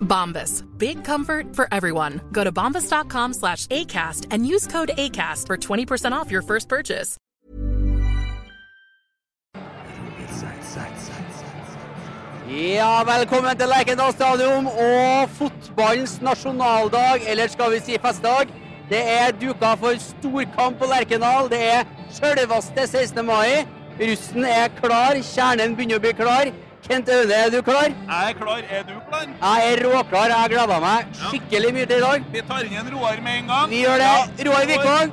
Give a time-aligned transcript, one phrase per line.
[0.00, 0.64] Bombas.
[0.76, 2.20] Big comfort for everyone.
[2.32, 7.16] Go to bombas.com slash ACAST and use code ACAST for 20% off your first purchase.
[12.50, 18.50] Ja, velkommen til Lerkendal stadion og fotballens nasjonaldag, eller skal vi si festdag.
[18.90, 21.46] Det er duka for storkamp på Lerkendal.
[21.50, 23.22] Det er sjølveste 16.
[23.26, 23.62] mai.
[24.00, 26.50] Russen er klar, kjernen begynner å bli klar.
[26.90, 27.84] Kent Aune, er du klar?
[27.86, 28.62] Jeg er klar.
[28.76, 29.26] Er du klar?
[29.40, 30.32] Jeg er råklar.
[30.32, 32.24] Jeg gleder meg skikkelig mye til i dag.
[32.32, 33.68] Vi tar inn en Roar med en gang.
[33.70, 34.46] Vi gjør det.
[34.48, 35.12] Roar Vikvang.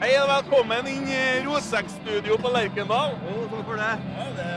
[0.00, 3.14] Hei og velkommen inn i Rosek-studio på Lerkendal.
[3.52, 3.92] takk for det.
[4.16, 4.48] Ja, det,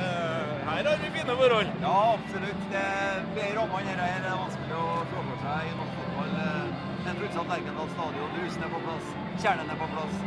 [0.71, 1.69] her har vi fine forhold.
[1.83, 2.65] Ja, absolutt.
[2.73, 6.33] Det er rammene her er det vanskelig å se for seg i norsk fotball.
[7.13, 9.13] En utsatt Lerkendal stadion, Husene er på plass,
[9.45, 10.17] kjernen er på plass,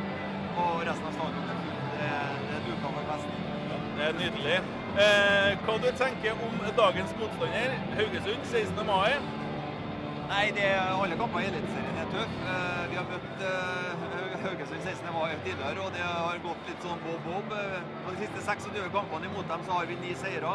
[0.63, 1.85] og resten av stadionet er fullt.
[1.99, 3.37] Det er, det er duka for fest.
[3.99, 4.63] Det er nydelig.
[4.93, 8.83] Eh, hva du tenker om dagens motstander, Haugesund, 16.
[8.85, 9.15] mai?
[10.29, 12.35] Nei, det er alle kamper i Eliteserien er tøff.
[12.53, 14.05] Eh, Vi har møtt eh,
[14.45, 15.09] Haugesund 16.
[15.17, 17.55] mai tidligere, og det har gått litt sånn bob-bob.
[17.57, 20.55] Eh, På de siste 26 kampene imot dem så har vi ni seire.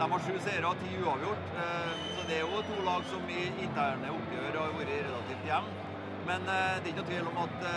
[0.00, 1.46] De har sju seire ti uavgjort.
[1.62, 5.86] Eh, Så det er jo to lag som i interne oppgjør har vært relativt jevne.
[6.26, 7.68] Men eh, det er ikke noe tvil om at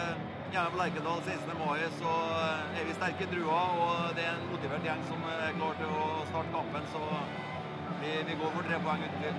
[0.52, 1.58] på Lerkendal 16.
[1.60, 5.24] mai så eh, er vi sterke i trua, og det er en motivert gjeng som
[5.32, 6.88] er klar til å starte kampen.
[6.92, 7.04] Så
[8.02, 9.38] vi, vi går for tre poeng uten tvil.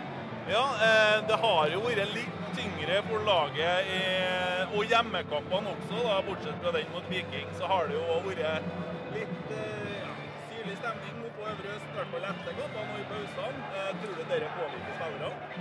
[0.55, 4.01] Ja, eh, det har jo vært litt tyngre for laget i,
[4.73, 8.73] og hjemmekampene også, da, bortsett fra den mot Viking, så har det jo vært
[9.13, 10.17] litt eh, ja,
[10.49, 13.85] syrlig stemning nå på Øvre Øst, i hvert fall etter kampene og i pausene.
[14.01, 15.52] Tror du dere påvirker spillerne?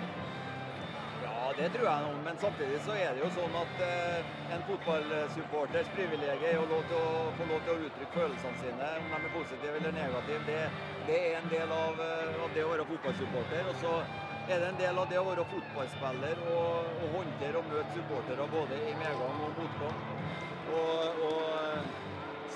[1.61, 5.91] Det tror jeg noe men samtidig så er det jo sånn at eh, en fotballsupporters
[5.93, 9.77] privilegium er til å få lov til å uttrykke følelsene sine, om de er positive
[9.77, 10.41] eller negative.
[10.47, 10.57] Det,
[11.05, 13.69] det er en del av, eh, av det å være fotballsupporter.
[13.69, 13.93] Og så
[14.49, 18.49] er det en del av det å være fotballspiller og, og håndtere og møte supportere
[18.49, 20.01] både i medgang og motgang.
[20.65, 21.93] Og, og eh,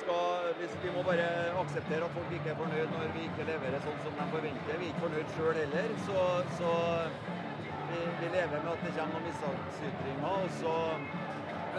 [0.01, 1.29] skal, vi må bare
[1.61, 4.81] akseptere at folk ikke er fornøyd når vi ikke leverer sånn som de forventer.
[4.81, 5.93] Vi er ikke fornøyd sjøl heller.
[6.01, 6.17] Så,
[6.57, 6.73] så
[7.95, 10.35] vi, vi lever med at det kommer noen mishagsytringer.
[10.35, 10.75] Og så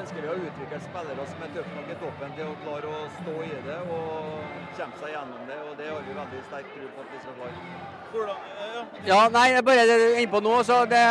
[0.01, 3.05] ønsker vi å utvikle spillere som er tøffe nok i toppen til å klare å
[3.19, 5.61] stå i det og kjempe seg gjennom det.
[5.69, 7.65] Og det har vi veldig sterk tro på at vi skal klare.
[8.13, 8.85] Hvordan, eh, ja.
[9.11, 10.59] Ja, nei, bare det du er inne på nå.
[10.69, 11.03] Så det,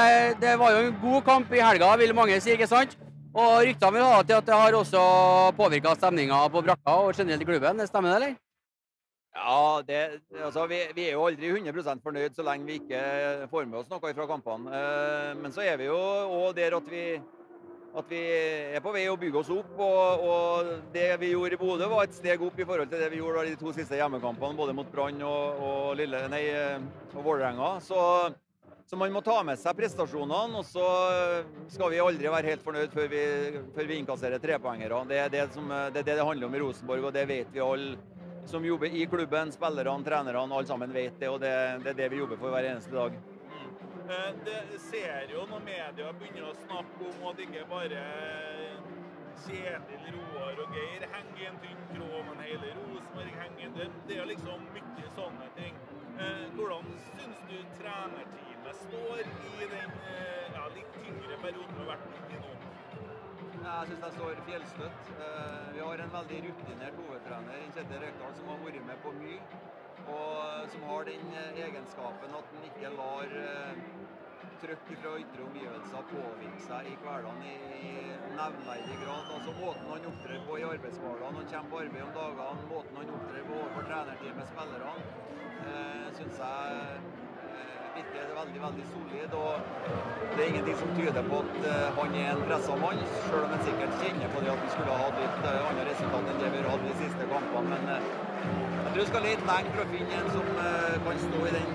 [0.43, 2.97] det var jo en god kamp i helga, vil mange si, ikke sant?
[3.35, 5.01] Og ryktene vil ha til at det har også
[5.57, 7.81] påvirka stemninga på brakka og generelt i klubben.
[7.81, 8.37] Det Stemmer det, eller?
[9.35, 12.99] Ja, det, altså, vi, vi er jo aldri 100 fornøyd så lenge vi ikke
[13.51, 14.71] får med oss noe fra kampene.
[14.71, 17.03] Eh, Men så er vi jo òg der at vi,
[17.99, 18.21] at vi
[18.77, 19.75] er på vei å bygge oss opp.
[19.75, 23.11] Og, og det vi gjorde i Bodø var et steg opp i forhold til det
[23.11, 26.43] vi gjorde i de to siste hjemmekampene, både mot Brann og, og, Lille, nei,
[27.11, 27.75] og Vålerenga.
[27.83, 27.99] Så,
[28.87, 30.87] så man må ta med seg prestasjonene, og så
[31.75, 33.23] skal vi aldri være helt fornøyd før vi,
[33.75, 35.03] før vi innkasserer trepoengere.
[35.11, 37.67] Det det, som, det er det det handler om i Rosenborg, og det vet vi
[37.67, 38.14] alle
[38.45, 41.29] som jobber i klubben, spillerne, trenerne, alle sammen vet det.
[41.29, 41.53] Og det,
[41.83, 43.17] det er det vi jobber for hver eneste dag.
[44.05, 48.03] Eh, Det ser jo når media begynner å snakke om at ikke bare
[49.45, 54.19] Kjetil, Roar og Geir henger i en tynn tråd, men hele Rosenborg henger det, det
[54.21, 55.75] er liksom mye sånne ting.
[56.15, 56.87] Eh, Hvordan
[57.17, 62.39] syns du trenerteamet står i den eh, ja, litt tyngre perioden vi har vært i
[62.45, 62.54] nå?
[63.65, 65.07] Jeg syns jeg står fjellstøtt.
[65.17, 69.39] Eh, Vi har en veldig rutinert hovedtrener, Kjetil Rekdal, som har vært med på mye.
[70.05, 73.33] Og som har den eh, egenskapen at han ikke lar
[74.61, 77.55] trøkk fra ytre omgivelser påvirke seg i hverdagen i,
[78.37, 79.33] nevneverdig grad.
[79.33, 83.13] Altså Måten han opptrer på i arbeidshverdagen, han kommer på arbeid om dagene, måten han
[83.17, 84.95] opptrer på overfor trenerteamet spillerne,
[85.65, 87.14] eh, syns jeg eh,
[87.95, 89.33] virker veldig veldig solid.
[89.39, 89.53] og
[90.35, 93.53] Det er ingenting som tyder på at eh, han er en pressa mann, selv om
[93.55, 96.41] han sikkert kjenner på det at han skulle ha hatt litt annet andre resultat enn
[96.43, 97.71] det vi har hatt de siste kampene.
[97.71, 98.11] men eh,
[98.83, 101.55] jeg tror vi skal lete lenge for å finne en som eh, kan stå i
[101.55, 101.73] den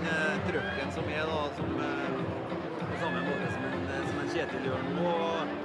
[0.51, 2.41] trøkken som er, da, som, eh,
[2.85, 5.11] på samme måte som en, eh, som en Kjetil gjør nå.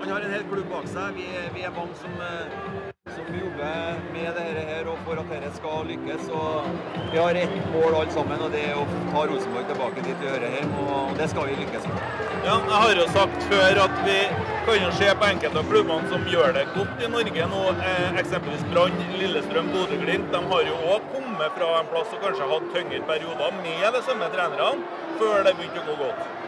[0.01, 1.19] Han har en hel klubb bak seg.
[1.19, 5.51] Vi, vi er mange som, eh, som jobber med dette her og for at dette
[5.55, 6.27] skal lykkes.
[6.35, 6.67] Og
[7.13, 10.31] vi har ett mål alle sammen, og det er å ta Rosenborg tilbake dit vi
[10.31, 10.83] hører hjemme.
[10.95, 12.05] Og det skal vi lykkes med.
[12.45, 14.19] Ja, jeg har jo sagt før at vi
[14.67, 17.63] kan jo se på enkelte av klubbene som gjør det godt i Norge nå.
[17.89, 20.31] Eh, eksempelvis Brann, Lillestrøm, Bodø-Glimt.
[20.35, 24.03] De har jo òg kommet fra en plass og kanskje hatt tyngre perioder med de
[24.09, 26.44] samme trenerne før det begynte å gå godt.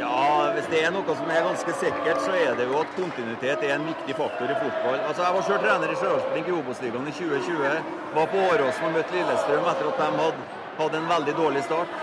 [0.00, 3.64] Ja, hvis det er noe som er ganske sikkert, så er det jo at kontinuitet
[3.66, 4.98] er en viktig faktor i fotball.
[5.08, 7.92] Altså, Jeg var selv trener i Stjørdalsblink i Obos-ligaen i 2020.
[8.16, 10.48] Var på Åråsen og møtte Lillestrøm etter at de hadde,
[10.80, 12.00] hadde en veldig dårlig start.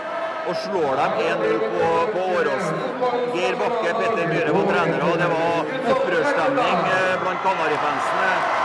[0.48, 2.80] Og slår dem 1-0 på, på Åråsen.
[3.34, 8.59] Geir Bakke, Petter Myhre var trenere, og det var opprørsstemning eh, blant Kanarifansene.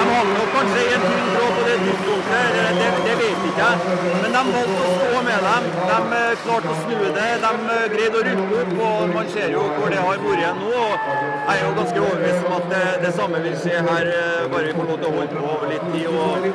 [0.00, 3.66] De hadde nok kanskje en tynn tråd på det tidspunktet, det, det, det vet ikke
[3.66, 3.98] jeg.
[4.22, 5.68] Men de valgte å stå med dem.
[5.90, 7.28] De eh, klarte å snu det.
[7.44, 8.72] De eh, greide å rykke opp.
[8.88, 10.70] og Man ser jo hvor det har vært nå.
[10.84, 11.10] og
[11.48, 14.70] Jeg er jo ganske overbevist om at det, det samme vil skje her, eh, bare
[14.70, 16.06] vi får lov til å holde på over litt tid.
[16.10, 16.48] og,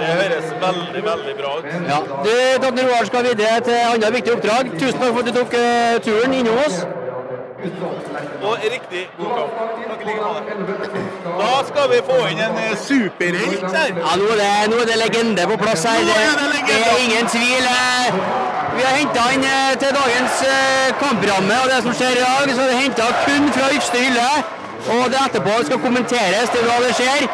[0.00, 1.70] Det høres veldig, veldig bra ut.
[1.88, 2.00] Ja.
[2.26, 2.34] Du,
[2.64, 4.74] Dagny Roar skal videre til andre viktige oppdrag.
[4.80, 6.82] Tusen takk for at du tok eh, turen innom oss.
[7.62, 9.52] Og riktig god kamp.
[11.40, 12.56] Da skal vi få inn en
[12.88, 13.92] superhelt her.
[14.02, 16.00] Ja, nå er, det, nå er det legende på plass her.
[16.00, 16.02] Er
[16.66, 17.68] det er ingen tvil.
[17.74, 18.18] eh.
[18.76, 22.50] Vi har henta inn eh, til dagens eh, kampramme og det som skjer i dag.
[22.56, 24.26] Så er det henta kun fra ytterste hylle.
[24.96, 27.26] Og det etterpå skal kommenteres til hva det skjer.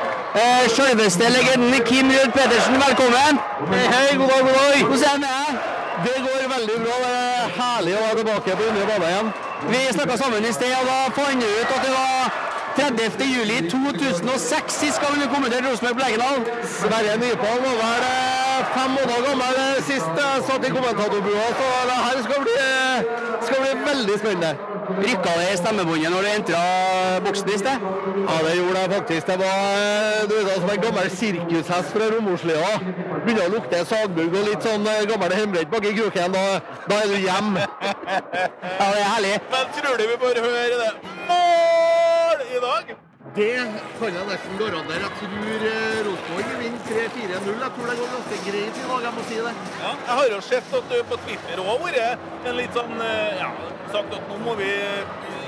[0.42, 3.40] Eh, Selveste legenden Kim Ruud Pedersen, velkommen.
[3.72, 4.80] Hei, hei, god dag, god dag.
[4.92, 5.76] Hvordan er det med deg?
[6.04, 6.96] Det går veldig bra.
[7.04, 9.30] Det er herlig å være tilbake på Indre Bane igjen.
[9.68, 13.24] Vi snakka sammen i sted, og da fant du ut at det var 30.
[13.36, 16.38] juli 2006 sist gang du kommenterte Rosenborg på Lerkendal.
[16.78, 21.70] Sverre nypål, var vel eh, fem måneder gammel eh, sist jeg satt i kommentatorbua, så
[21.90, 22.98] det her skal bli, eh,
[23.46, 24.52] skal bli veldig spennende.
[24.88, 26.60] Rykka det i stemmebåndet når du entra
[27.26, 27.82] boksen i sted?
[28.28, 29.26] Ja, det gjorde det faktisk.
[29.26, 32.70] Det var eh, du vet, som en gammel sirkushest fra Romoslia.
[33.26, 36.38] Begynner å lukte sagbugg og litt sånn eh, gammel hjemmebrent baki i kroken.
[36.38, 36.44] Da,
[36.88, 37.52] da er du hjem.
[38.78, 39.32] Ja, det er herlig.
[39.52, 40.90] Men tror du vi får høre det
[41.28, 42.67] mål i dag?
[43.36, 43.54] Det
[43.98, 45.00] kan jeg nesten garantere.
[45.04, 47.32] Jeg tror eh, Rosenborg vinner 3-4-0.
[47.32, 49.52] Jeg tror det går ganske greit i dag, jeg må si det.
[49.82, 53.04] Ja, jeg har jo sett at du på Twitter òg har vært en litt sånn
[53.04, 53.50] eh, Ja,
[53.92, 54.70] sagt at nå må vi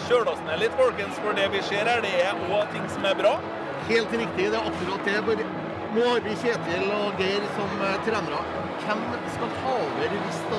[0.09, 1.19] kjøle oss ned litt, folkens.
[1.25, 3.37] For det vi ser her, det er òg ting som er bra.
[3.91, 5.51] Helt riktig, det er akkurat det.
[5.91, 8.41] Nå har vi Kjetil og Geir som eh, trenere.
[8.85, 9.01] Hvem
[9.35, 10.59] skal ta over hvis de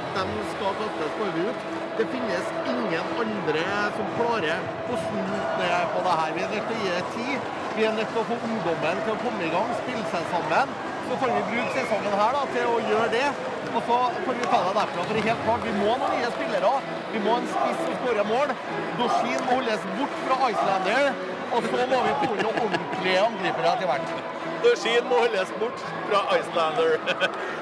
[0.51, 1.61] skal kastes på ut?
[1.95, 3.61] Det finnes ingen andre
[3.95, 5.21] som klarer å snu
[5.61, 6.33] det på det her.
[6.35, 7.47] Vi er nødt til å gi det tid.
[7.77, 10.75] Vi er nødt til å få ungdommen til å komme i gang, spille seg sammen.
[11.07, 13.23] Så får vi bruke sesongen her da, til å gjøre det.
[13.71, 15.07] Og så får vi ta det derfra.
[15.07, 16.73] For det er helt klart, vi må noen nye spillere.
[17.15, 18.51] Vi må en spiss som skårer mål.
[18.99, 21.09] Doshin må holdes bort fra Icelander.
[21.55, 24.39] Og så må vi få noen ordentlige angripere etter hvert.
[24.63, 26.97] Dushin må holdes bort fra Icelander.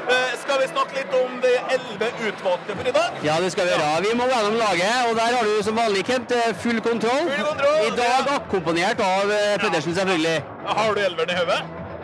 [0.09, 3.19] Eh, Skal vi snakke litt om de elleve utvalgte for i dag?
[3.21, 3.89] Ja, det skal vi gjøre.
[4.07, 7.29] Vi må gjennom laget, og der har du som vanlig, Kent, eh, full kontroll.
[7.29, 8.39] Full kontroll, I dag ja.
[8.39, 10.39] akkompagnert av eh, Pedersen, selvfølgelig.
[10.65, 11.59] Har du elveren i hodet?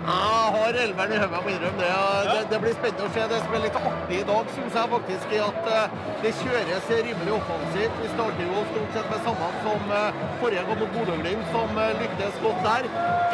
[0.06, 1.94] Jeg har elveren i hodet, må innrømme det.
[2.30, 2.42] det.
[2.52, 3.24] Det blir spennende å se.
[3.32, 6.92] Det som er litt artig i dag, syns jeg faktisk er at eh, det kjøres
[7.08, 7.96] rimelig offensivt.
[8.04, 11.96] Vi starter jo stort sett med samme som eh, forrige gang mot Bodø-Glimt, som eh,
[12.04, 12.90] lyktes godt der.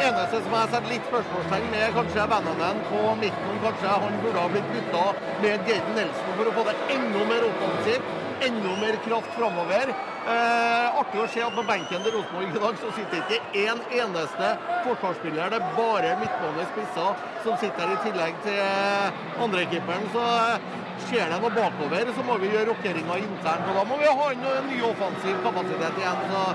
[0.06, 3.60] Eneste som jeg setter litt spørsmålstegn med, er kanskje vennene på midten.
[3.66, 5.04] Kanskje han burde ha blitt bytta
[5.44, 8.16] med Geir Nelson for å få det enda mer offensivt.
[8.48, 9.92] Enda mer kraft framover.
[10.22, 13.80] Eh, artig å se at på benken til Rosenborg i dag så sitter ikke én
[13.96, 14.50] eneste
[14.84, 15.50] forsvarsspiller.
[15.50, 20.06] Det er bare midtbanespisser som sitter her i tillegg til eh, andrekeeperen.
[20.14, 20.70] Så eh,
[21.08, 23.66] skjer det noe bakover, så må vi gjøre rokeringer internt.
[23.66, 26.24] Og da må vi ha en eh, ny offensiv kapasitet igjen.
[26.30, 26.46] Så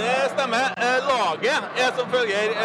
[0.00, 0.72] Det stemmer.
[0.80, 2.56] Eh, Laget er som følger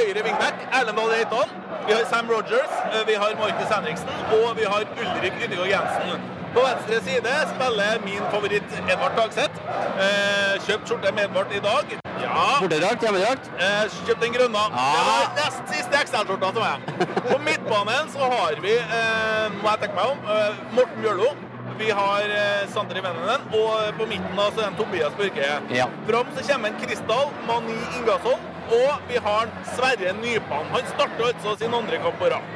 [0.00, 1.58] høyre wingback Erlend Dahl Reitan.
[1.86, 4.08] Vi har Sam Rogers, vi har Markus Henriksen
[4.40, 6.33] og vi har Ulrik Yttergård Jensen.
[6.54, 9.56] På venstre side spiller min favoritt Edvard Dagseth.
[10.04, 11.94] Eh, kjøpt skjorte med Edvard i dag.
[12.22, 12.44] Ja.
[12.62, 13.48] Bortedrakt, hjemmedrakt?
[13.58, 14.62] Eh, kjøpt den grønne.
[14.76, 16.86] Det var nest siste XL-skjorta til meg.
[17.32, 21.34] På midtbanen så har vi, eh, må jeg tenke meg om, eh, Morten Bjørlo.
[21.80, 25.48] Vi har eh, Sander Vennenen, og på midten da så er det Tobias Børge.
[25.74, 25.88] Ja.
[26.06, 28.44] Fram så kommer en Kristal Mani Ingasson,
[28.78, 30.70] og vi har Sverre Nypan.
[30.70, 32.54] Han starter altså sin andre kamp på rad.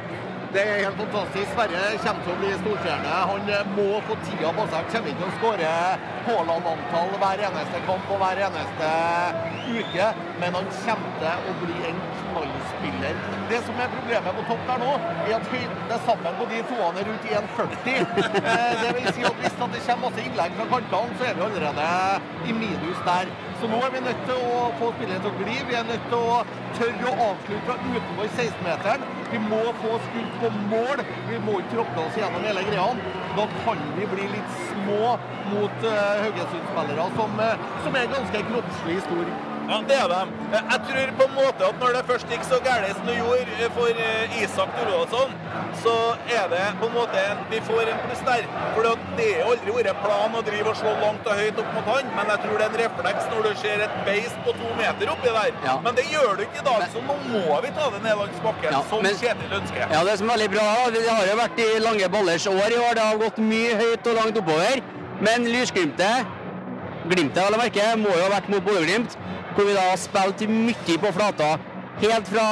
[0.53, 1.51] Det er helt fantastisk.
[1.53, 3.17] Sverre kommer til å bli storstjerne.
[3.31, 4.87] Han eh, må få tida på seg.
[4.93, 5.73] Kommer ikke til å skåre
[6.25, 8.89] Haaland-antall hver eneste kamp og hver eneste
[9.69, 10.07] uke,
[10.41, 13.21] men han kommer til å bli en knallspiller.
[13.51, 14.89] Det som er problemet på topp der nå,
[15.27, 18.01] er at høyden er sammen på de toene rundt 1,40.
[18.41, 21.45] Eh, Det vil si at hvis det kommer masse innlegg fra kantene, så er vi
[21.45, 21.87] allerede
[22.49, 23.33] i minus der.
[23.59, 25.55] Så nå er vi nødt til å få spillet til å gli.
[25.67, 26.37] Vi er nødt til å
[26.77, 29.03] tørre å avslutte fra utenfor 16-meteren.
[29.33, 31.03] Vi må få skudd på mål.
[31.27, 32.87] Vi må ikke tråkke oss gjennom hele greia.
[33.35, 35.17] Da kan vi bli litt små
[35.51, 39.37] mot uh, Haugesund-spillere som, uh, som er ganske kroppslig store.
[39.69, 40.21] Ja, det er de.
[40.55, 43.67] Jeg tror på en måte at når det først gikk så galt som det gjorde
[43.75, 45.35] for eh, Isak Thorvaldsson,
[45.83, 45.93] så
[46.37, 48.47] er det på en måte en, vi får en pluss der.
[48.73, 48.87] For
[49.19, 52.09] det har aldri vært plan å drive og slå langt og høyt opp mot han,
[52.17, 55.13] men jeg tror det er en refleks når du ser et beist på to meter
[55.13, 55.53] oppi der.
[55.67, 55.77] Ja.
[55.85, 58.41] Men det gjør du ikke i dag, så nå må vi ta det ned langs
[58.47, 59.85] bakken, Ja, som men- Kjetil ønsker.
[59.93, 62.81] Ja, det som er veldig bra, det har jo vært i lange ballers år i
[62.87, 62.93] år.
[62.97, 64.81] Det har gått mye høyt og langt oppover.
[65.21, 66.25] Men Lysglimtet,
[67.09, 69.15] Glimtet vel å merke, må jo ha vært mot Bodø-Glimt,
[69.59, 71.57] hvor vi da har spilt mye på flata.
[71.99, 72.43] Helt fra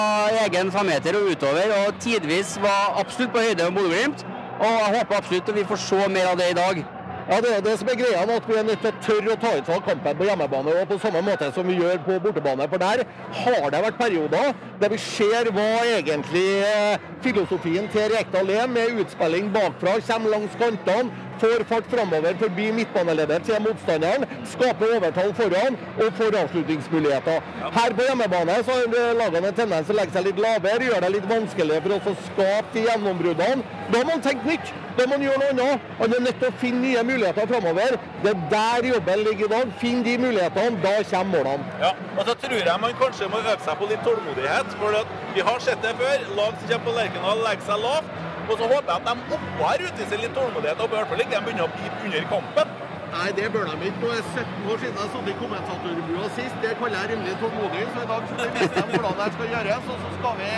[0.44, 4.26] egen femmeter og utover, og tidvis var absolutt på høyde med Bodø-Glimt.
[4.60, 6.82] Og jeg håper absolutt at vi får se mer av det i dag.
[7.30, 9.40] Ja, Det er det som er greia, at vi er nødt til å tørre å
[9.42, 12.68] ta ut av kampen på hjemmebane og på samme måte som vi gjør på bortebane.
[12.72, 13.04] For der
[13.40, 15.66] har det vært perioder der vi ser hva
[15.98, 21.12] egentlig eh, filosofien til Rekdal er, med utspilling bakfra, kommer langs kantene,
[21.44, 24.24] får fart framover forbi midtbaneleddet til motstanderen,
[24.56, 27.54] skaper overtall foran og får avslutningsmuligheter.
[27.76, 31.06] Her på hjemmebane så har lagene en tendens til å legge seg litt lavere, gjøre
[31.06, 33.82] det litt vanskeligere for oss å skape de gjennombruddene.
[33.92, 34.78] Da må man tenke nytt.
[34.98, 35.90] Da må man gjøre noe annet.
[36.00, 37.98] Han er nødt til å finne nye muligheter framover.
[38.24, 39.74] Det er der jobben ligger i dag.
[39.82, 41.76] Finn de mulighetene, da kommer målene.
[41.84, 44.74] Ja, og så tror jeg man kanskje må øve seg på litt tålmodighet.
[44.82, 46.26] For at vi har sett det før.
[46.40, 48.10] Lag som kommer på Lerkendal, legger seg lavt.
[48.48, 51.24] Og så håper jeg at de oppå her utviser litt tålmodighet, og i hvert fall
[51.24, 52.76] ikke de begynner å pipe under kampen.
[53.12, 54.02] Nei, det bør de ikke.
[54.02, 56.58] Nå er 17 år siden jeg satt i kommentatorbua sist.
[56.64, 57.86] Det kaller jeg rimelig tålmodig.
[57.94, 59.90] Så i dag skal vi vise dem hvordan det skal gjøres.
[59.94, 60.50] Og så skal vi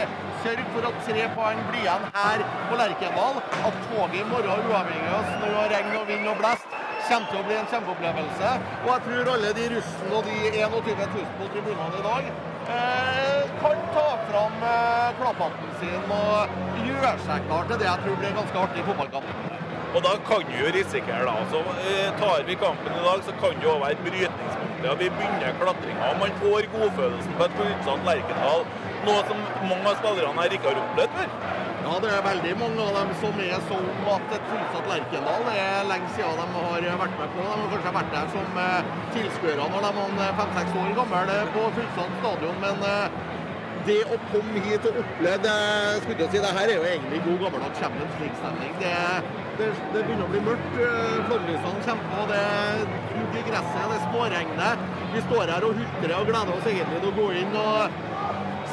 [0.44, 3.42] sørge for at tre poeng blir igjen her på Lerkendal.
[3.70, 6.78] At toget i morgen, uavhengig av snø og regn og vind og blest,
[7.10, 8.54] kommer til å bli en kjempeopplevelse.
[8.84, 12.32] Og jeg tror alle de russen og de 21 000 på tribunene i dag
[12.76, 18.20] eh, kan ta fram eh, klapphatten sin og gjøre seg klar til det jeg tror
[18.22, 19.58] blir en ganske artig fotballkamp.
[19.90, 21.36] Og da kan du jo risikere, da.
[21.50, 24.92] Så eh, tar vi kampen i dag, så kan det jo være brytningspunktet.
[25.02, 26.12] Vi begynner klatringa.
[26.22, 28.68] Man får godfølelsen på et forutsatt Lerkendal.
[29.00, 31.30] Noe som mange av spillerne her ikke har opplevd før.
[31.80, 35.56] Ja, det er veldig mange av dem som er sånn at et fullsatt Lerkendal det
[35.64, 37.46] er lenge siden de har vært med på.
[37.46, 41.66] De har kanskje vært der som eh, tilskuere når de var fem-seks år gamle på
[41.80, 43.20] fullsatt stadion, men eh,
[43.88, 45.54] det å komme hit og oppleve
[46.04, 48.76] skulle jeg si, det her er jo egentlig god gammeldags Champions League-stemning.
[48.84, 48.94] Det,
[49.62, 50.76] det, det begynner å bli mørkt.
[50.84, 52.84] eh, Flomlysene kommer på, det er
[53.40, 54.86] i gresset, det småregner.
[55.16, 57.60] Vi står her og hutrer og gleder oss egentlig til å gå inn.
[57.64, 58.08] og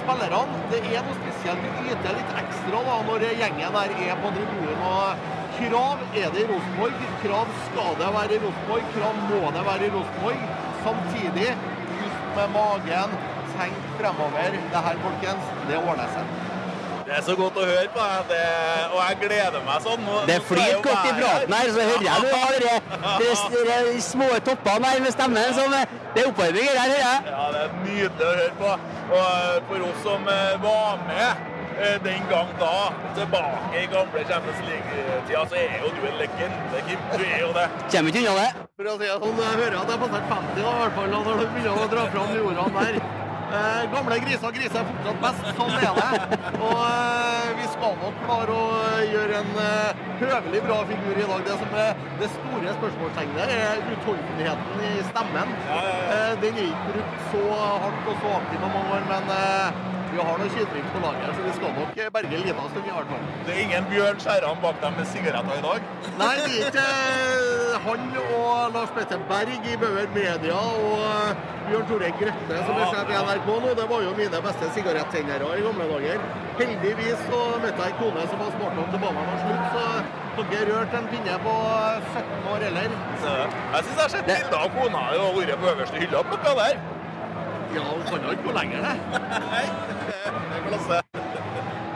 [0.07, 1.63] spillerne, det er noe spesielt.
[1.65, 4.85] Vi yter litt ekstra da, når gjengen der er på tribunen.
[4.87, 7.07] og Krav er det i Rosenborg.
[7.23, 8.91] Krav skal det være i Rosenborg.
[8.95, 10.43] Krav må det være i Rosenborg.
[10.87, 11.49] Samtidig,
[11.91, 13.17] pust med magen,
[13.57, 14.61] tenk fremover.
[14.75, 16.46] Det her, folkens, det ordner seg.
[17.07, 18.39] Det er så godt å høre på, det,
[18.91, 20.01] og jeg gleder meg sånn.
[20.03, 22.73] Nå, Det flyter godt i praten her, så hører jeg nå alle de,
[23.21, 25.53] de, de små toppene her med stemmen.
[25.55, 27.21] Som, det er oppvarming her, hører jeg.
[27.31, 28.73] Ja, det er nydelig å høre på.
[29.13, 31.47] Og eh, for oss som eh, var med
[31.77, 32.73] eh, den gang da,
[33.21, 37.05] tilbake i gamle Champions League-tida, så er jo du en legende, Kim.
[37.15, 37.69] Du er jo det.
[37.85, 38.67] Kommer ikke unna det.
[38.81, 40.99] For å si det sånn, jeg hører at jeg har passert 50 da, i hvert
[40.99, 43.01] fall, når du begynner å dra fram jordene der.
[43.47, 46.39] Eh, gamle griser griser er fortsatt best, sånn er det.
[46.67, 48.65] Og eh, vi skal nok klare å
[49.07, 51.45] gjøre en eh, høvelig bra figur i dag.
[51.47, 55.55] Det som er det store spørsmålstegnet er utholdenheten i stemmen.
[55.77, 57.45] Eh, den er ikke brukt så
[57.85, 59.85] hardt og så aktivt på mange år, men eh,
[60.17, 62.95] vi har noen skytriks på laget, så vi skal nok berge en liten stund i
[62.95, 63.25] hvert fall.
[63.47, 65.91] Det er ingen Bjørn Skjæran bak dem med sigaretter i dag.
[66.23, 66.87] Nei, det er ikke
[67.87, 72.91] han og Lars Petter Berg i Bauer Media og eh, Bjørn Tore Grøtte som er
[72.95, 76.25] sjef i NRK nå, det var jo mine beste sigarettennere i gamle dager.
[76.61, 79.67] Heldigvis så møtte jeg en kone som var smart nok til å ba meg slutt,
[79.77, 79.87] så
[80.37, 81.55] dere rørte rørt en pinne på
[82.17, 82.97] 17 år eller?
[83.27, 86.57] Jeg syns jeg har sett bilder av kona og vært på øverste hylla og plukka
[86.63, 86.81] der.
[87.77, 89.23] Ja, hun kan jo ikke gå lenger, det.
[89.51, 89.65] Nei.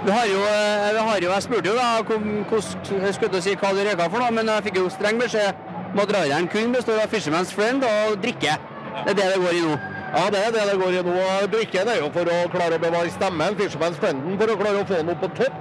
[0.04, 3.72] Vi har jo, eh, har jo, jeg spurte jo da hvordan hvordan- skulle si hva
[3.74, 5.54] du røyka for noe, men jeg fikk jo streng beskjed
[5.92, 8.56] om at rideren kun består av Fisherman's Friend og drikke.
[9.04, 9.78] Det er det det går i nå.
[10.16, 11.16] Ja, det er det det går i nå.
[11.52, 13.54] Drikken er jo for å klare å bevare stemmen.
[13.56, 15.52] Fisherman's Frienden for å klare å få den opp på topp.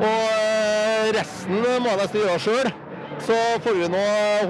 [0.00, 2.72] Og eh, resten må jeg nesten gjøre sjøl.
[3.20, 4.02] Så får vi nå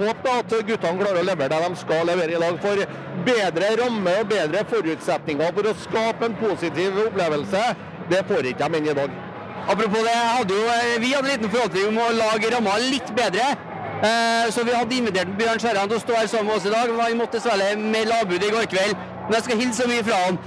[0.05, 2.57] håpe da at guttene klarer å levere det de skal levere i dag.
[2.63, 2.85] For
[3.27, 7.61] bedre ramme og bedre forutsetninger for å skape en positiv opplevelse,
[8.09, 9.13] det får ikke de inn i dag.
[9.67, 13.13] Apropos det, hadde jo, eh, vi hadde en liten forhåpning om å lage ramma litt
[13.15, 13.53] bedre.
[14.03, 16.69] Eh, Så vi hadde invitert Bjørn Skjæran til å stå her sammen med oss i
[16.73, 18.95] dag, men han måtte dessverre med lavbud i går kveld.
[19.23, 20.39] Men jeg skal hilse så mye fra han.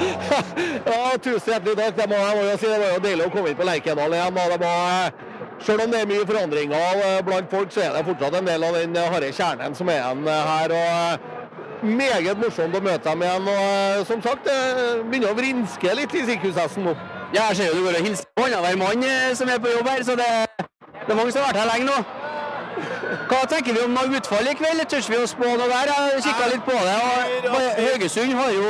[0.90, 1.96] Ja, tusen hjertelig takk.
[1.96, 2.66] Det må jeg må jo si.
[2.66, 4.34] Det var jo deilig å komme inn på Lerkendal igjen.
[4.34, 5.12] det var,
[5.60, 8.64] selv om det er mye forandringer eh, blant folk, så er det fortsatt en del
[8.64, 10.74] av den eh, harde kjernen som er igjen eh, her.
[10.80, 11.38] og
[11.80, 13.46] Meget morsomt å møte dem igjen.
[13.48, 16.96] og Som sagt, det begynner å vrinske litt i sirkushesten nå.
[17.34, 19.88] Ja, jeg ser jo du går og hilser på annenhver mann som er på jobb
[19.88, 22.00] her, så det, det er mange som har vært her lenge nå.
[23.30, 24.82] Hva tenker vi om utfall i kveld?
[24.90, 25.92] Tør vi å spå noe der?
[25.94, 26.98] Jeg kikka litt på det.
[27.50, 28.68] og Haugesund har jo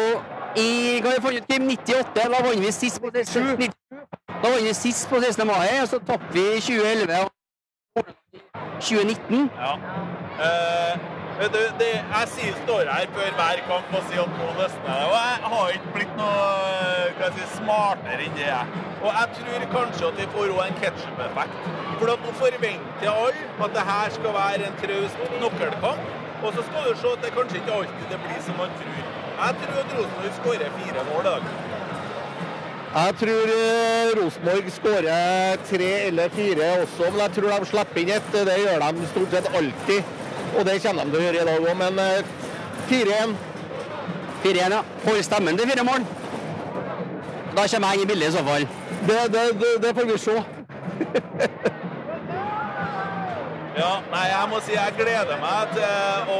[0.56, 1.68] i hva har vi funnet ut, Kim?
[1.68, 3.70] 98, da vant vi sist på 16.
[4.42, 5.46] Da var vi sist på 16.
[5.46, 7.16] mai, og så tapte vi i 2011
[7.96, 8.04] og
[8.80, 9.50] 2019.
[9.64, 9.72] Ja.
[10.44, 10.94] Uh...
[11.54, 15.04] du, det, jeg står her før hver kamp og sier at nå løsner det.
[15.10, 16.38] Og jeg har ikke blitt noe
[17.26, 18.80] eh, si, smartere enn det jeg.
[19.02, 21.58] Og jeg tror kanskje at vi får òg en ketsjup-effekt.
[21.98, 26.14] For nå forventer alle at det her skal være en traust nøkkelkamp.
[26.44, 29.04] Og så skal du se at det kanskje ikke alltid det blir som man tror.
[29.42, 31.69] Jeg tror at Rosenborg skårer fire mål i dag.
[32.90, 38.08] Jeg tror eh, Rosenborg skårer tre eller fire også, men jeg tror de slipper inn
[38.16, 38.32] ett.
[38.32, 40.08] Det gjør de stort sett alltid.
[40.58, 42.32] Og det kommer de til å gjøre i dag òg, men eh,
[42.90, 43.36] 4-1.
[44.42, 44.80] 4-1, ja.
[45.04, 46.08] Får stemmen til fire mål.
[47.54, 48.66] Da kommer jeg inn i bildet i så fall.
[49.06, 50.36] Det, det, det, det får vi se.
[53.78, 56.38] Ja, nei, jeg må si jeg gleder meg til å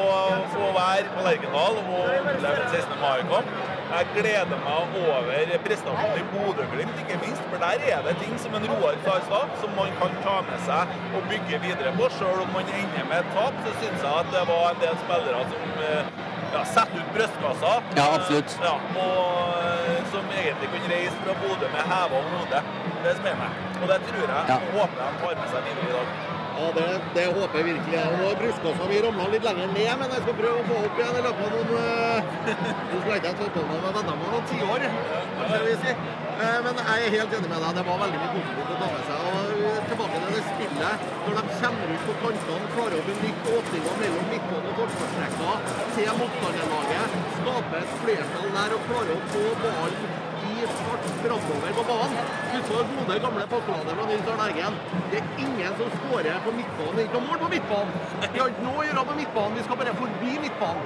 [0.51, 2.97] få være på Lerkendal og oppleve en 16.
[2.99, 3.53] mai-kamp.
[3.91, 7.43] Jeg gleder meg over prestasjonen i Bodø-Glimt, ikke minst.
[7.53, 10.37] For der er det ting som en Roar sa i stad, som man kan ta
[10.49, 12.09] med seg og bygge videre på.
[12.19, 14.99] Selv om man ender med et tap, så syns jeg at det var en del
[15.05, 16.13] spillere som eh,
[16.55, 17.73] ja, setter ut brystkassa.
[17.99, 18.59] Ja, absolutt.
[18.67, 18.75] Ja,
[19.07, 22.63] og eh, som egentlig kunne reise fra Bodø med heva hode.
[23.07, 23.65] Det som er meg.
[23.81, 24.61] Og det tror jeg Ja.
[24.75, 26.39] håper de tar med seg videre i dag.
[26.61, 27.93] Ja, det, det håper jeg virkelig.
[27.97, 28.17] jeg.
[28.21, 31.17] Nå brystkassa mi ramla litt lenger ned, men jeg skal prøve å få opp igjen
[31.17, 32.29] i løpet av noen eh,
[32.91, 34.85] Nå skal jeg ikke stå på med vennene mine noen tiår,
[35.85, 35.95] si.
[36.41, 37.73] Eh, Men jeg er helt enig med deg.
[37.81, 39.19] Det var veldig mye positivt å ta med seg.
[39.41, 41.05] Og tilbake til det spillet.
[41.25, 45.53] Når de kommer ut på kantene, klarer å benytte åpninga mellom midtbanen og forsvarsrekka
[45.97, 50.20] til motstanderlaget, skaper et flertall der og klarer å få ballen
[50.63, 52.17] i fart framover på banen.
[52.53, 54.75] Du så gode, gamle Pakkoladet fra Nils Arne Eggen.
[55.11, 56.97] Det er ingen som skårer på midtbanen.
[56.97, 57.95] Det er ikke noe mål på midtbanen.
[58.35, 60.85] Vi har ikke noe å gjøre på midtbanen, vi skal bare forbi midtbanen.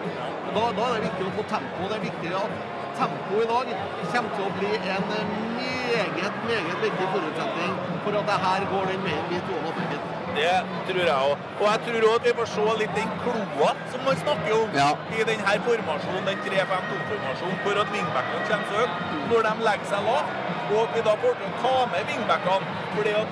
[0.55, 1.91] Da, da er det viktig å få tempo.
[1.91, 2.57] Det er viktig at
[3.01, 3.75] tempo i dag
[4.15, 9.09] kommer til å bli en meget, meget viktig forutsetning for at det her går den
[9.09, 10.04] veien vi to at tenkt.
[10.39, 10.55] Det
[10.89, 11.37] tror jeg òg.
[11.61, 14.69] Og jeg tror òg at vi får se litt den kloa som man snakker om
[14.81, 14.91] Ja.
[15.19, 18.95] i denne formasjonen, den 3-5-2-formasjonen, hvor at vingbekkene kommer så høyt.
[19.31, 20.31] Når de legger seg lavt,
[20.77, 23.29] og vi da får til å ta med vingbekkene Fordi at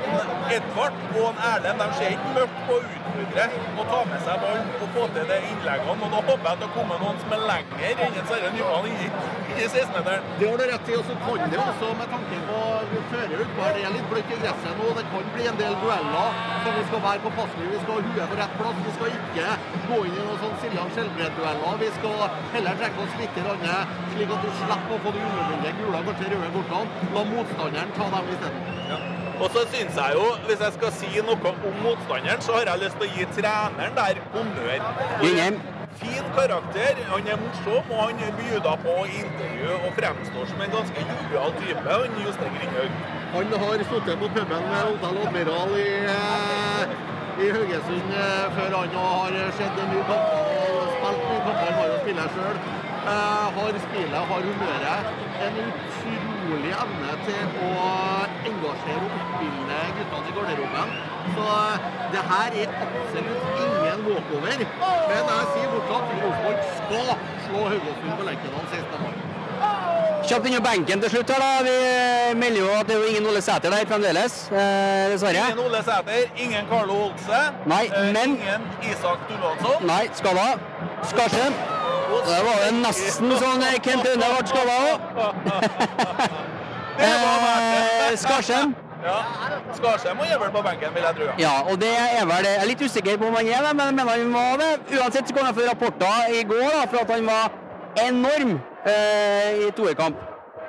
[0.56, 3.44] Edvard og en Erlend de ser ikke mørkt på å utfordre
[3.78, 5.92] og ta med seg ballen og få til de innleggene.
[5.92, 8.88] Og da håper jeg at det kommer noen som er lenger enn en Sverre Johan
[8.90, 9.08] inni,
[9.50, 10.28] inni 16-meteren.
[10.38, 10.96] Det har du rett i.
[10.98, 12.60] Og så kan det også, med tanke på
[13.12, 14.90] fører utpå her, det er litt bløtt i gresset nå.
[14.98, 17.70] Det kan bli en del dueller som vi skal være påpasselige.
[17.72, 18.82] Vi skal ha huet på rett plass.
[18.88, 19.56] Vi skal ikke
[19.88, 21.80] gå inn i noen sånn Siljan Skjelbred-dueller.
[21.82, 25.74] Vi skal heller trekke oss litt, randet, slik at du slipper å få de unødvendige
[25.80, 27.10] gule, kanskje røde kortene.
[27.16, 29.11] La motstanderen ta dem isteden.
[29.42, 32.82] Og så syns jeg jo, hvis jeg skal si noe om motstanderen, så har jeg
[32.84, 34.84] lyst til å gi treneren der honnør.
[35.28, 35.56] Ingen.
[36.02, 41.04] Fin karakter, han er morsom, og han bjuda på intervju og fremstår som en ganske
[41.10, 41.82] jovial type.
[41.88, 42.94] Han Jostein Grindhaug.
[43.34, 46.82] Han har sittet på puben med Hotell Admiral i, eh,
[47.44, 51.68] i Haugesund eh, før han har sett mye kamper og spilt mye kamper.
[51.68, 52.58] Han var jo spiller sjøl.
[53.12, 55.14] Eh, har spillet, har humøret.
[55.44, 56.21] En utrolig
[56.60, 57.72] evne til å
[58.50, 60.94] engasjere og oppildne guttene i garderoben.
[61.36, 64.64] Så eh, det her er absolutt ingen walkover.
[65.08, 67.12] Men jeg sier fortsatt Rosenborg skal
[67.46, 69.04] slå Haugesund på Lerkendal 16.
[69.04, 69.14] mai.
[70.22, 71.30] Kjapt innom benken til slutt.
[71.34, 71.50] her da.
[71.66, 75.44] Vi melder jo at det er jo ingen Ole Sæter der fremdeles, eh, dessverre.
[75.50, 77.40] Ingen Ole Sæter, ingen Carlo Olse.
[77.66, 78.62] Nei, eh, men- Ingen
[78.92, 79.86] Isak Dullansson.
[79.86, 80.48] Nei, skada.
[81.10, 81.52] Skarsen.
[82.28, 84.96] Det var jo nesten sånn eh, Kent Aune ble skada òg.
[87.02, 88.16] Eh.
[88.20, 88.74] Skarsheim.
[89.02, 89.14] Ja.
[89.74, 91.28] Skarsheim må gjøre på benken, vil jeg tro.
[91.40, 93.86] Ja, og det er vel Jeg er litt usikker på om han er det, men
[93.86, 94.98] jeg mener han var det.
[94.98, 97.56] Uansett så kom jeg for rapporter i går da, for at han var
[98.04, 98.52] enorm
[98.92, 100.20] eh, i toerkamp.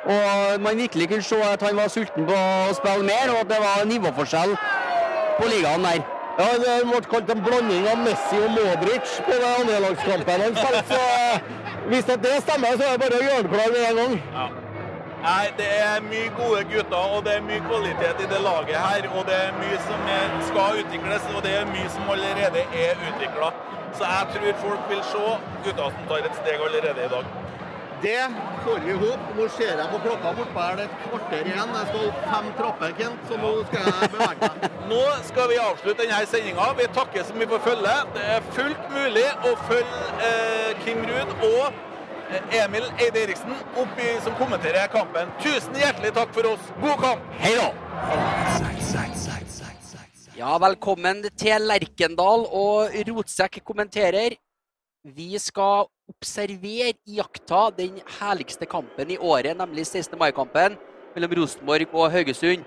[0.03, 3.53] Og man virkelig kunne se at han var sulten på å spille mer, og at
[3.53, 4.57] det var nivåforskjell
[5.37, 6.01] på ligaen der.
[6.37, 10.55] Ja, Det ble kalt en blanding av Messi og Modric på den andrelagskampen han.
[10.89, 11.01] Så
[11.91, 14.15] hvis det stemmer, så er det bare å gjøre det klar med en gang.
[14.33, 14.47] Ja.
[15.23, 19.05] Nei, det er mye gode gutter, og det er mye kvalitet i det laget her.
[19.13, 23.05] Og det er mye som er, skal utvikles, og det er mye som allerede er
[23.11, 23.53] utvikla.
[23.93, 25.23] Så jeg tror folk vil se
[25.67, 27.42] gutter som tar et steg allerede i dag.
[28.03, 28.29] Det
[28.65, 29.27] får vi håpe.
[29.37, 31.69] Nå ser jeg på klokka bortpå her, det er et kvarter igjen.
[31.77, 34.65] Jeg skal opp fem trapper, Kent, så nå skal jeg bevege meg.
[34.91, 36.65] Nå skal vi avslutte denne sendinga.
[36.79, 38.11] Vi takker så mye for følget.
[38.17, 44.09] Det er fullt mulig å følge eh, Kim Ruud og eh, Emil Eide Eriksen oppi,
[44.27, 45.31] som kommenterer kampen.
[45.45, 46.69] Tusen hjertelig takk for oss.
[46.83, 47.33] God kamp!
[47.39, 47.71] Hei da!
[50.35, 54.35] Ja, velkommen til Lerkendal og Rotsekk kommenterer.
[55.07, 60.17] Vi skal observere, iaktta den herligste kampen i året, nemlig 16.
[60.19, 60.77] mai-kampen
[61.15, 62.65] mellom Rosenborg og Haugesund.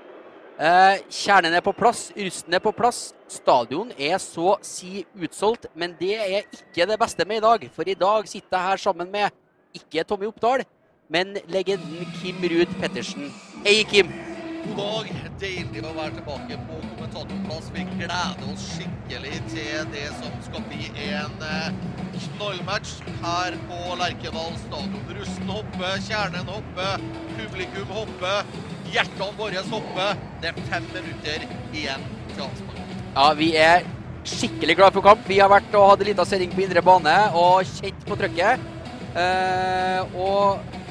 [0.56, 3.10] Eh, kjernen er på plass, rusten er på plass.
[3.28, 7.66] Stadion er så si utsolgt, men det er ikke det beste med i dag.
[7.74, 9.30] For i dag sitter jeg her sammen med
[9.76, 10.64] ikke Tommy Oppdal,
[11.12, 13.28] men legenden Kim Ruud Pettersen.
[13.66, 14.35] Hei, Kim.
[14.66, 15.10] God dag.
[15.40, 17.68] Deilig å være tilbake på kommentatorplass.
[17.74, 21.68] Vi gleder oss skikkelig til det som skal bli en eh,
[22.16, 25.02] knallmatch her på Lerkendal stadion.
[25.18, 27.04] Rusten hopper, kjernen hopper,
[27.36, 28.54] publikum hopper,
[28.94, 30.24] hjertene våre hopper.
[30.42, 32.80] Det er fem minutter igjen til avspark.
[33.16, 33.86] Ja, vi er
[34.26, 35.28] skikkelig glad for kamp.
[35.28, 38.72] Vi har vært og hatt en liten sending på indre bane og kjent på trøkket.
[39.16, 40.82] Eh, og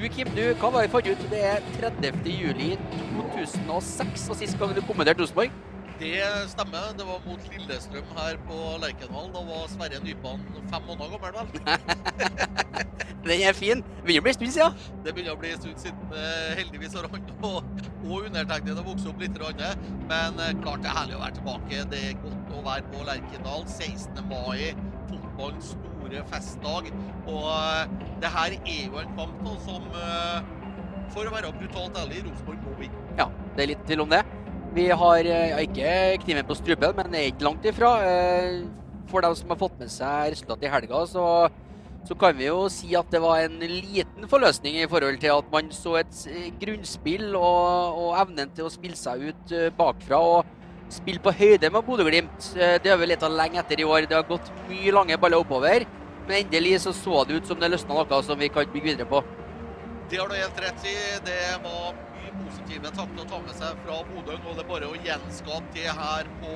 [0.00, 1.24] du, Kim, du, hva var det vi fant ut?
[1.30, 2.30] Det er 30.
[2.32, 2.70] juli
[3.16, 5.52] 2006 og sist gang du kommenterte Rosenborg.
[6.00, 6.14] Det
[6.48, 6.94] stemmer.
[6.96, 9.26] Det var mot Lillestrøm her på Lerkendal.
[9.34, 11.48] Da var Sverre Nypan fem måneder gammel, vel?
[13.26, 13.82] Den er fin.
[14.06, 14.78] Begynner å bli en stund siden.
[15.04, 16.14] Det begynner å bli en stund siden.
[16.16, 19.36] eh, Heldigvis har han og, og undertegnede vokst opp litt.
[19.36, 21.84] grann, Men eh, klart det er herlig å være tilbake.
[21.92, 24.24] Det er godt å være på Lerkendal 16.
[24.32, 24.72] mai.
[25.10, 25.89] Fotballens store
[26.30, 26.90] festdag.
[27.28, 30.42] Og eh, det her er jo en kamp nå som eh,
[31.10, 33.06] For å være brutalt ærlig, Rosenborg må vinne.
[33.18, 34.20] Ja, det er litt tvil om det.
[34.76, 37.96] Vi har eh, ja, ikke kniven på strupen, men er ikke langt ifra.
[39.10, 41.24] For dem som har fått med seg resultatet i helga, så,
[42.06, 45.50] så kan vi jo si at det var en liten forløsning i forhold til at
[45.50, 46.22] man så et
[46.62, 50.22] grunnspill og, og evnen til å spille seg ut bakfra.
[50.22, 50.59] og
[50.92, 52.50] spille på høyde med Bodø-Glimt.
[52.56, 54.06] Eh, Det har vi lett lenge etter i år.
[54.08, 55.86] Det har gått mye lange baller oppover.
[56.26, 59.06] Men endelig så så det ut som det løsna noe som vi kan bygge videre
[59.06, 59.22] på.
[60.10, 60.94] Det har du helt rett i.
[61.24, 64.38] Det var mye positive tanker å ta med seg fra Bodø.
[64.38, 66.54] Nå er det bare å gjenskape det her på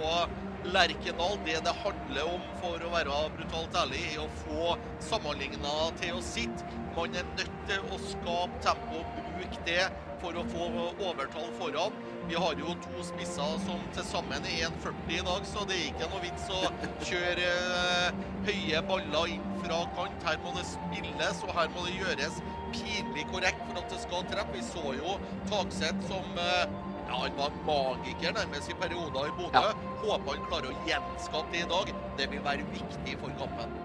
[0.74, 1.38] Lerkendal.
[1.46, 4.76] Det det handler om, for å være brutalt ærlig, er å få
[5.10, 6.66] sammenligna til å sitte.
[6.96, 9.02] Man er nødt til å skape tempo,
[9.34, 9.86] bruke det
[10.24, 10.66] for å få
[11.10, 11.96] overtall foran.
[12.28, 15.90] Vi har jo to spisser som til sammen er 1,40 i dag, så det er
[15.90, 16.62] ikke noe vits å
[17.04, 20.24] kjøre eh, høye baller inn fra kant.
[20.24, 22.40] Her må det spilles, og her må det gjøres
[22.72, 24.56] pinlig korrekt for at det skal treffe.
[24.56, 25.16] Vi så jo
[25.50, 29.66] Takseth som eh, ja, han var magiker nærmest i perioder i Bodø.
[30.04, 31.92] Håper han klarer å gjenskape det i dag.
[32.20, 33.76] Det vil være viktig for kampen.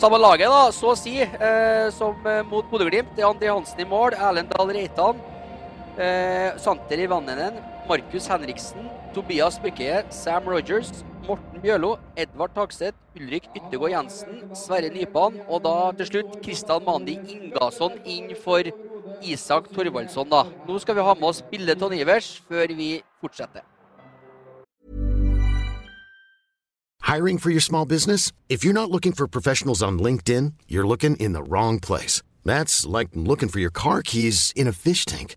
[0.00, 3.18] Samme laget, da, så å si, eh, som eh, mot Bodø-Glimt.
[3.26, 5.18] André Hansen i mål, Erlend Dahl Reitan,
[5.98, 13.90] eh, Santeri Ivannenen, Markus Henriksen, Tobias Bykkeie, Sam Rogers, Morten Bjørlo, Edvard Tagseth, Ulrik Yttergård
[13.90, 18.62] Jensen, Sverre Nypan og da til slutt Kristian Mandi Ingasson inn for
[19.22, 20.30] Isak Thorvaldsson.
[20.30, 20.44] da.
[20.68, 23.62] Nå skal vi ha med oss bildet av Nivers før vi fortsetter.
[27.02, 28.32] Hiring for your small business?
[28.48, 32.22] If you're not looking for professionals on LinkedIn, you're looking in the wrong place.
[32.44, 35.36] That's like looking for your car keys in a fish tank.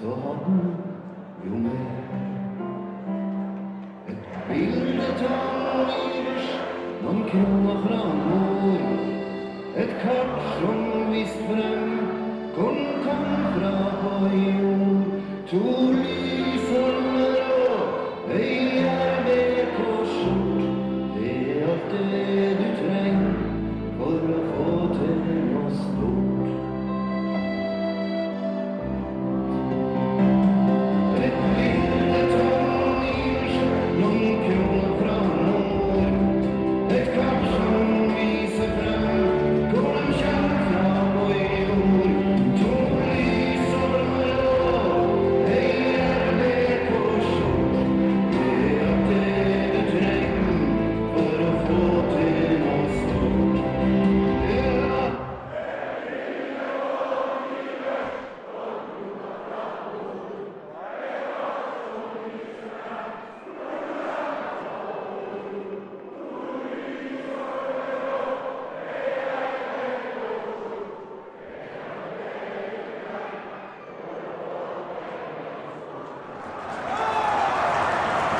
[0.00, 0.72] Så hadde
[1.46, 2.39] jo mer.
[4.50, 6.46] Et bilde av Ivers,
[7.04, 8.88] noen kroner fra nord,
[9.78, 10.80] et kart som
[11.12, 11.92] visst frem
[12.56, 15.06] kom fra på jord.
[15.52, 15.62] To
[15.94, 20.66] lysholmer og ei på skjort
[21.14, 23.40] Det er alt det du trenger
[24.02, 25.16] for å få til
[25.54, 26.39] noe stort.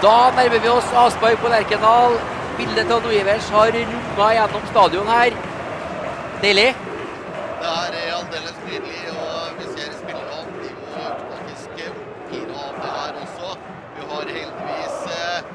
[0.02, 2.14] Da nærmer vi oss avspark på Lerkendal.
[2.56, 5.34] Bildet til Noivers har runga gjennom stadion her.
[6.44, 6.70] Deilig.
[7.60, 12.94] Det er eh, aldeles nydelig, og vi ser spillerne blir jo faktisk oppgira av det
[12.94, 13.52] her også.
[13.98, 15.52] Vi har heldigvis eh,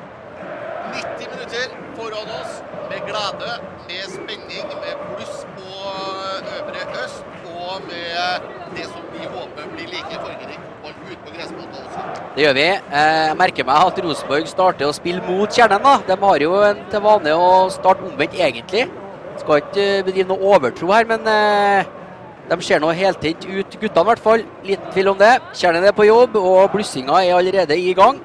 [0.94, 2.62] 90 minutter foran oss
[2.94, 3.58] med glede,
[3.90, 9.94] med spenning, med pluss på eh, Øvre Øst, og med det som vi håper blir
[9.98, 12.25] like fargerik fotball ute på gressmatta også.
[12.36, 12.68] Det gjør vi.
[12.68, 15.82] Eh, Jeg merker meg at Rosenborg starter å spille mot kjernen.
[15.84, 15.94] da.
[16.08, 18.90] De har jo en til vane å starte omvendt, egentlig.
[19.40, 21.86] Skal ikke eh, bedrive noe overtro her, men eh,
[22.50, 24.44] de ser nå heltent ut, guttene i hvert fall.
[24.68, 25.34] Liten tvil om det.
[25.56, 28.20] Kjernen er på jobb, og blussinga er allerede i gang.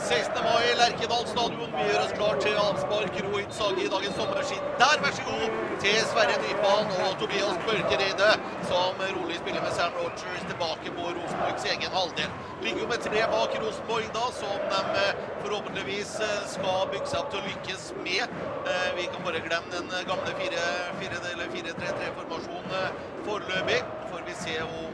[0.00, 0.42] 16.
[0.42, 1.70] mai, Lerkendal stadion.
[1.76, 3.14] Vi gjør oss klar til avspark.
[3.30, 4.58] Rohit Sagi i dagens sommerski.
[4.82, 5.39] Der, vær så god,
[5.80, 8.30] til Sverre Nypan og Tobias Børkereide,
[8.68, 12.30] som rolig spiller med Sam Rogers tilbake på Rosenborgs egen halvdel.
[12.64, 15.12] Ligger jo med tre bak Rosenborg, da, som de eh,
[15.44, 18.24] forhåpentligvis eh, skal bygge seg opp til å lykkes med.
[18.68, 22.74] Eh, Vi kan bare glemme den gamle 4-3-3-formasjonen
[23.24, 23.80] foreløpig.
[24.12, 24.89] Får vi se eh,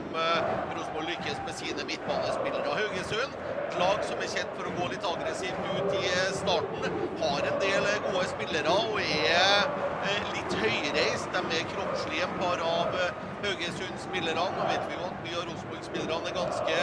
[1.36, 2.74] Lykkes med sine midtbanespillere.
[2.78, 3.32] Haugesund,
[3.68, 7.48] et lag som er kjent for å gå litt aggressivt ut i eh, starten, har
[7.50, 9.68] en del eh, gode spillere og er
[10.06, 11.28] eh, litt høyreist.
[11.34, 12.96] De er kroppslige, et par av
[13.44, 14.46] Haugesund-spillerne.
[14.56, 16.76] Nå vet vi jo at mye av Rosenborg-spillerne er ganske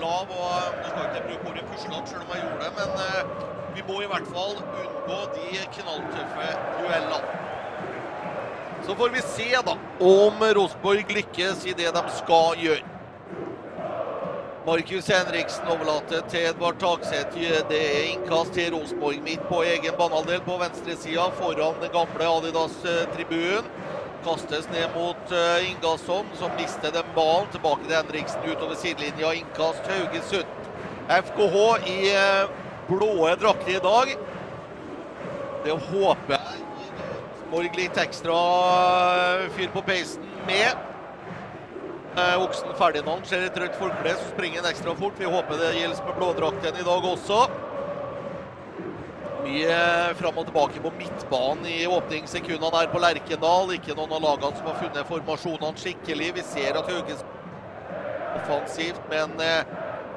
[0.00, 2.90] lav, og Nå skal ikke bruke ordet puslete, selv om jeg gjorde det, men
[3.76, 7.34] vi må i hvert fall unngå de knalltøffe duellene.
[8.86, 12.97] Så får vi se da om Rosenborg lykkes i det de skal gjøre.
[14.68, 17.36] Markus Henriksen overlater til Edvard Takseth.
[17.70, 23.70] Det er innkast til Rosenborg midt på egen banehalvdel på venstresida foran den gamle Adidas-tribunen.
[24.26, 27.48] Kastes ned mot eh, Ingasson, som mister den ballen.
[27.54, 29.32] Tilbake til Henriksen utover sidelinja.
[29.40, 30.68] Innkast Haugesund.
[31.16, 32.52] FKH i eh,
[32.90, 34.14] blåe drakter i dag.
[35.64, 36.60] Det håper jeg
[37.48, 38.36] Borg litt ekstra
[39.16, 40.88] eh, fyr på peisen med.
[42.18, 45.18] Eh, Oksen Ferdinand ser et rødt forkle, så springer han ekstra fort.
[45.20, 47.40] Vi håper det gjelder med blådrakten i dag også.
[49.44, 49.76] Mye
[50.18, 53.74] fram og tilbake på midtbanen i åpningssekundene her på Lerkendal.
[53.76, 56.32] Ikke noen av lagene som har funnet formasjonene skikkelig.
[56.40, 57.22] Vi ser at Hauges
[58.40, 59.76] offensivt, men eh,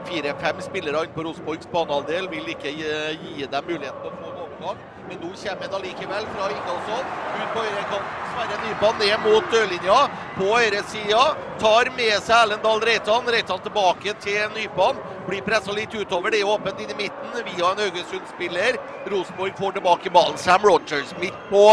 [0.09, 2.95] fire-fem spillere inne på Rosenborgs banehalvdel vil ikke gi,
[3.37, 4.30] gi dem muligheten til å få
[4.61, 4.77] en overgang.
[5.09, 7.05] Men nå kommer det likevel fra Ingolfsson.
[7.41, 8.17] Ut på høyrekanten.
[8.31, 9.97] Sverre Nypan ned mot dørlinja
[10.37, 11.23] på høyresida.
[11.59, 13.27] Tar med seg Erlendal Reitan.
[13.27, 15.01] Reitan tilbake til Nypan.
[15.27, 16.31] Blir pressa litt utover.
[16.31, 18.79] Det er åpent inn i midten via en Haugesund-spiller.
[19.11, 20.37] Rosenborg får tilbake ballen.
[20.37, 21.65] Sam Rogers midt på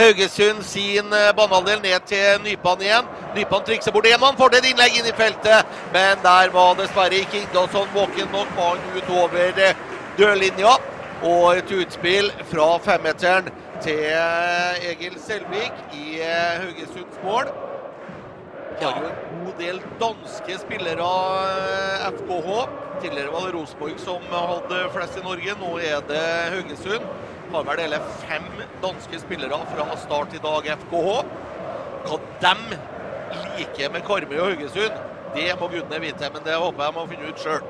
[0.00, 3.10] Haugesund sin eh, banehalvdel ned til Nypan igjen.
[3.36, 5.68] Nypan trikser bort én mann, får det et innlegg inn i feltet.
[5.92, 8.56] Men der var dessverre ikke Ingolfsson våken nok.
[8.58, 9.76] Ballen utover eh,
[10.18, 10.80] dørlinja.
[11.22, 13.50] Og et utspill fra femmeteren
[13.82, 17.50] til eh, Egil Selvik i Haugesunds mål.
[18.80, 21.10] Har jo en god del danske spillere,
[22.16, 22.48] FKH.
[23.02, 26.24] Tidligere var det Rosenborg som hadde flest i Norge, nå er det
[26.56, 27.06] Haugesund.
[27.52, 28.48] Har vel hele fem
[28.82, 31.12] danske spillere fra start i dag, FKH.
[32.08, 32.80] Hva de
[33.60, 34.98] liker med Karmøy og Haugesund,
[35.36, 37.62] det må gudene vite, men det håper jeg må finne ut sjøl.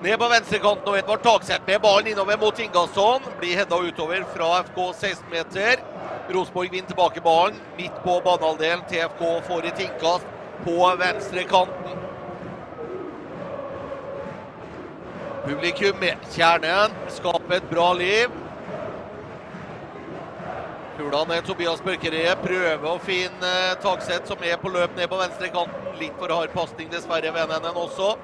[0.00, 3.26] Ned på venstrekanten og Edvard Takseth med ballen innover mot Ingasson.
[3.36, 5.82] Blir hedda utover fra FK 16-meter.
[6.32, 8.86] Rosenborg vinner tilbake ballen midt på banehalvdelen.
[8.88, 10.32] TFK får et innkast
[10.64, 12.00] på venstrekanten.
[15.44, 18.40] Publikum med kjernen skaper et bra liv.
[20.96, 25.94] Kula er Tobias Børkereie prøver å finne Takseth, som er på løp ned på venstrekanten.
[26.00, 28.14] Litt for hard pasning, dessverre, ved NNN også.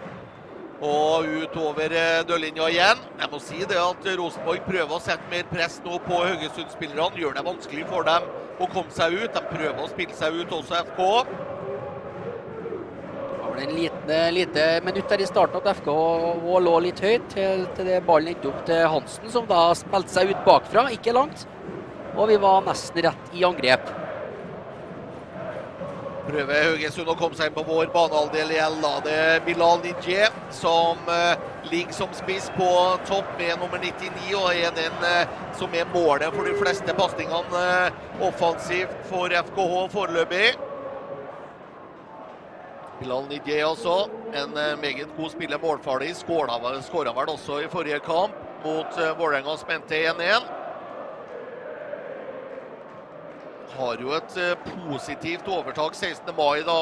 [0.85, 1.93] Og utover
[2.29, 2.99] dørlinja igjen.
[3.17, 7.17] Jeg må si det at Rosenborg prøver å sette mer press nå på Haugesund-spillerne.
[7.17, 8.27] Gjør det vanskelig for dem
[8.61, 9.33] å komme seg ut.
[9.33, 11.01] De prøver å spille seg ut, også FK.
[13.33, 15.93] Det var en lite, lite minutt der i starten at FK
[16.67, 20.35] lå litt høyt til, til det ballen endte opp til Hansen, som da spilte seg
[20.35, 21.49] ut bakfra, ikke langt.
[22.17, 24.06] Og vi var nesten rett i angrep.
[26.27, 28.81] Prøver Haugesund å komme seg inn på vår banehalvdel igjen.
[28.83, 28.93] Da.
[29.05, 31.39] Det Bilal Nijé som uh,
[31.71, 32.71] ligger som spiss på
[33.07, 37.63] topp med nummer 99, og er den uh, som er målet for de fleste pasningene
[37.63, 40.51] uh, offensivt for FKH foreløpig.
[42.99, 43.97] Bilal Nijé også.
[44.35, 46.11] En meget god spiller, målfarlig.
[46.19, 48.35] Skåra vel også i forrige kamp
[48.67, 50.66] mot uh, Vålerenga spente 1-1
[53.77, 54.37] har jo et
[54.87, 56.33] positivt overtak 16.
[56.37, 56.77] mai, da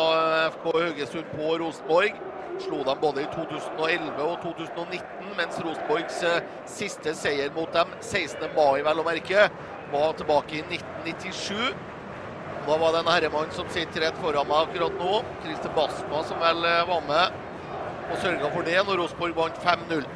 [0.54, 2.18] FK Haugesund på Rosenborg.
[2.62, 6.20] Slo dem både i 2011 og 2019, mens Rosenborgs
[6.70, 8.46] siste seier mot dem 16.
[8.54, 9.48] mai, vel å merke,
[9.92, 11.74] var tilbake i 1997.
[12.64, 16.40] Da var det en herremann som sitter rett foran meg akkurat nå, Christer Basma, som
[16.40, 17.40] vel var med
[18.04, 20.06] og sørga for det når Rosenborg vant 5-0.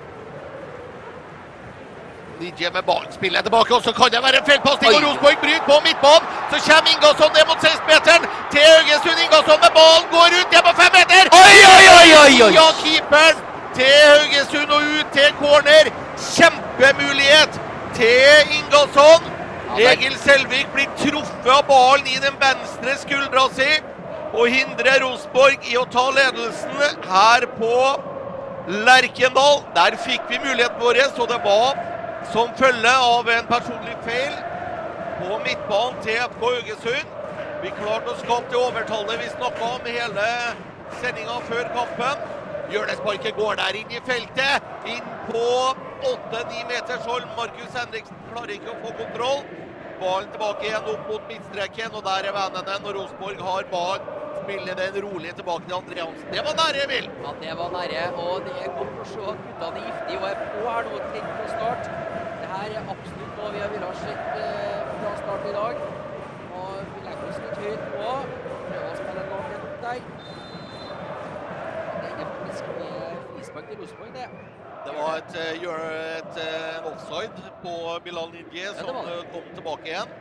[2.40, 4.90] Nidje med ballen spiller tilbake, og så kan det være en feilpasning.
[4.94, 6.26] Og Rosenborg bryter på midtbanen.
[6.50, 8.22] Så kommer Ingasson ned mot 16-meteren
[8.52, 9.18] til Haugesund.
[9.24, 11.24] Ingasson med ballen går ut ned på fem meter!
[11.42, 12.52] Oi, oi, oi, oi, oi.
[12.58, 13.36] Ja, keeperen
[13.78, 15.90] til Haugesund og ut til corner.
[16.36, 17.60] Kjempemulighet
[17.98, 19.28] til Ingasson.
[19.90, 23.68] Egil Selvik blir truffet av ballen i den venstre skuldra si
[24.38, 27.74] og hindrer Rosenborg i å ta ledelsen her på
[28.86, 29.62] Lerkendal.
[29.76, 31.97] Der fikk vi muligheten vår, så det var
[32.32, 34.34] som følge av en personlig feil
[35.18, 37.14] på midtbanen til FK Haugesund.
[37.62, 40.26] Vi klarte å skape det overtallet vi snakka om hele
[41.00, 42.26] sendinga før kampen.
[42.72, 44.68] Hjørnesparket går der inn i feltet.
[44.86, 45.46] Inn på
[46.04, 47.24] 8-9 meters hold.
[47.38, 49.42] Markus Henriksen klarer ikke å få kontroll.
[49.98, 54.14] Ballen tilbake igjen opp mot midtstreken, og der er vennene når Rosenborg har ballen.
[54.44, 56.28] Spiller den rolig tilbake til André Hansen.
[56.30, 57.08] Det var nære, Emil!
[57.24, 60.28] Ja, det var nære, og det er godt å se at guttene er giftige og
[60.30, 62.07] er på her nå, tenkt fra start.
[62.48, 65.80] Det her er absolutt noe vi har ha sett eh, fra start i dag.
[66.58, 68.12] Og vi legger oss litt høyt på.
[68.68, 69.98] Prøver å spille en lang opp der.
[71.98, 72.70] Det er faktisk
[73.34, 74.24] frispark til Rosenborg, det.
[74.86, 77.74] Det var et, et, et offside på
[78.06, 80.16] Bilal Nidje som ja, kom tilbake igjen.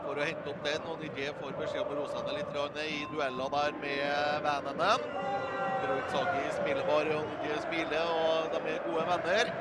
[0.00, 2.82] For å hente opp den, og Nidje får beskjed om å roe seg ned litt
[2.88, 4.90] i dueller der med vennene.
[5.86, 9.54] Roitsagi Sagi bare, og Nidje spiller, og de er gode venner.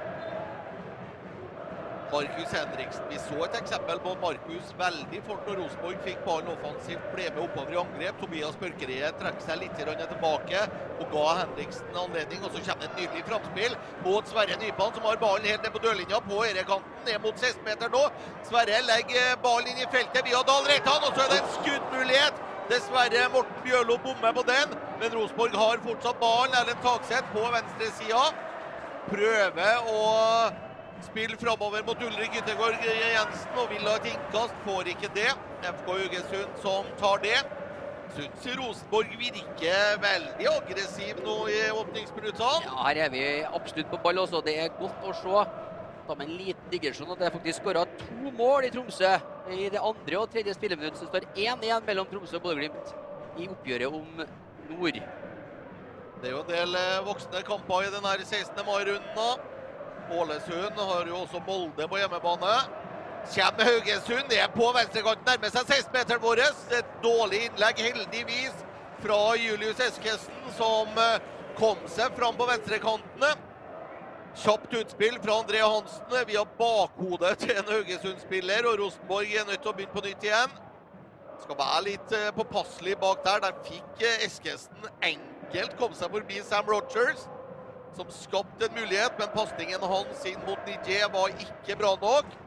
[2.11, 3.03] Markus Henriksen.
[3.09, 7.41] Vi så et eksempel på Markus veldig fort når Rosenborg fikk ballen offensivt, ble med
[7.43, 8.19] oppover i angrep.
[8.21, 10.63] Tobias Børkereie trekker seg litt tilbake
[10.99, 12.43] og ga Henriksen anledning.
[12.45, 15.75] Og så kommer det et nydelig framspill mot Sverre Nypan, som har ballen helt ned
[15.75, 18.03] på dørlinja på ørekanten, ned mot 16-meter nå.
[18.49, 22.43] Sverre legger ballen inn i feltet via Dahl Reitan, og så er det en skuddmulighet.
[22.69, 26.55] Dessverre Morten Bjørlo bommer på den, men Rosenborg har fortsatt ballen.
[26.61, 28.23] Erlend Takseth på venstresida.
[29.05, 29.99] Prøver å
[31.03, 34.55] Spill framover mot Ulrik Yttergård Jensen og vil ha et innkast.
[34.65, 35.29] Får ikke det.
[35.65, 37.37] FK Haugesund som tar det.
[38.15, 42.67] syns Rosenborg virker veldig aggressiv nå i åpningsminuttene.
[42.67, 44.43] Ja, her er vi absolutt på ball også.
[44.45, 45.45] Det er godt å se.
[46.05, 49.15] Ta med en liten digresjon at det er faktisk skåra to mål i Tromsø
[49.55, 50.99] i det andre og tredje spilleminutt.
[51.01, 52.93] Så står 1-1 mellom Tromsø og Bodø-Glimt
[53.41, 54.21] i oppgjøret om
[54.69, 55.01] nord.
[56.21, 58.61] Det er jo en del eh, voksne kamper i denne 16.
[58.69, 59.51] mai-runden.
[60.11, 62.55] Ålesund har jo også Molde på hjemmebane.
[63.33, 66.43] Kjem Haugesund, er på venstrekanten, nærmer seg 16-meteren vår.
[66.77, 68.59] Et dårlig innlegg, heldigvis,
[69.01, 71.17] fra Julius Eskesen, som eh,
[71.57, 73.31] kom seg fram på venstrekantene.
[74.35, 79.71] Kjapt utspill fra André Hansen via bakhodet til en Haugesund-spiller, og Rosenborg er nødt til
[79.71, 80.57] å begynne på nytt igjen.
[81.41, 83.41] Skal være litt eh, påpasselig bak der.
[83.47, 87.25] Der fikk eh, Eskesen enkelt komme seg forbi Sam Rogers,
[87.95, 92.41] som skapte en mulighet, men pasningen hans inn mot Nidier var ikke bra nok.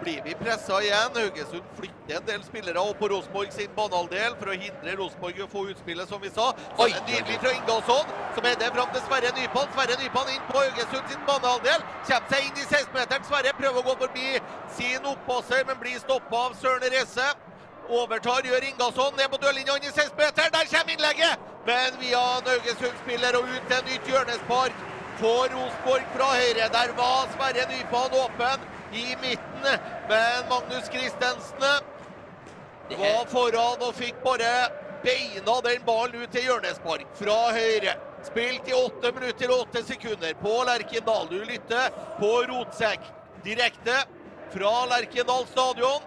[0.00, 1.14] Blir vi pressa igjen?
[1.16, 5.48] Haugesund flytter en del spillere opp på Rosenborg sin banehalvdel for å hindre Rosenborg å
[5.48, 6.50] få utspillet, som vi sa.
[6.84, 9.72] Oi, Nydelig fra Ingalsson, som er det fram til Sverre Nypan.
[9.72, 11.88] Sverre Nypan inn på Haugesund sin banehalvdel.
[12.10, 13.28] Kommer seg inn i 16-meteren.
[13.30, 14.30] Sverre prøver å gå forbi
[14.76, 17.32] sin oppasser, men blir stoppa av Søren Reze.
[17.88, 20.52] Overtar, gjør Ingasson ned på dørlinja inn i 16-meteren.
[20.54, 21.44] Der kommer innlegget!
[21.66, 24.80] Men via en Haugesund-spiller og ut til nytt hjørnespark
[25.20, 26.68] for Rosenborg fra høyre.
[26.76, 29.68] Der var Sverre Nypan åpen i midten,
[30.08, 31.78] men Magnus Christensen
[32.90, 34.50] var foran og fikk bare
[35.02, 37.96] beina den ballen ut til hjørnespark fra høyre.
[38.26, 41.26] Spilt i 8 minutter og 8 sekunder på Lerkendal.
[41.30, 43.10] Du lytter på Rotsekk
[43.46, 44.02] direkte
[44.54, 46.02] fra Lerkendal stadion.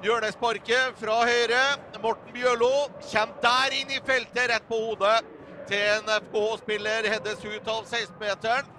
[0.00, 1.60] Hjørnesparket fra høyre.
[2.00, 2.70] Morten Bjørlo
[3.04, 5.18] kommer der inn i feltet, rett på hodet
[5.68, 7.08] til en FKH-spiller.
[7.12, 8.70] Heades ut av 16-meteren.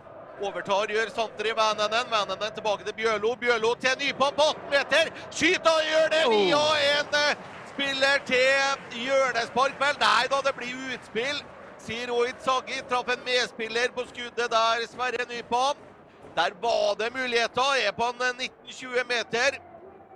[0.41, 2.09] Overtar, gjør Santeri Vænenen.
[2.09, 3.35] Vænenen tilbake til Bjørlo.
[3.37, 5.13] Bjørlo til Nypan på 18 meter.
[5.29, 9.77] Skyter og gjør det via en eh, spiller til hjørnespark.
[9.85, 11.47] Vel, nei da, det blir utspill.
[11.85, 12.81] Sier Rohit Sagi.
[12.89, 15.89] Traff en medspiller på skuddet der, Sverre Nypan.
[16.33, 17.75] Der var det muligheter.
[17.85, 19.61] Er på en 19-20 meter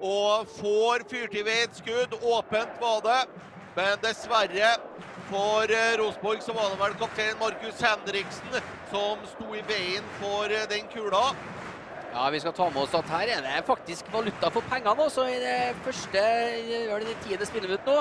[0.01, 2.15] og får fyrt i vei et skudd.
[2.21, 3.19] Åpent var det,
[3.75, 4.75] men dessverre
[5.29, 8.59] for eh, Rosenborg så var det vel kaptein Markus Henriksen
[8.91, 11.23] som sto i veien for eh, den kula.
[12.15, 15.25] Ja, vi skal ta med oss at her er det faktisk valuta for pengene også
[15.27, 16.21] i det første,
[16.69, 17.97] gjør det tiende spilleminutt nå.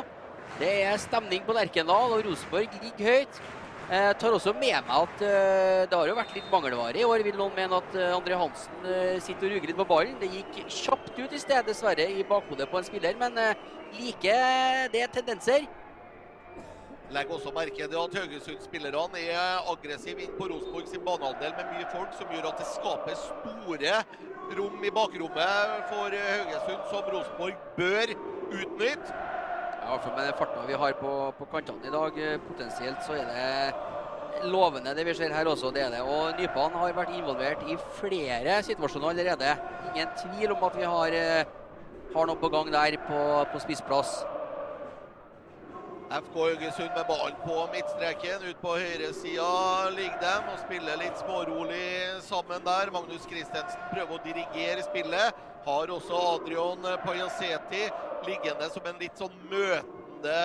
[0.61, 3.41] Det er stemning på Lerkendal, og Rosenborg ligger høyt.
[3.85, 7.21] Jeg tar også med meg at eh, det har jo vært litt mangelvare i år.
[7.27, 10.17] Vil noen mene at eh, André Hansen eh, sitter og ruger litt på ballen.
[10.23, 13.67] Det gikk kjapt ut i sted, dessverre, i bakhodet på en spiller, men eh,
[13.99, 14.37] like
[14.95, 15.69] det er tendenser.
[17.13, 21.91] Legg også merke til at Haugesund-spillerne er aggressive inn på Rosenborg sin banehalvdel med mye
[21.93, 23.99] folk, som gjør at det skaper store
[24.57, 28.17] rom i bakrommet for eh, Haugesund, som Rosenborg bør
[28.49, 29.21] utnytte.
[29.85, 33.03] I hvert fall med den farten vi har på, på kantene i dag, eh, potensielt
[33.05, 35.71] så er det lovende det vi ser her også.
[35.75, 36.01] det er det.
[36.01, 39.57] Og Nypan har vært involvert i flere situasjoner allerede.
[39.93, 41.45] Ingen tvil om at vi har, eh,
[42.15, 43.21] har noe på gang der på,
[43.53, 44.25] på spissplass.
[46.11, 48.45] FK Haugesund med ballen på midtstreken.
[48.49, 52.93] Ut på høyresida ligger dem og spiller litt smårolig sammen der.
[52.95, 55.45] Magnus Christensen prøver å dirigere spillet.
[55.65, 57.87] Har også Adrian Pajaseti
[58.27, 60.41] liggende som en litt sånn møtende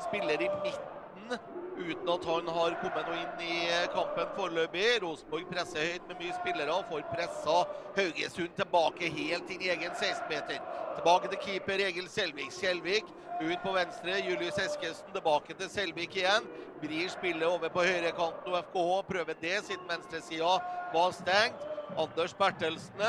[0.00, 1.34] spiller i midten.
[1.76, 4.86] Uten at han har kommet noe inn i kampen foreløpig.
[5.04, 7.60] Rosenborg presser høyt med mye spillere og får pressa
[7.96, 10.60] Haugesund tilbake helt inn i egen 16-meter.
[10.96, 12.52] Tilbake til keeper Egil Selvik.
[12.56, 14.18] Selvik ut på venstre.
[14.24, 16.48] Julius Eskesen tilbake til Selvik igjen.
[16.80, 20.56] Vrir spillet over på høyrekanten og FKH prøver det siden venstresida
[20.92, 21.68] var stengt.
[22.00, 23.04] Anders Bertelsen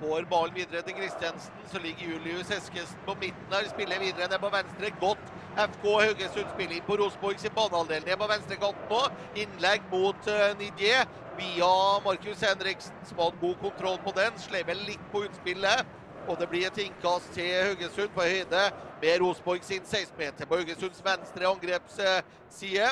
[0.00, 1.62] får ballen videre til Kristiansen.
[1.72, 3.68] Så ligger Julius Eskesen på midten her.
[3.68, 4.92] Spiller videre ned på venstre.
[5.00, 8.06] Godt FK Haugesund spiller inn på Rosenborg sin banehalvdel.
[8.06, 9.00] Ned på venstrekanten nå.
[9.44, 11.08] Innlegg mot uh, Nidier
[11.40, 11.72] via
[12.04, 14.38] Markus Henriksen, som hadde god kontroll på den.
[14.38, 15.96] Slever litt på utspillet.
[16.28, 18.64] Og det blir et innkast til Haugesund på høyde
[19.00, 22.90] med Rosenborg sin 16-meter på Haugesunds venstre angrepsside.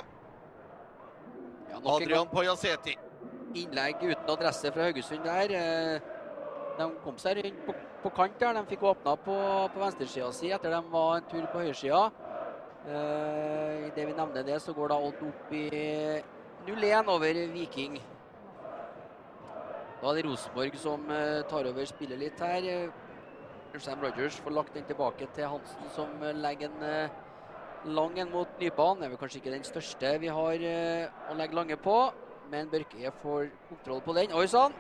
[1.69, 2.97] Ja, Adrian Pajaseti.
[3.55, 5.53] innlegg uten adresse fra Haugesund der.
[5.57, 6.18] Eh,
[6.79, 7.75] De kom seg rundt på,
[8.05, 8.55] på kant der.
[8.55, 9.37] De fikk åpna på,
[9.75, 12.05] på venstresida si etter de var en tur på høyresida.
[12.87, 15.65] Eh, Idet vi nevner det, så går da Odd opp i
[16.69, 17.99] 0-1 over Viking.
[19.99, 22.69] Da er det Rosenborg som eh, tar over spillet litt her.
[22.71, 28.55] Eh, Sam Rogers får lagt den tilbake til Hansen, som legger en lang en mot
[28.63, 29.03] Nypan.
[29.03, 30.65] Det er vel kanskje ikke den største vi har
[31.29, 31.99] å legge lange på,
[32.51, 34.33] men Børke får kontroll på den.
[34.35, 34.75] Oi sann!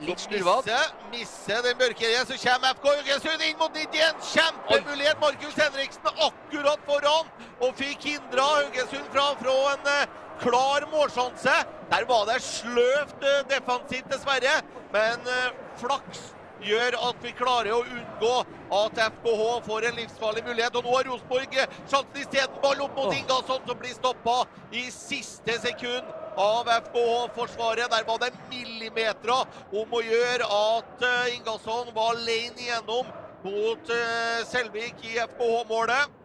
[0.00, 0.74] Litt snurvete.
[0.74, 4.26] Misser, misser den Børkereie, så kommer FK Haugesund inn mot 91.
[4.32, 5.20] Kjempemulighet.
[5.22, 7.30] Markus Henriksen akkurat foran
[7.62, 11.58] og fikk hindra Haugesund fra, fra en eh, klar målsjanse.
[11.92, 14.56] Der var det sløvt eh, defensivt, dessverre.
[14.94, 16.32] Men eh, flaks
[16.64, 18.34] gjør at vi klarer å unngå
[18.74, 20.74] at FKH får en livsfarlig mulighet.
[20.74, 22.60] Og nå har Rosenborg sjansen isteden.
[22.64, 24.42] Ball opp mot Ingasson, som blir stoppa
[24.74, 27.90] i siste sekund av FKH-forsvaret.
[27.90, 29.32] Der var det millimeter
[29.72, 33.08] om å gjøre at eh, Ingasson var alene igjennom
[33.44, 36.20] mot eh, Selvik i FKH-målet.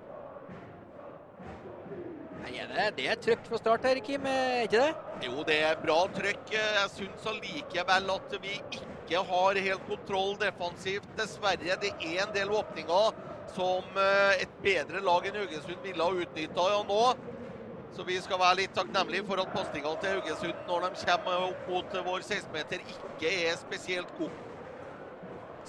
[2.70, 4.26] Det, det er trøkk fra start her, Kim.
[4.30, 5.10] Er ikke det?
[5.26, 6.51] Jo, det er bra trøkk.
[6.53, 11.10] Jeg syns allikevel at vi ikke har helt kontroll defensivt.
[11.18, 11.80] Dessverre.
[11.82, 13.18] Det er en del åpninger
[13.55, 17.01] som eh, et bedre lag enn Haugesund ville ha utnytta nå.
[17.96, 21.66] Så vi skal være litt takknemlige for at pasningene til Haugesund når de kommer opp
[21.72, 24.46] mot vår 16-meter, ikke er spesielt gode.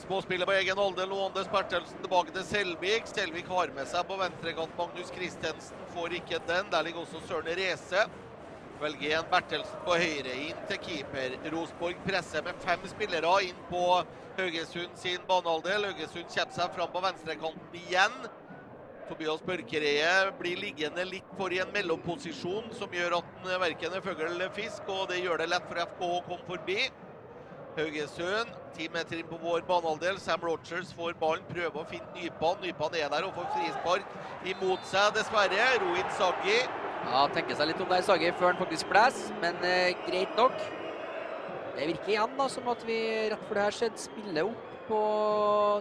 [0.01, 1.09] Småspillet på egen alder.
[1.11, 3.09] Nå Anders Bertelsen tilbake til Selvik.
[3.11, 5.85] Selvik har med seg på venstrekant Magnus Christensen.
[5.93, 6.71] Får ikke den.
[6.73, 8.07] Der ligger også Søren Rese.
[8.81, 11.37] Velger en Bertelsen på høyre inn til keeper.
[11.53, 13.85] Rosborg presser med fem spillere inn på
[14.39, 15.91] Haugesund sin banehalvdel.
[15.91, 18.23] Haugesund kommer seg fram på venstrekanten igjen.
[19.11, 24.05] Tobias Børkereie blir liggende litt for i en mellomposisjon som gjør at han verken er
[24.05, 26.85] fugl eller fisk, og det gjør det lett for FK å komme forbi.
[27.75, 30.21] Haugesund, ti meter inn på vår banehalvdel.
[30.23, 32.63] Sam Rogers får ballen, prøver å finne Nypan.
[32.63, 35.67] Nypan er der og får frispark imot seg, dessverre.
[35.83, 36.59] Rohit Saggi.
[37.11, 40.55] Ja, tenker seg litt om der, Sagi, før han faktisk blåser, men eh, greit nok.
[41.75, 42.99] Det virker igjen da, som at vi
[43.33, 45.05] rett for det her skjedde spiller opp på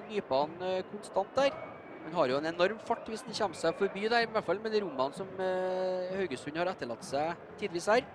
[0.10, 1.69] Nypan eh, konstant der.
[2.10, 4.58] Han har jo en enorm fart hvis han kommer seg forbi der, i hvert fall
[4.64, 8.08] med de rommene som eh, Haugesund har etterlatt seg tidvis her.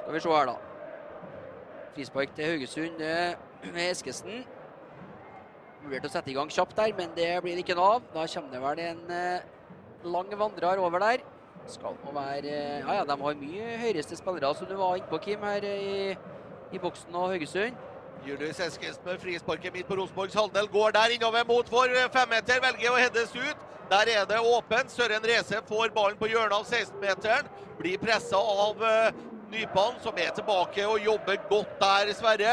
[0.00, 0.56] Skal vi se her, da.
[1.94, 3.36] Frispark til Haugesund eh,
[3.68, 4.40] med Eskesen.
[5.84, 8.10] Vurderte å sette i gang kjapt der, men det blir det ikke noe av.
[8.16, 9.46] Da kommer det vel en eh,
[10.10, 11.22] lang vandrer over der.
[11.70, 15.12] Skal nå være eh, Ja, ja, de har mye høyeste spillere, som du var inne
[15.12, 17.78] på, Kim, her eh, i, i boksen og Haugesund.
[18.26, 20.68] Julius Eskesen med frisparket midt på Rosenborgs halvdel.
[20.68, 22.60] Går der innover mot for femmeter.
[22.62, 23.62] Velger å heades ut.
[23.90, 24.92] Der er det åpent.
[24.92, 27.48] Søren Reze får ballen på hjørnet av 16-meteren.
[27.78, 29.16] Blir pressa av eh,
[29.50, 32.52] Nypan, som er tilbake og jobber godt der, Sverre.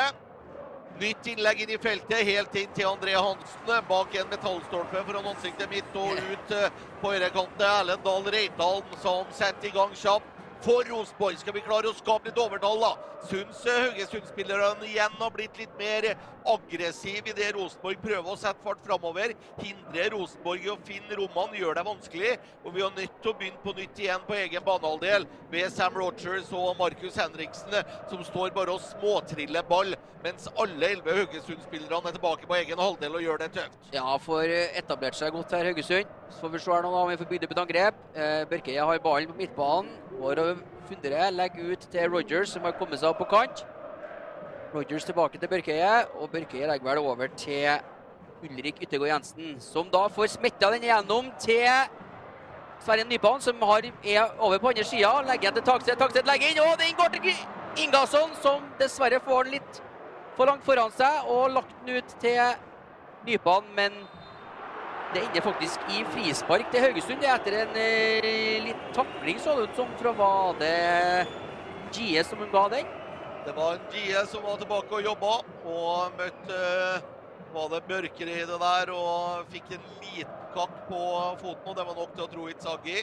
[0.98, 3.68] Nytt innlegg inn i feltet, helt inn til André Hansen.
[3.92, 6.72] Bak en metallstolpe foran ansiktet mitt og ut eh,
[7.04, 7.68] på høyrekanten.
[7.68, 10.37] Erlend Dahl Reitan som setter i gang kjapt.
[10.66, 12.96] For Rosenborg skal vi klare å skape litt overtall, da.
[13.28, 16.10] Syns eh, Haugesund-spillerne igjen har blitt litt mer
[16.48, 19.34] aggressive idet Rosenborg prøver å sette fart framover.
[19.62, 22.34] Hindrer Rosenborg i å finne rommene, gjør det vanskelig.
[22.64, 25.98] Og vi er nødt til å begynne på nytt igjen på egen banehalvdel ved Sam
[25.98, 27.80] Rogers og Markus Henriksen,
[28.12, 33.20] som står bare og småtriller ball, mens alle elleve Haugesund-spillerne er tilbake på egen halvdel
[33.20, 33.92] og gjør det tøft.
[33.94, 36.16] Ja, får eh, etablert seg godt her, Haugesund.
[36.28, 38.04] Så får vi se her nå da, om vi får bygd opp et angrep.
[38.18, 39.94] Eh, Børkeie har ballen på midtbanen.
[40.18, 43.64] Går og funderer, legger ut til Rogers, som har kommet seg opp på kant.
[44.74, 47.70] Rogers tilbake til Børkeie, og Børkeie legger vel over til
[48.44, 51.66] Ulrik Yttergård Jensen, som da får smetta den igjennom til
[52.86, 55.12] Sverre Nypan, som har, er over på andre sida.
[55.26, 55.98] Legger igjen til Takset.
[56.00, 59.82] Takset legger inn, og den går til Ingasson, som dessverre får den litt
[60.38, 62.40] for langt foran seg, og lagt den ut til
[63.28, 63.98] Nypan, men
[65.14, 67.24] det ender faktisk i frispark til Haugesund.
[67.24, 70.74] Er etter en eh, liten takling, så det ut som, fra var det
[71.96, 72.90] GE som hun ga den.
[73.48, 75.38] Det var en GE som var tilbake og jobba,
[75.72, 77.14] og møtte eh,
[77.54, 81.00] var det Bjørker i det der, og fikk en liten kakk på
[81.40, 83.00] foten, og det var nok til å tro Itzagi.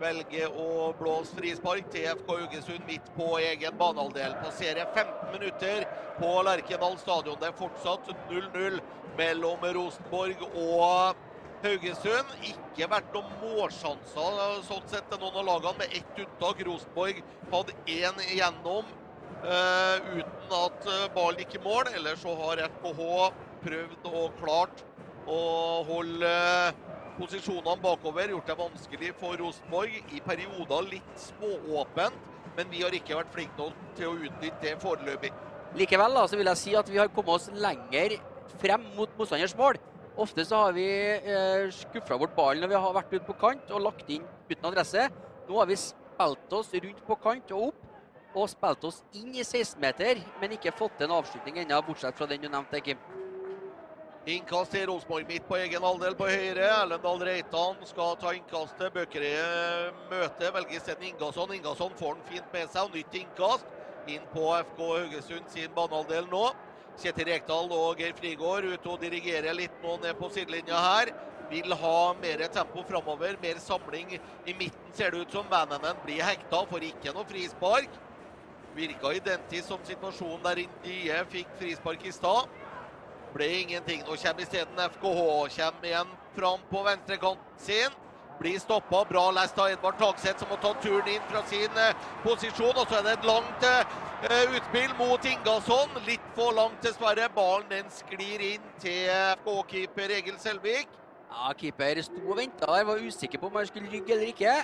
[0.00, 4.36] Velger å blåse frispark til FK Haugesund midt på egen banehalvdel.
[4.44, 5.84] Passerer 15 minutter
[6.20, 7.36] på Lerkendal stadion.
[7.40, 8.78] Det er fortsatt 0-0
[9.18, 11.26] mellom Rosenborg og
[11.64, 12.34] Haugesund.
[12.46, 16.62] Ikke vært noen målsjanser sånn sett til noen av lagene, med ett unntak.
[16.66, 18.88] Rosenborg hadde én igjennom
[19.44, 21.90] eh, uten at eh, ballen gikk i mål.
[21.98, 23.10] Ellers så har FKH
[23.64, 24.84] prøvd og klart
[25.30, 25.40] å
[25.90, 26.80] holde eh,
[27.20, 28.32] posisjonene bakover.
[28.34, 30.00] Gjort det vanskelig for Rosenborg.
[30.16, 34.74] I perioder litt smååpent, men vi har ikke vært flinke nok til å utnytte det
[34.82, 35.32] foreløpig.
[35.78, 38.16] Likevel da, så vil jeg si at vi har kommet oss lenger
[38.58, 39.78] frem mot motstanders mål.
[40.20, 43.70] Ofte så har vi eh, skuffa bort ballen når vi har vært ute på kant
[43.72, 45.06] og lagt inn uten adresse.
[45.48, 47.86] Nå har vi spilt oss rundt på kant og opp,
[48.36, 52.28] og spilt oss inn i 16-meter, men ikke fått til en avslutning ennå, bortsett fra
[52.28, 53.00] den du nevnte, Kim.
[54.28, 56.66] Innkast til Rosenborg midt på egen halvdel på høyre.
[56.68, 58.92] Erlendal Reitan skal ta innkastet.
[58.92, 59.30] Bøkere
[60.10, 61.54] møter, velger isteden Ingasson.
[61.56, 63.76] Ingasson får den fint med seg og nytt innkast.
[64.08, 66.44] inn på FK Haugesund sin banehalvdel nå.
[66.98, 71.12] Kjetil Rekdal og Geir Frigård ute og dirigerer litt nå ned på sidelinja her.
[71.50, 75.48] Vil ha mer tempo framover, mer samling i midten, ser det ut som.
[75.50, 77.96] Vananen blir hekta, får ikke noe frispark.
[78.76, 82.46] Virka identisk som situasjonen der Indie fikk frispark i stad.
[83.34, 84.04] Ble ingenting.
[84.06, 85.24] Nå kommer isteden FKH.
[85.56, 87.98] Kommer igjen fram på venstrekanten sin.
[88.40, 89.04] Blir stoppa.
[89.04, 92.72] Bra lest av Edvard Tagseth, som har tatt turen inn fra sin eh, posisjon.
[92.72, 95.92] Og så er det et langt eh, utspill mot Ingasson.
[96.06, 97.28] Litt for langt, dessverre.
[97.36, 99.12] Ballen den sklir inn til
[99.42, 100.96] FK-keeper Egil Selvik.
[101.30, 104.56] Ja, keeper sto og venta der, var usikker på om han skulle rygge eller ikke.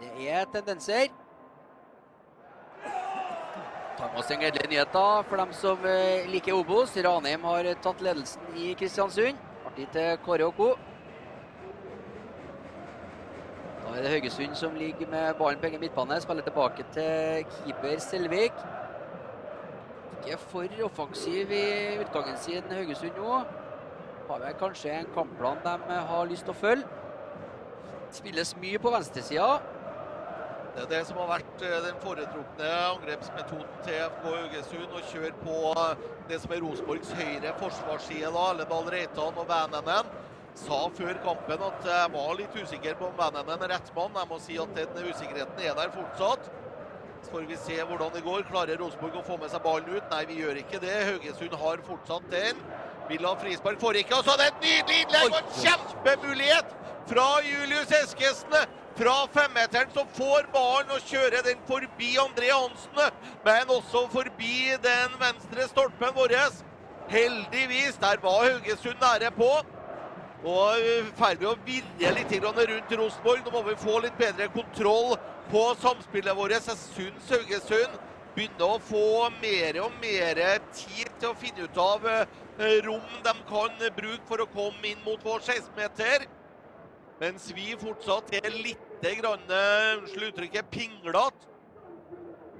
[0.00, 1.10] Det er tendenser.
[3.98, 6.94] Tar med oss en gledelig nyhet da, for dem som eh, liker Obos.
[7.02, 9.42] Ranheim har tatt ledelsen i Kristiansund.
[9.66, 10.74] Artig til Kåre og co.
[13.84, 16.20] Da er det Haugesund som ligger med ballen på egen midtbane.
[16.20, 18.52] Spiller tilbake til keeper Selvik.
[20.24, 23.42] Ikke for offensiv i utgangen sin, Haugesund nå.
[24.30, 26.88] Har vel kanskje en kampplan de har lyst til å følge.
[28.14, 29.60] Spilles mye på venstresida.
[30.74, 34.96] Det er det som har vært eh, den foretrukne angrepsmetoden til FK Haugesund.
[34.96, 38.32] Å kjøre på eh, det som er Rosenborgs høyre forsvarsside.
[38.32, 40.14] da, Ellendal Reitan og Vananen.
[40.54, 44.14] Sa før kampen at jeg var litt usikker på om Vananen er rett mann.
[44.20, 46.46] Jeg må si at den usikkerheten er der fortsatt.
[47.24, 48.44] Så får vi se hvordan det går.
[48.50, 50.06] Klarer Rosenborg å få med seg ballen ut?
[50.12, 50.94] Nei, vi gjør ikke det.
[51.10, 52.62] Haugesund har fortsatt den.
[53.10, 54.20] Vil ha frispark, får ikke.
[54.20, 56.72] Og så er det et nydelig innlegg og en kjempemulighet
[57.10, 58.80] fra Julius Eskesen!
[58.94, 65.16] Fra femmeteren så får ballen og kjører den forbi André Hansen, men også forbi den
[65.18, 66.36] venstre stolpen vår.
[67.10, 69.50] Heldigvis, der var Haugesund nære på.
[70.44, 73.46] Og i ferd med å vinne litt rundt Rosenborg.
[73.46, 75.14] Nå må vi få litt bedre kontroll
[75.48, 76.52] på samspillet vårt.
[76.52, 77.94] Jeg syns Haugesund
[78.34, 80.40] begynner å få mer og mer
[80.74, 85.00] tid til å finne ut av eh, rom de kan bruke for å komme inn
[85.06, 86.26] mot vår 16-meter.
[87.22, 91.52] Mens vi fortsatt er litt grann, eh, unnskyld uttrykket, pinglete.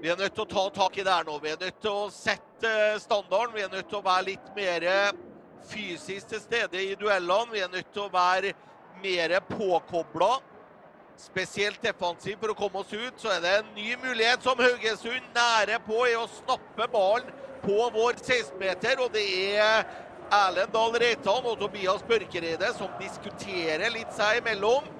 [0.01, 1.37] Vi er nødt til å ta tak i det her nå.
[1.43, 3.53] Vi er nødt til å sette eh, standarden.
[3.53, 4.89] Vi er nødt til å være litt mer
[5.69, 7.53] fysisk til stede i duellene.
[7.53, 8.53] Vi er nødt til å være
[9.03, 10.37] mer påkobla.
[11.19, 13.19] Spesielt defensiv for å komme oss ut.
[13.21, 17.31] Så er det en ny mulighet som Haugesund nære på i å snappe ballen
[17.63, 18.99] på vår 16-meter.
[19.05, 19.85] Og det er
[20.33, 24.91] Erlend Dahl Reitan og Tobias Børkereide som diskuterer litt seg imellom.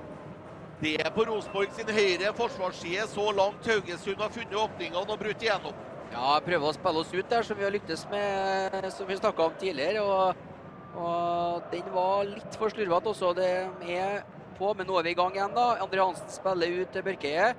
[0.82, 5.44] Det er på Rosenborg sin høyre forsvarsside så langt Haugesund har funnet åpningene og brutt
[5.44, 5.76] igjennom.
[6.12, 9.50] Ja, prøve å spille oss ut der, som vi har lyktes med, som vi snakka
[9.50, 10.04] om tidligere.
[10.04, 10.44] Og,
[10.96, 13.34] og, den var litt for slurvete også.
[13.38, 13.50] Det
[13.96, 14.24] er
[14.58, 15.76] på, men nå er vi i gang igjen, da.
[15.84, 17.54] André Hansen spiller ut til Børkeie.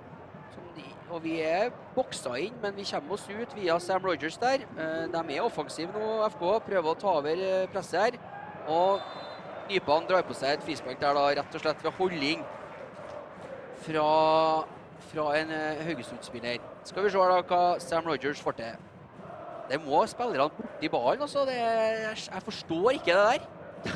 [1.07, 4.65] Og vi er boksa inn, men vi kommer oss ut via Sam Rogers der.
[4.67, 6.43] Eh, de er offensive nå, FK.
[6.67, 8.19] Prøver å ta over eh, presset her.
[8.67, 9.05] Og
[9.71, 12.43] Nypan drar på seg et frispark der, da, rett og slett ved holding
[13.87, 14.11] fra,
[15.13, 16.59] fra en eh, Haugesund-spiller.
[16.87, 18.85] Skal vi se da hva Sam Rogers får til.
[19.67, 21.45] Det må spillerne borti ballen, altså.
[21.49, 23.47] Det, jeg, forstår ikke det der.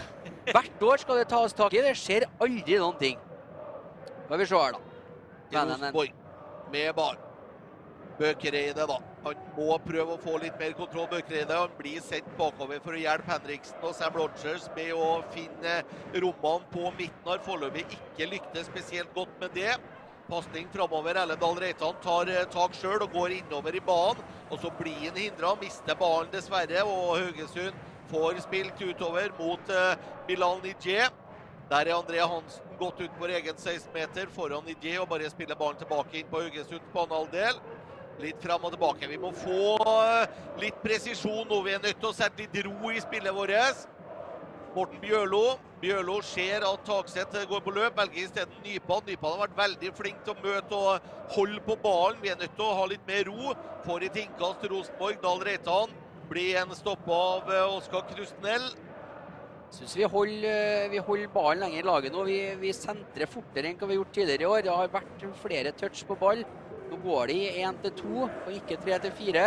[0.55, 1.83] Hvert år skal det tas tak i.
[1.85, 3.21] Det skjer aldri noen ting.
[4.27, 4.87] Skal vi se her, da.
[5.51, 6.17] Rosenborg
[6.71, 7.23] med ball.
[8.21, 8.99] Bøkereide, da.
[9.25, 11.09] Han må prøve å få litt mer kontroll.
[11.11, 15.81] Bøkereide han blir sendt bakover for å hjelpe Henriksen og Sam Rogers med å finne
[16.15, 17.27] rommene på midten.
[17.29, 19.75] Har foreløpig ikke lyktes spesielt godt med det.
[20.31, 21.15] Pasning framover.
[21.15, 24.23] Ellendal Reitan tar eh, tak sjøl og går innover i banen.
[24.51, 26.85] Og så blir han hindra, mister ballen dessverre.
[26.87, 27.75] Og Haugesund
[28.11, 31.09] får spilt utover mot uh, Bilal Nijé.
[31.71, 35.79] Der er André Hansen gått ut på egen 16-meter foran Nijé og bare spiller ballen
[35.83, 37.61] tilbake inn på Haugesunds banehalvdel.
[38.23, 39.11] Litt fram og tilbake.
[39.11, 41.63] Vi må få eh, litt presisjon nå.
[41.67, 43.87] Vi er nødt til å sette litt ro i spillet vårt.
[44.75, 45.59] Morten Bjørlo.
[45.81, 49.07] Bjørlo ser at Takseth går på løp, velger isteden Nypan.
[49.07, 52.21] Nypan har vært veldig flink til å møte og holde på ballen.
[52.23, 53.57] Vi er nødt til å ha litt mer ro.
[53.87, 55.19] Får et innkast til Rosenborg.
[55.25, 55.97] Dahl Reitan
[56.31, 58.71] blir en stoppa av eh, Oskar Krustnell
[59.75, 62.25] syns vi holder, vi holder ballen lenger i laget nå.
[62.27, 64.65] Vi, vi sentrer fortere enn hva vi har gjort tidligere i år.
[64.67, 66.43] Det har vært flere touch på ball.
[66.91, 69.45] Nå går det i én til to, og ikke tre til fire.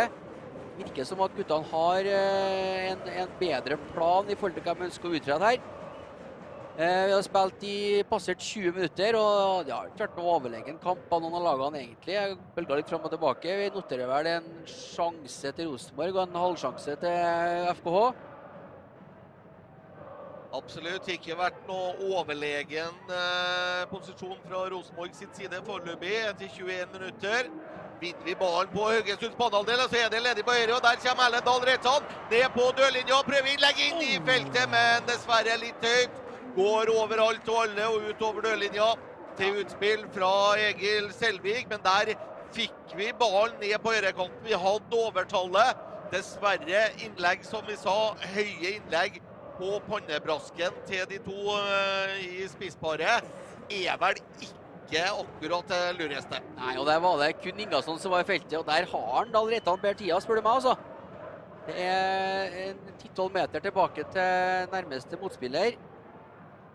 [0.74, 4.86] Virker som at guttene har eh, en, en, bedre plan i forhold til hva de
[4.88, 5.60] ønsker å utrede her.
[6.74, 7.76] Eh, vi har spilt i
[8.10, 11.84] passert 20 minutter, og det har ikke vært noe overlegen kamp av noen av lagene,
[11.84, 12.16] egentlig.
[12.16, 13.54] Jeg bølga litt fram og tilbake.
[13.60, 18.00] Vi noterer vel en sjanse til Rosenborg og en halvsjanse til FKH.
[20.54, 27.54] Absolutt ikke vært noe overlegen eh, posisjon fra Rosenborg sitt side foreløpig etter 21 minutter.
[28.04, 30.76] Vinner vi ballen på Haugesunds banehalvdel, og så er det ledig på høyre.
[30.76, 33.20] og Der kommer Erlend Dahl Reitan ned på dørlinja.
[33.28, 36.20] Prøver innlegg inn i feltet, men dessverre litt høyt.
[36.54, 38.90] Går overalt og alle og utover dørlinja
[39.38, 40.32] til utspill fra
[40.68, 41.70] Egil Selvik.
[41.70, 42.12] Men der
[42.54, 44.42] fikk vi ballen ned på høyrekanten.
[44.44, 45.80] Vi hadde overtallet.
[46.12, 49.16] Dessverre innlegg, som vi sa, høye innlegg
[49.56, 53.24] på pannebrasken til de to uh, i spissparet
[53.70, 56.40] er vel ikke akkurat det lureste.
[56.58, 59.32] Nei, og der var det kun Ingasson som var i feltet, og der har han
[59.32, 60.76] Dahl Reitan bedre tida, spør du meg, altså.
[61.64, 65.78] Det er en 10-12 meter tilbake til nærmeste motspiller.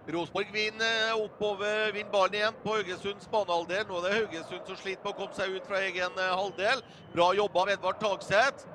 [0.10, 3.86] Rosenborg vinner oppover, vinner ballen igjen på Haugesunds banehalvdel.
[3.86, 6.82] Nå er det Haugesund som sliter med å komme seg ut fra egen halvdel.
[7.14, 8.66] Bra jobba av Edvard Tagseth.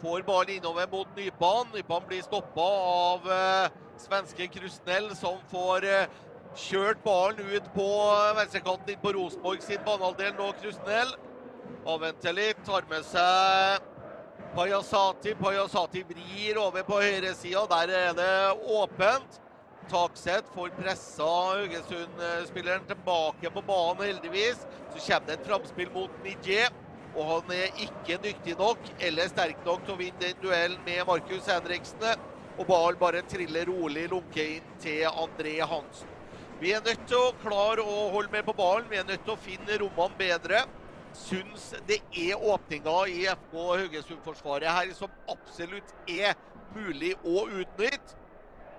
[0.00, 1.68] Får ballen innover mot Nypan.
[1.74, 6.16] Nypan blir stoppa av eh, svenske Krusnell, som får eh,
[6.58, 7.86] kjørt ballen ut på
[8.38, 11.14] venstrekanten inn på Rosenborg sin banehalvdel nå, Krusnell.
[11.88, 13.90] Avventer litt, tar med seg
[14.54, 15.34] Pajasati.
[15.40, 17.64] Pajasati vrir over på høyresida.
[17.72, 18.36] Der er det
[18.78, 19.40] åpent.
[19.90, 24.62] Takseth får pressa Haugesund-spilleren tilbake på banen, heldigvis.
[24.94, 26.70] Så kommer det et framspill mot Nijé.
[27.14, 31.04] Og han er ikke dyktig nok eller sterk nok til å vinne den duellen med
[31.06, 32.24] Markus Henriksen.
[32.54, 36.13] Og ballen bare triller rolig lunke inn til André Hansen.
[36.64, 38.86] Vi er nødt til å klare å holde med på ballen.
[38.88, 40.62] Vi er nødt til å finne rommene bedre.
[41.12, 46.32] Syns det er åpninger i FK Haugesund-forsvaret her som absolutt er
[46.72, 48.16] mulig å utnytte.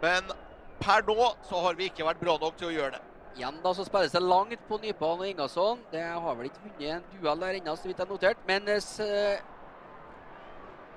[0.02, 0.34] Men
[0.82, 3.04] per nå så har vi ikke vært bra nok til å gjøre det.
[3.36, 5.86] Igjen da så spilles det langt på Nypan og Ingasson.
[5.94, 8.42] Det har vel ikke vunnet en duell der ennå, så vidt jeg notert.
[8.50, 9.46] Men eh,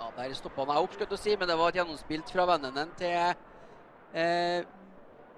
[0.01, 2.97] ja, Der stoppa meg opp, skal du si, men det var et gjennomspilt fra vennen
[2.97, 3.35] til
[4.17, 4.65] eh,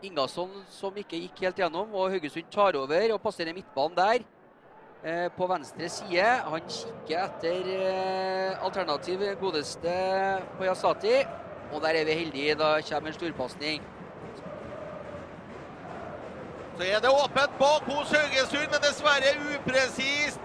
[0.02, 1.94] Ingasson som ikke gikk helt gjennom.
[1.94, 4.26] og Haugesund tar over og passerer midtbanen der.
[5.04, 6.24] Eh, på venstre side.
[6.44, 9.94] Han kikker etter eh, alternativ godeste
[10.58, 11.22] på Yasati.
[11.72, 12.54] Og der er vi heldige.
[12.54, 13.82] Da kommer en storpasning.
[16.76, 20.40] Så er det åpent bak hos Haugesund, men dessverre upresist.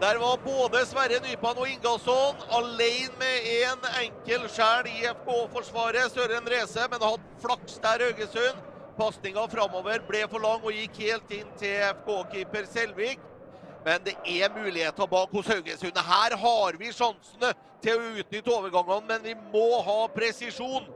[0.00, 6.08] Der var både Sverre Nypan og Ingasson alene med én en enkel skjær i FK-forsvaret.
[6.14, 8.69] Søren Reze, men hadde flaks der, Haugesund.
[8.98, 13.20] Pasninga framover ble for lang og gikk helt inn til FK-keeper Selvik.
[13.84, 16.00] Men det er muligheter bak hos Haugesund.
[16.04, 20.88] Her har vi sjansene til å utnytte overgangene, men vi må ha presisjon.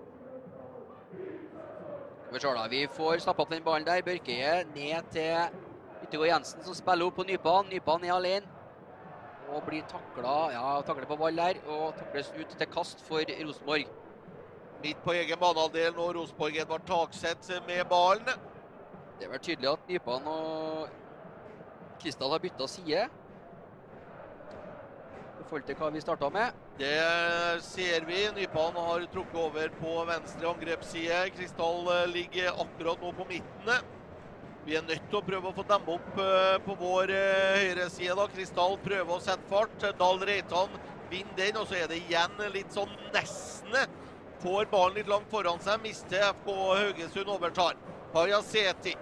[2.34, 4.02] Vi får snappa opp den ballen der.
[4.04, 7.70] Børkeie ned til Yttergård Jensen, som spiller opp på Nypan.
[7.70, 8.50] Nypan er alene
[9.44, 13.84] og blir takla ja, takler på ball der og takles ut til kast for Rosenborg.
[14.84, 18.26] Midt på egen banehalvdel nå Rosenborg Edvard Takseth med ballen.
[19.16, 20.90] Det er vel tydelig at Nypan og
[22.02, 23.06] Kristal har bytta side.
[25.40, 26.52] I forhold til hva vi starta med.
[26.76, 26.92] Det
[27.64, 28.20] ser vi.
[28.36, 31.22] Nypan har trukket over på venstre angrepsside.
[31.32, 33.74] Kristal ligger akkurat nå på midten.
[34.68, 36.24] Vi er nødt til å prøve å få dem opp
[36.68, 37.16] på vår
[37.56, 38.20] høyreside.
[38.20, 38.28] da.
[38.36, 39.92] Kristal prøver å sette fart.
[39.96, 40.76] Dahl Reitan
[41.08, 43.86] vinner den, og så er det igjen litt sånn nesten.
[44.44, 47.78] Får ballen litt langt foran seg, mister FK Haugesund, overtar.
[48.12, 48.92] Pajaseti.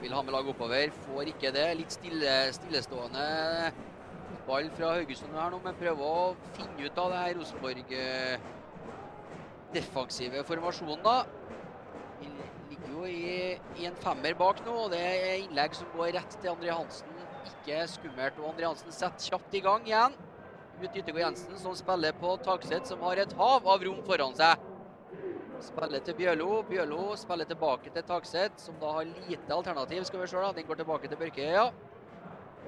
[0.00, 1.66] Vil ha med laget oppover, får ikke det.
[1.76, 3.24] Litt stille, stillestående
[4.48, 7.92] ball fra Haugesund her nå, men prøver å finne ut av det her Rosenborg
[9.76, 11.18] defensive formasjonen, da
[12.16, 12.30] Vi
[12.70, 16.32] ligger jo i, i, en femmer bak nå, og det er innlegg som går rett
[16.40, 17.20] til André Hansen.
[17.46, 18.40] Ikke skummelt.
[18.40, 20.16] Og André Hansen setter kjapt i gang igjen.
[20.78, 24.60] Ut Yttergård Jensen, som spiller på Takset, som har et hav av rom foran seg.
[25.66, 26.60] Spiller til Bjørlo.
[26.68, 30.04] Bjørlo spiller tilbake til Takset, som da har lite alternativ.
[30.06, 31.64] Skal vi se da, Den går tilbake til Børkeøya.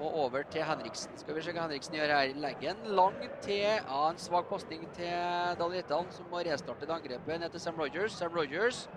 [0.01, 1.13] Og over til Henriksen.
[1.15, 2.33] Skal vi se hva Henriksen gjør her.
[2.35, 6.97] Legger en lang til ja, en svak pasning til Dahl Reitan, som må restarte det
[6.97, 8.17] angrepet ned til Sam Rogers.
[8.17, 8.89] Sam Rogers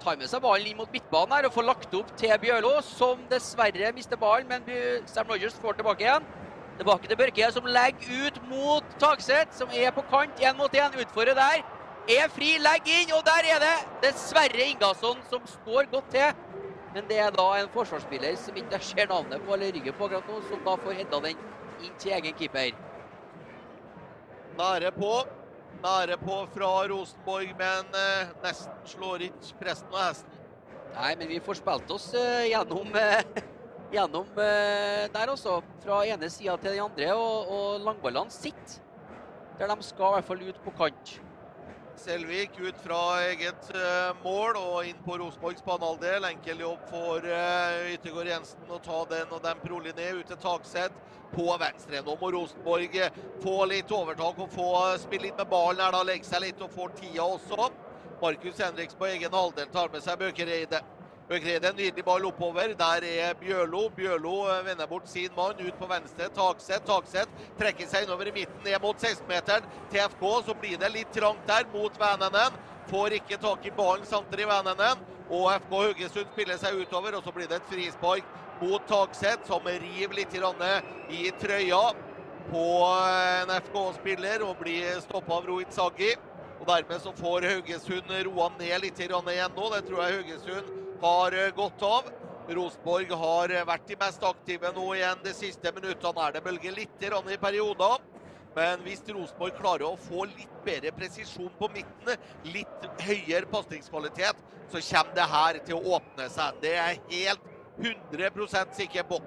[0.00, 3.28] tar med seg ballen inn mot midtbanen her og får lagt opp til Bjørlo, som
[3.28, 6.32] dessverre mister ballen, men Sam Rogers får tilbake igjen.
[6.78, 10.96] Tilbake til Børke, som legger ut mot Tagseth, som er på kant én mot én.
[11.00, 11.62] Utfordrer der.
[12.10, 16.34] Er fri, legger inn, og der er det dessverre Ingasson som står godt til.
[16.94, 20.28] Men det er da en forsvarsspiller som ikke ser navnet på eller ryggen på akkurat
[20.28, 21.40] nå, som da får hedda den
[21.82, 22.76] inn til egen keeper.
[24.58, 25.14] Nære på.
[25.82, 30.38] Nære på fra Rosenborg, men eh, nesten slår ikke presten og hesten.
[30.94, 33.42] Nei, men vi får spilt oss eh, gjennom, eh,
[33.94, 35.60] gjennom der også.
[35.84, 38.80] Fra ene sida til den andre, og, og langballene sitter
[39.58, 41.20] der de skal, i hvert fall ut på kant.
[41.96, 46.26] Selvik ut fra eget eh, mål og inn på Rosenborgs banehalvdel.
[46.26, 50.18] Enkel jobb for uh, Yttergård Jensen å ta den og dempe rolig ned.
[50.18, 52.02] Ut til Takseth på venstre.
[52.02, 54.68] Nå må Rosenborg eh, få litt overtak og få
[55.04, 55.94] spille litt med ballen her.
[55.94, 57.70] da Legge seg litt og få tida også.
[58.20, 60.82] Markus Henriks på egen halvdel tar med seg Bøkereide.
[61.28, 62.74] Bøkereide en nydelig ball oppover.
[62.76, 63.86] Der er Bjørlo.
[63.96, 64.34] Bjørlo
[64.66, 66.28] vender bort sin mann ut på venstre.
[66.36, 66.84] Takseth.
[66.84, 70.24] Takseth trekker seg innover i midten, ned mot 16-meteren til FK.
[70.44, 72.60] Så blir det litt trangt der mot Vänenen.
[72.90, 75.00] Får ikke tak i ballen samtidig Vänenen.
[75.32, 79.64] Og FK Haugesund spiller seg utover, og så blir det et frispark mot Takseth, som
[79.64, 80.36] river litt
[81.08, 81.82] i trøya
[82.50, 86.12] på en FK-spiller og blir stoppa av Rohit Saggi.
[86.60, 89.70] Og Dermed så får Haugesund roa ned litt igjen nå.
[89.72, 92.08] Det tror jeg Haugesund har eh, gått av.
[92.48, 96.26] Rosenborg har eh, vært de mest aktive nå igjen de siste minuttene.
[96.26, 97.98] er det bølger litt i perioder.
[98.54, 104.36] Men hvis Rosenborg klarer å få litt bedre presisjon på midten, litt høyere pasningskvalitet,
[104.70, 106.60] så kommer det her til å åpne seg.
[106.62, 109.18] Det er jeg helt 100% sikker på.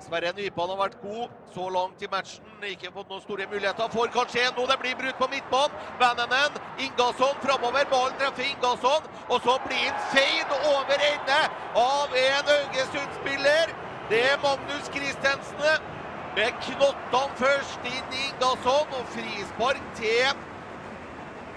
[0.00, 2.46] Sverre Nypan har vært god så langt i matchen.
[2.64, 3.90] Ikke fått noen store muligheter.
[3.92, 4.64] Får kanskje en nå.
[4.70, 5.76] Det blir brudd på midtbanen.
[6.00, 7.88] Vennenen, Ingasson framover.
[7.92, 9.08] Ballen treffer Ingasson.
[9.28, 11.40] Og så blir han feid over ende
[11.84, 13.74] av en Haugesund-spiller.
[14.10, 15.90] Det er Magnus Christensen
[16.38, 18.96] med knottene først inn i Ingasson.
[18.96, 20.46] Og frispark til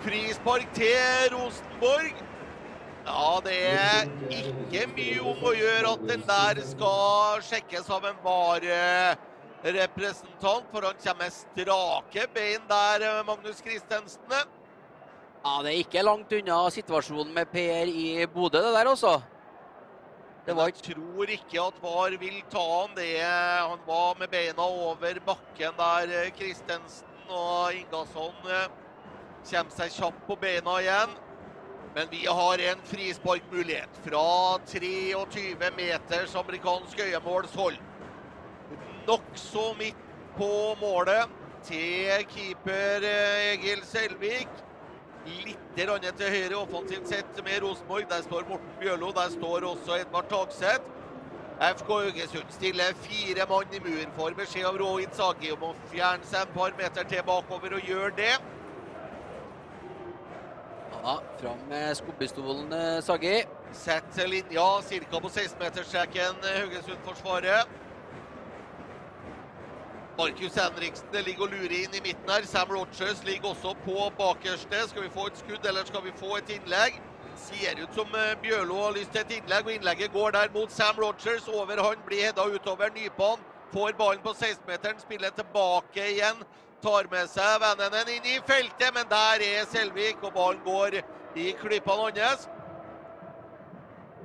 [0.04, 2.33] Frispark til Rosenborg.
[3.04, 8.16] Ja, det er ikke mye om å gjøre at den der skal sjekkes av en
[8.24, 14.24] VAR-representant, for han kommer med strake bein der, Magnus Christensen.
[15.44, 19.22] Ja, Det er ikke langt unna situasjonen med Per i Bodø, det der, også.
[20.46, 20.66] Det var...
[20.72, 23.24] Jeg tror ikke at VAR vil ta han det.
[23.24, 27.08] Han var med beina over bakken der, Christensen.
[27.28, 28.68] Og Ingasson eh,
[29.50, 31.12] kommer seg kjapt på beina igjen.
[31.96, 37.78] Men vi har en frisparkmulighet fra 23 meters amerikansk øyemålshold.
[39.08, 40.00] Nokså midt
[40.38, 41.30] på målet
[41.68, 44.50] til keeper eh, Egil Selvik.
[45.26, 48.10] Litt til høyre offensivt sett med Rosenborg.
[48.10, 49.12] Der står Morten Bjørlo.
[49.14, 50.90] Der står også Edvard Takseth.
[51.78, 54.10] FK Haugesund stiller fire mann i mur.
[54.18, 57.88] Får beskjed av Rohit Sagi om å fjerne seg et par meter til bakover og
[57.94, 58.34] gjør det.
[61.04, 63.44] Ja, fram med skobbestolen, eh, Saggi.
[63.74, 64.82] Sett linja
[65.12, 65.20] ca.
[65.20, 67.68] på 16-meterstreken, eh, Haugesund-forsvaret.
[70.18, 72.46] Markus Henriksen ligger og lurer inn i midten her.
[72.46, 74.88] Sam Rogers ligger også på bakerste.
[74.88, 77.02] Skal vi få et skudd, eller skal vi få et innlegg?
[77.36, 80.72] Ser ut som eh, Bjørlo har lyst til et innlegg, og innlegget går der mot
[80.72, 81.48] Sam Rogers.
[81.48, 82.90] Over han blir hedda utover.
[82.96, 83.40] Nypan
[83.74, 86.46] får ballen på 16-meteren, spiller tilbake igjen
[86.84, 91.00] tar med seg vennene inn i feltet, men der er Selvik, og ballen går
[91.40, 92.50] i klypene hans.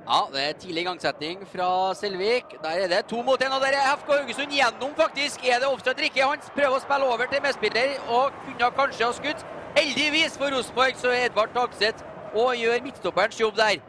[0.09, 2.55] Ja, det er tidlig igangsetning fra Selvik.
[2.63, 5.45] Der er det to mot én, og der er FK Haugesund gjennom, faktisk.
[5.45, 6.25] Er det offside eller ikke?
[6.25, 9.45] Han prøver å spille over til medspiller og kunne kanskje ha skutt.
[9.77, 12.03] Heldigvis for Rosenborg så er Edvard Tagseth
[12.33, 13.83] og gjør midtstopperens jobb der.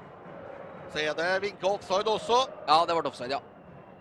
[0.92, 2.44] Så er det vinka offside også.
[2.68, 3.49] Ja, det ble offside, ja.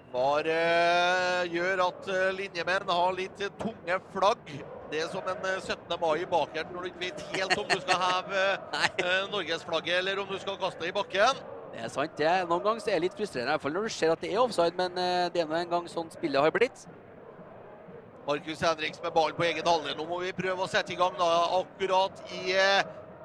[0.09, 4.51] VAR eh, gjør at eh, linjemenn har litt tunge flagg.
[4.89, 5.83] Det er som en 17.
[5.85, 8.45] Eh, mai i bakeren når du ikke vet helt om du skal heve
[9.35, 11.43] norgesflagget eller om du skal kaste det i bakken.
[11.69, 12.31] Det er sant, det.
[12.49, 14.41] Noen ganger er det litt frustrerende, i hvert fall når du ser at det er
[14.41, 14.97] offside, men
[15.29, 16.87] det er nå en gang sånn spillet har blitt.
[18.25, 19.93] Markus Henriks med ballen på egen halvdel.
[19.97, 21.27] Nå må vi prøve å sette i gang da,
[21.59, 22.55] akkurat i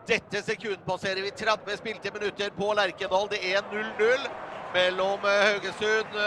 [0.05, 3.31] dette sekund passerer vi 30 spilte minutter på Lerkendal.
[3.33, 4.29] Det er 0-0
[4.77, 6.21] mellom Haugesund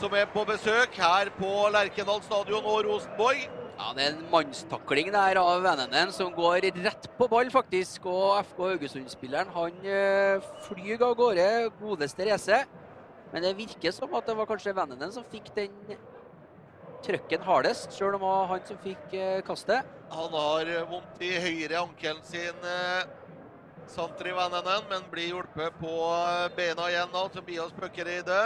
[0.00, 3.46] som er på besøk her på Lerkendal stadion og Rosenborg.
[3.76, 8.06] Ja, Det er en mannstakling der av vennene som går rett på ball, faktisk.
[8.08, 11.46] Og FK Haugesund-spilleren han eh, flyr av gårde.
[11.80, 12.62] Godeste race.
[13.32, 15.96] Men det virker som at det var kanskje vennene som fikk den
[17.04, 19.84] trøkken hardest, sjøl om det var han som fikk eh, kastet.
[20.10, 23.04] Han har vondt i høyre ankelen sin, eh,
[23.92, 25.92] Santri Vennenen, men blir hjulpet på
[26.56, 28.40] beina igjen av Tobias Bøkkereide.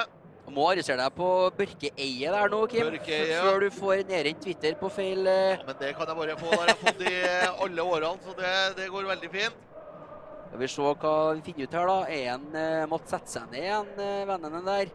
[0.51, 2.89] Du må arrestere deg på Børkeeiet der nå, Kim.
[2.89, 3.43] Børkeie, ja.
[3.47, 6.49] Før du får nedrent Twitter på feil eh, ja, Men det kan jeg bare få.
[6.51, 7.13] Det har jeg fått i
[7.67, 9.61] alle årene, så det, det går veldig fint.
[10.49, 11.99] Skal vi se hva vi finner ut her, da.
[12.17, 14.91] Er han uh, måtte sette seg ned igjen, uh, vennene der.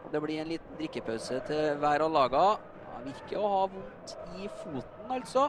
[0.00, 2.72] Og det blir en liten drikkepause til hver av lagene.
[2.88, 5.46] Ja, virker å ha vondt i foten, altså.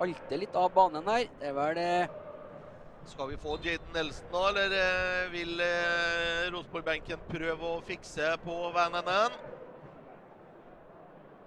[0.00, 1.30] Halter litt av banen her.
[1.38, 2.18] Det er vel uh,
[3.08, 8.56] skal vi få Jaden Nelson nå, eller eh, vil eh, Rosenborg-benken prøve å fikse på
[8.74, 9.34] Vananen?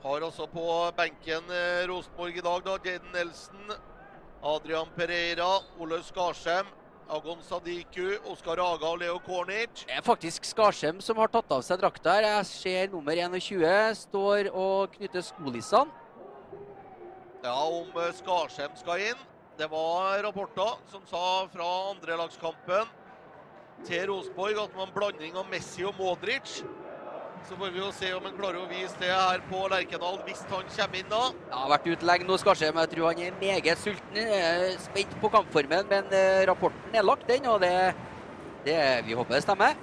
[0.01, 0.65] Har også på
[0.97, 3.73] benken eh, Rosenborg i dag, da, Jaden Nelson.
[4.41, 6.69] Adrian Pereira, Ole Skarsheim,
[7.11, 9.83] Agon Sadiku, Oskar Aga og Leo Kornic.
[9.85, 12.29] Det er faktisk Skarsheim som har tatt av seg drakta her.
[12.39, 15.93] Jeg ser nummer 21 står og knytter skolissene.
[17.41, 19.27] Ja, om Skarsheim skal inn.
[19.57, 22.87] Det var rapporter som sa fra andrelagskampen
[23.85, 26.61] til Rosenborg at det en blanding av Messi og Modric.
[27.49, 30.43] Så får vi jo se om han klarer å vise det her på Lerkendal hvis
[30.51, 31.21] han kommer inn da.
[31.49, 32.79] Ja, har vært ute lenge nå, Skarsheim.
[32.83, 34.19] Jeg tror han er meget sulten.
[34.21, 37.49] Er spent på kampformen, men eh, rapporten er lagt, den.
[37.49, 37.73] Og det,
[38.67, 38.77] det
[39.09, 39.75] vi håper det stemmer.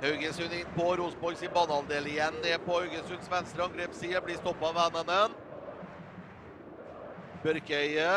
[0.00, 2.38] Haugesund inn på Rosenborg sin banehalvdel igjen.
[2.46, 4.22] Ned på Haugesunds venstre angrepsside.
[4.24, 5.38] Blir stoppa av Vennenen.
[7.40, 8.10] Børkeøye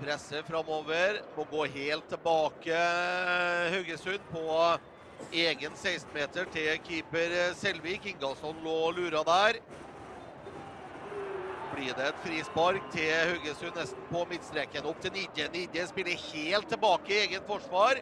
[0.00, 1.18] presser framover.
[1.36, 2.78] Må gå helt tilbake
[3.74, 4.44] Haugesund på
[5.32, 8.06] egen 16-meter til keeper Selvik.
[8.14, 9.60] Ingalsson lå og lura der.
[11.74, 14.88] Blir det et frispark til Haugesund nesten på midtstreken.
[14.88, 15.50] Opp til Nidje.
[15.52, 18.00] Nidje spiller helt tilbake i eget forsvar.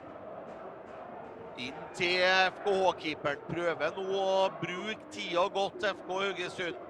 [1.59, 2.23] Inn til
[2.61, 3.43] FKH-keeperen.
[3.51, 6.87] Prøver nå å bruke tida godt, FK Haugesund.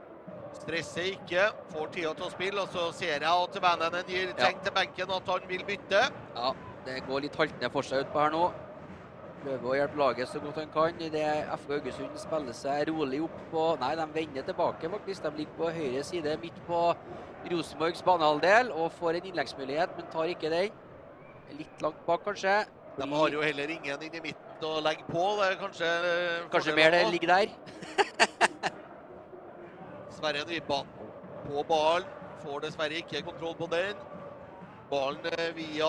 [0.58, 2.64] Stresser ikke, får tida til å spille.
[2.64, 6.02] Og så ser jeg at Vennenen gir tegn til benken at han vil bytte.
[6.34, 6.50] Ja,
[6.86, 8.50] det går litt haltende for seg utpå her nå.
[9.40, 10.98] Prøver å hjelpe laget så godt han kan.
[11.00, 11.24] Det
[11.62, 15.24] FK Haugesund spiller seg rolig opp på Nei, de vender tilbake, faktisk.
[15.24, 16.82] De ligger på høyre side, midt på
[17.48, 20.76] Rosenborgs banehalvdel og får en innleggsmulighet, men tar ikke den.
[21.56, 22.58] Litt langt bak, kanskje.
[22.98, 25.24] De har jo heller ingen inn i midten å legge på.
[25.40, 27.54] Det er kanskje eh, Kanskje mer det ligger der.
[30.20, 30.88] Sverre Nypan
[31.46, 32.08] på ballen.
[32.42, 33.96] Får dessverre ikke kontroll på den.
[34.90, 35.88] Ballen eh, via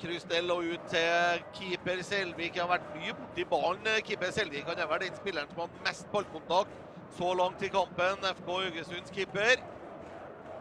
[0.00, 2.56] Krustel og ut til keeper Selvik.
[2.56, 3.88] Han har vært mye borti ballen.
[3.88, 6.76] eh, Keeper Selvik han er vel den spilleren som har hatt mest ballkontakt
[7.16, 8.28] så langt i kampen.
[8.36, 9.56] FK Haugesunds keeper.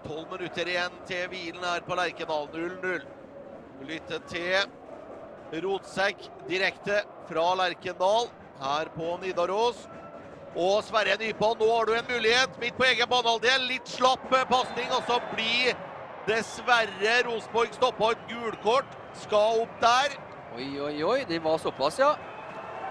[0.07, 2.47] Tolv minutter igjen til hvilen her på Lerkendal.
[2.55, 3.07] 0-0.
[3.91, 8.31] Lytte til Rotsekk direkte fra Lerkendal
[8.63, 9.87] her på Nidaros.
[10.55, 13.67] Og Sverre Nypan, nå har du en mulighet midt på egen banehalvdel.
[13.69, 15.77] Litt slapp pasning, og så blir
[16.29, 18.97] dessverre Rosenborg stoppa et gulkort.
[19.21, 20.17] Skal opp der.
[20.57, 21.19] Oi, oi, oi.
[21.29, 22.15] Det var såpass, ja.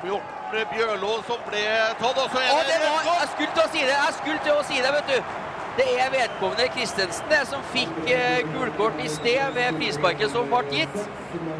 [0.02, 1.64] Bjørn Bjørlo som ble
[1.98, 4.42] tatt, og så er det det var, jeg skulle til å si det, jeg skulle
[4.46, 5.47] til å si det, vet du.
[5.78, 10.64] Det er vedkommende Christensen det, som fikk eh, gulkort i sted ved frisparket som ble
[10.72, 10.96] gitt.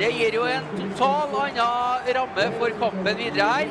[0.01, 3.71] Det gir jo en total annen ramme for kampen videre her.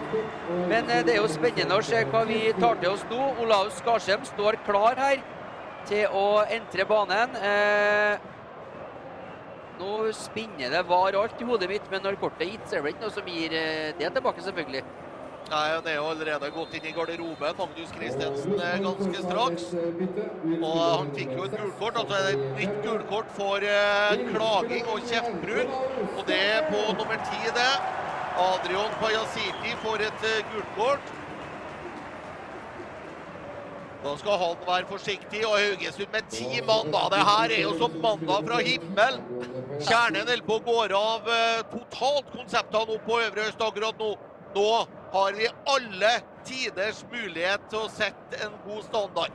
[0.69, 3.19] Men eh, det er jo spennende å se hva vi tar til oss nå.
[3.43, 5.19] Olaus Skarsheim står klar her
[5.89, 6.25] til å
[6.55, 7.35] entre banen.
[7.51, 8.31] Eh,
[9.81, 12.87] nå spinner det var alt i hodet mitt, men når kortet er gitt, så er
[12.87, 14.85] det ikke noe som gir eh, det tilbake, selvfølgelig.
[15.47, 19.67] Nei, han er jo allerede gått inn i garderoben, Magnus Christensen, eh, ganske straks.
[20.57, 22.01] Og han fikk jo et gulkort.
[22.01, 25.77] Altså et nytt gulkort for eh, klaging og kjeftbrudd.
[26.09, 27.71] Og det er på nummer ti, det.
[28.37, 30.75] Adrian Pajasiti får et gullkort.
[30.75, 31.15] gulkort.
[34.03, 37.07] Da skal han være forsiktig, og Haugesund med ti mann, da.
[37.11, 39.23] Det her er jo som mandag fra himmelen.
[39.81, 44.11] Kjernen holder på å gå av eh, totalt konseptene opp på Øvre Øst akkurat nå.
[44.57, 46.11] Nå har vi alle
[46.45, 49.33] tiders mulighet til å sette en god standard.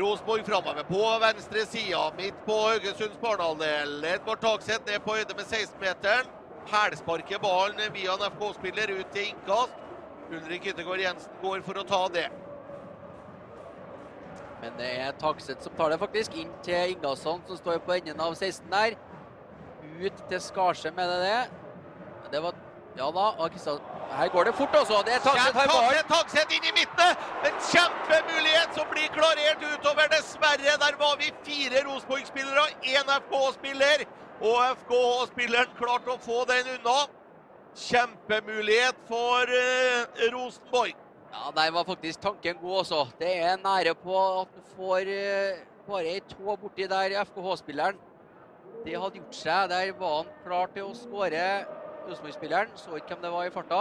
[0.00, 3.92] Rosenborg framover på venstre side, midt på Haugesunds barnehalvdel.
[4.08, 6.30] Edvard Takseth ned på høyde med 16-meteren.
[6.68, 9.74] Hælsparker ballen via en FK-spiller ut til innkast.
[10.28, 12.26] Ulrik Yttergård Jensen går for å ta det.
[14.62, 16.36] Men det er Takseth som tar det, faktisk.
[16.40, 18.96] Inn til Ingasson, som står på enden av 16 der.
[19.98, 21.44] Ut til Skarsheim, er det det?
[22.32, 22.56] Det var
[22.98, 23.26] Ja da.
[24.18, 25.02] Her går det fort, altså.
[25.06, 27.20] Det er Takseth inn i midten!
[27.46, 30.08] En kjempemulighet som blir klarert utover.
[30.14, 34.04] Dessverre, der var vi fire Rosenborg-spillere og én FK-spiller.
[34.40, 36.96] Og FK-spilleren klarte å få den unna.
[37.78, 40.98] Kjempemulighet for uh, Rosenborg.
[41.30, 43.06] Ja, Der var faktisk tanken god også.
[43.20, 48.06] Det er nære på at han får uh, bare ei tå borti der, FKH-spilleren.
[48.82, 49.70] Det hadde gjort seg.
[49.70, 51.44] Der var han klar til å skåre
[52.08, 52.74] Rosenborg-spilleren.
[52.76, 53.80] Så ikke hvem det var i farta.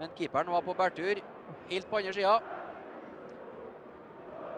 [0.00, 1.22] Men keeperen var på bærtur
[1.70, 2.36] helt på andre sida.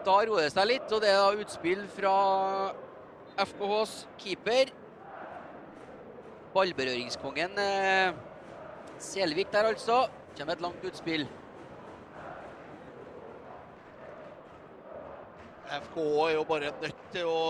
[0.05, 2.13] Da roer det seg litt, og det er da utspill fra
[3.39, 4.71] FKHs keeper.
[6.55, 8.17] Ballberøringskongen eh,
[8.99, 10.07] Selvik der, altså.
[10.37, 11.27] Kommer et langt utspill.
[15.69, 17.43] FK er jo bare nødt til å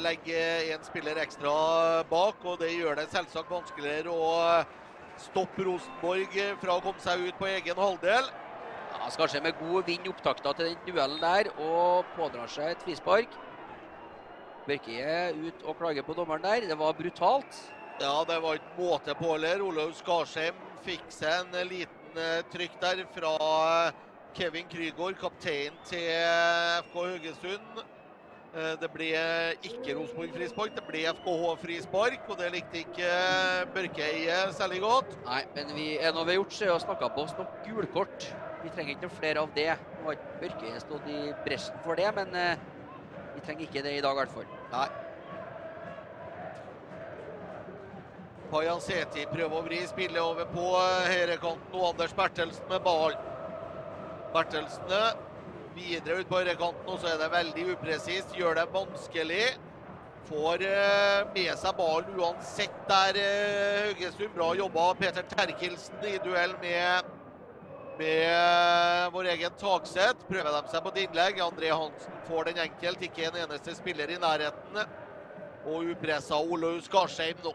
[0.00, 0.40] legge
[0.72, 1.52] en spiller ekstra
[2.08, 4.64] bak, og det gjør det selvsagt vanskeligere å
[5.20, 8.28] stoppe Rosenborg fra å komme seg ut på egen halvdel.
[8.96, 12.84] Ja, Skarsheim med god vind i opptakta til den duellen der og pådrar seg et
[12.86, 13.36] frispark.
[14.66, 16.68] Børkeie ut og klager på dommeren der.
[16.70, 17.60] Det var brutalt.
[18.00, 19.62] Ja, det var ikke måte på heller.
[19.64, 23.32] Olaug Skarsheim fikk seg en liten eh, trykk der fra
[23.86, 24.05] eh,
[24.36, 27.78] Kevin Krygård, kaptein til eh, FK Haugesund.
[28.52, 29.06] Eh, Det ble
[29.64, 32.26] ikke Rosenborg frispark, det ble FKH frispark.
[32.28, 35.14] Og det likte ikke eh, Børkeie særlig godt.
[35.24, 37.48] Nei, men vi er nå vi har gjort, så er å snakke på oss noe
[37.64, 38.28] gulkort.
[38.60, 39.70] Vi trenger ikke noe flere av det.
[39.96, 44.02] Nå har ikke Børkeie stått i bresjen for det, men vi trenger ikke det i
[44.04, 44.50] dag i hvert fall.
[44.74, 44.88] Nei.
[48.50, 51.72] Pajanseti prøver å vri spillet over på høyrekanten.
[51.72, 53.16] Og Anders Bertelsen med ball.
[54.36, 55.24] Bertelsen
[55.76, 58.34] videre ut på høyrekanten, og så er det veldig upresist.
[58.36, 59.44] Gjør det vanskelig.
[60.26, 64.32] Får eh, med seg ballen uansett der, eh, Haugesund.
[64.34, 67.12] Bra jobba Peter Terkelsen i duell med,
[68.00, 70.26] med vår egen takset.
[70.30, 71.42] Prøver de seg på et innlegg.
[71.44, 73.06] André Hansen får den enkelt.
[73.06, 74.82] Ikke en eneste spiller i nærheten.
[75.66, 77.54] Og upressa Olaug Skarsheim nå.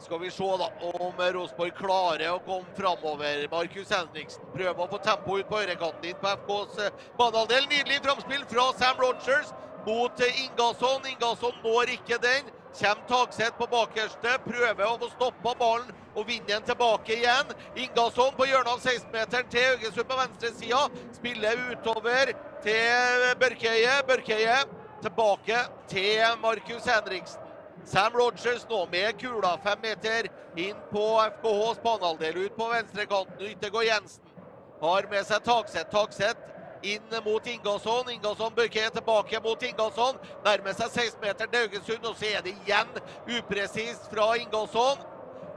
[0.00, 3.48] Skal vi se da om Rosenborg klarer å komme framover.
[3.50, 7.66] Markus Henriksen prøver å få tempo ut på høyrekanten inn på FKs eh, banehalvdel.
[7.72, 9.50] Nydelig framspill fra Sam Rogers
[9.86, 11.08] mot eh, Ingasson.
[11.10, 12.52] Ingasson når ikke den.
[12.78, 17.50] Kjem Tagseth på bakerste, prøver å få stoppa ballen og vinne den tilbake igjen.
[17.74, 20.84] Ingasson på hjørnet av 16-meteren til Haugesund på venstresida.
[21.18, 23.98] Spiller utover til Børkeie.
[24.06, 24.62] Børkeie
[25.02, 27.47] tilbake til Markus Henriksen.
[27.88, 30.26] Sam Rogers nå med kula fem meter
[30.60, 31.04] inn på
[31.38, 32.36] FKHs banehalvdel.
[32.36, 33.46] Ut på venstrekanten.
[33.46, 34.34] Yttergård Jensen
[34.82, 35.88] har med seg Tagseth.
[35.94, 38.10] Tagseth inn mot Ingasson.
[38.12, 40.20] Ingasson bøker tilbake mot Ingasson.
[40.44, 42.92] Nærmer seg 16-meteren til Haugesund, og så er det igjen
[43.38, 45.00] upresist fra Ingasson.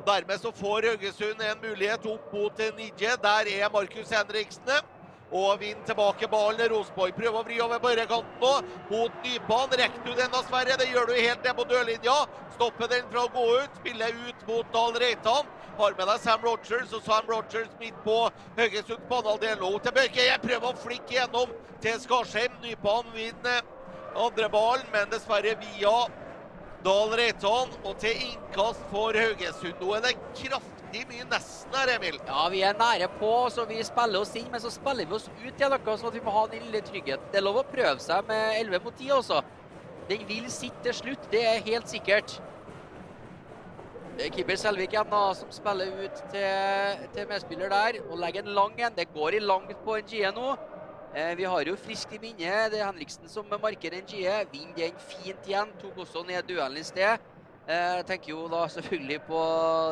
[0.08, 3.18] Dermed så får Haugesund en mulighet opp mot Nidje.
[3.28, 4.80] Der er Markus Henriksen.
[5.32, 6.66] Og vinner tilbake ballen.
[6.74, 8.52] Rosenborg prøver å vri over på høyrekanten nå.
[8.92, 9.76] Mot Nypan.
[9.80, 10.76] Rekker du den Sverre?
[10.80, 12.16] Det gjør du helt ned på dørlinja.
[12.58, 13.78] Stopper den fra å gå ut.
[13.80, 15.48] Spiller ut mot Dahl Reitan.
[15.78, 18.18] Har med deg Sam Rogers, og Sam Rogers midt på
[18.60, 19.64] Haugesunds banehalvdel.
[19.70, 20.36] Og til Børkeie.
[20.44, 22.60] Prøver å flikke gjennom til Skarsheim.
[22.66, 23.64] Nypan vinner
[24.12, 25.96] andre ballen, men dessverre via
[26.84, 27.72] Dahl Reitan.
[27.88, 29.80] Og til innkast for Haugesund.
[29.80, 30.18] Nå er det
[30.92, 32.20] kraftig mye nesten her, Emil.
[32.28, 35.30] Ja, vi er nære på, så vi spiller oss inn, men så spiller vi oss
[35.30, 35.76] ut igjen.
[35.86, 37.32] Sånn at vi må ha den lille tryggheten.
[37.32, 39.42] Det er lov å prøve seg med 11 mot 10 også.
[40.10, 42.40] Den vil sitte til slutt, det er helt sikkert.
[44.18, 48.44] Det er keeper Selvik igjen da, som spiller ut til, til medspiller der, og legger
[48.44, 48.96] en lang en.
[48.98, 50.56] Det går i langt på en GE nå.
[51.16, 54.36] Eh, vi har jo friskt i minne, det er Henriksen som markerer en GE.
[54.52, 57.31] Vinner den fint igjen, tok også ned duellen i sted.
[57.72, 59.42] Eh, Jeg tenker jo da selvfølgelig på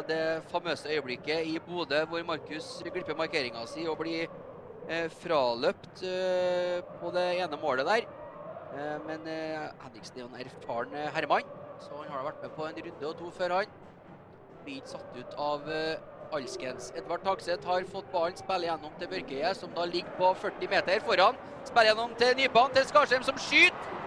[0.10, 0.22] det
[0.52, 4.26] famøse øyeblikket i Bodø hvor Markus glipper markeringa si og blir
[4.90, 8.08] eh, fraløpt eh, på det ene målet der.
[9.08, 11.48] Men Henriksen er jo en erfaren herremann,
[11.82, 13.72] så han har vært med på en runde og to før han.
[14.62, 15.72] Blir ikke satt ut av
[16.38, 16.92] alskens.
[17.00, 21.02] Edvard Takseth har fått ballen, spiller gjennom til Børkeie, som da ligger på 40 meter
[21.08, 21.42] foran.
[21.66, 23.99] Spiller gjennom til Nypan, til Skarsheim, som skyter!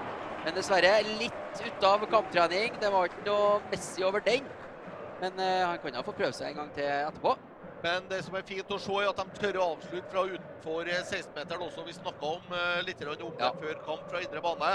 [0.42, 2.74] Men dessverre litt ute av kamptrening.
[2.80, 4.48] Det var ikke noe Messi over den.
[5.22, 7.36] Men eh, han kan ha få prøve seg en gang til etterpå.
[7.82, 10.90] Men det som er fint å se, er at de tør å avslutte fra utenfor
[10.90, 11.86] eh, 16-meteren også.
[11.86, 14.72] Vi snakka om eh, litt om det før kamp fra indre bane,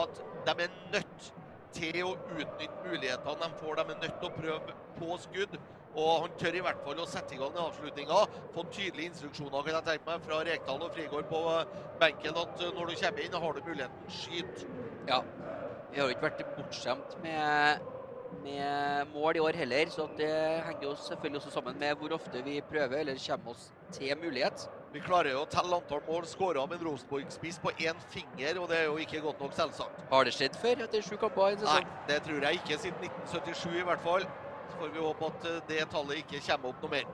[0.00, 1.30] at de er nødt
[1.76, 3.80] til å utnytte mulighetene de får.
[3.80, 5.56] De er nødt til å prøve på skudd.
[5.96, 8.20] Og han tør i hvert fall å sette i gang avslutninga.
[8.54, 12.62] Fått tydelige instruksjoner kan jeg tenke meg, fra Rekdal og Frigård på eh, benken at
[12.62, 14.12] eh, når du kommer inn, har du muligheten.
[14.12, 14.66] Skyt.
[15.08, 15.22] Ja.
[15.88, 17.80] Vi har jo ikke vært bortskjemt med,
[18.44, 20.32] med mål i år heller, så det
[20.66, 24.66] henger jo selvfølgelig også sammen med hvor ofte vi prøver eller kommer oss til mulighet.
[24.92, 28.68] Vi klarer jo å telle antall mål skåra med en Rosenborg-spiss på én finger, og
[28.70, 30.04] det er jo ikke godt nok, selvsagt.
[30.12, 33.86] Har det skjedd før etter sju kamper Nei, det tror jeg ikke siden 1977 i
[33.88, 34.28] hvert fall.
[34.78, 37.08] Får vi håpe at eh, det tallet ikke kommer opp noe mer.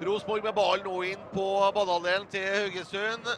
[0.00, 3.30] Rosenborg med ballen nå inn på banehalvdelen til Haugesund.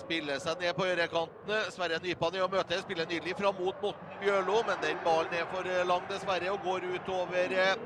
[0.00, 1.60] Spiller seg ned på ørekantene.
[1.72, 2.80] Sverre Nypan i å møte.
[2.82, 6.66] Spiller nydelig fram mot Morten Bjørlo, men den ballen er for eh, lang dessverre og
[6.66, 7.84] går ut over eh,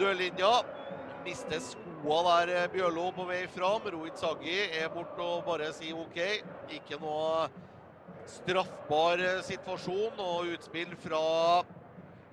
[0.00, 0.52] dørlinja.
[1.24, 3.86] Mister skoa der, Bjørlo på vei fram.
[3.94, 6.20] Rohit Saggi er borte og bare sier OK.
[6.76, 7.46] Ikke noe
[8.28, 11.24] straffbar situasjon og utspill fra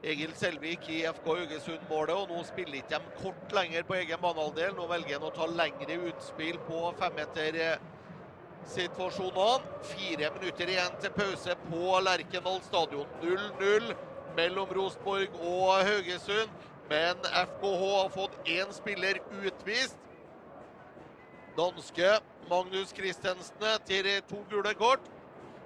[0.01, 2.15] Egil Selvik i FK Haugesund-målet.
[2.15, 4.73] Og nå spiller ikke de kort lenger på egen banehalvdel.
[4.77, 9.65] Nå velger han å ta lengre utspill på femmetersituasjonene.
[9.91, 13.09] Fire minutter igjen til pause på Lerkendal stadion.
[13.21, 13.85] 0-0
[14.37, 16.51] mellom Rosenborg og Haugesund.
[16.89, 19.15] Men FKH har fått én spiller
[19.45, 19.97] utvist.
[21.55, 22.09] Danske
[22.49, 25.03] Magnus Christensen til to gule kort.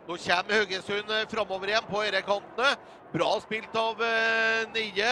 [0.05, 2.75] Nå kommer Haugesund eh, framover igjen på ørekantene.
[3.15, 5.11] Bra spilt av eh, Nye.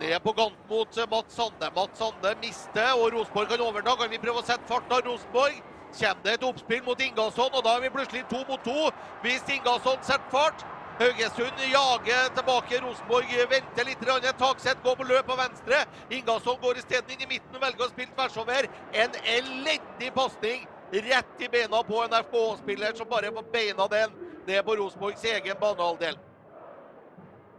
[0.00, 1.68] Ned på gant mot eh, Mats Sande.
[1.76, 3.94] Mats Sande mister, og Rosenborg kan overta.
[4.00, 5.60] Kan vi prøve å sette fart av Rosenborg?
[5.94, 8.90] Kommer det et oppspill mot Ingasson, og da er vi plutselig to mot to.
[9.22, 10.66] Hvis Ingasson setter fart.
[10.98, 12.82] Haugesund jager tilbake.
[12.82, 14.02] Rosenborg venter litt.
[14.02, 14.26] grann.
[14.42, 15.84] Takseth går på løp på venstre.
[16.10, 18.72] Ingasson går isteden inn i midten og velger å spille tvers over.
[18.90, 24.64] En elendig pasning rett i beina på en FK-spiller som bare får beina den ned
[24.66, 26.18] på Rosenborgs egen banehalvdel.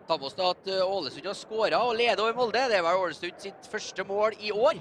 [0.07, 2.61] Ta med oss da at eh, Ålesund har skåra og leder over Molde.
[2.71, 4.79] Det er vel Ålesund sitt første mål i år.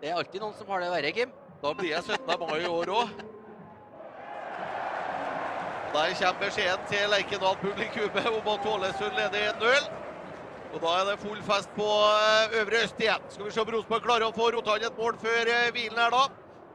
[0.00, 1.34] Det er alltid noen som har det verre, Kim.
[1.62, 2.32] Da blir jeg 17.
[2.40, 3.12] mai i år òg.
[5.94, 9.86] Der kommer beskjeden til Lerkendal-publikummet om at Ålesund leder 1-0.
[10.74, 13.28] Og Da er det full fest på eh, Øvre Øst igjen.
[13.30, 16.00] Skal vi se om Rosenborg klarer å få rota inn et mål før eh, hvilen
[16.02, 16.24] her, da.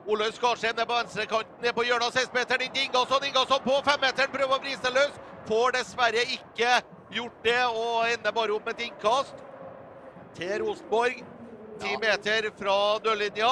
[0.07, 3.27] Olaug Skarsheim ned på venstrekanten, ned på hjørnet av 16-meteren, inn til Ingasson.
[3.27, 5.19] Ingasson på femmeteren, prøver å vri seg løs.
[5.51, 6.71] Får dessverre ikke
[7.09, 9.41] gjort det, og ender bare opp med et innkast
[10.37, 11.19] til Rosenborg.
[11.79, 13.49] Ti meter fra dørlinja.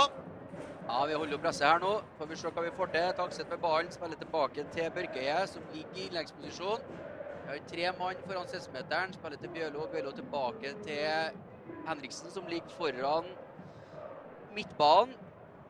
[0.87, 1.93] Ja, Vi holder jo presset her nå.
[2.17, 3.07] Får vi se hva vi får til.
[3.17, 6.83] Takseth med ballen spiller tilbake til Børkeie, som ligger i innleggsposisjon.
[7.43, 9.15] Vi har tre mann foran 16-meteren.
[9.15, 9.87] Spiller til Bjørlo.
[9.87, 11.31] Bjørlo tilbake til
[11.87, 13.33] Henriksen, som ligger foran
[14.47, 15.17] midtbanen.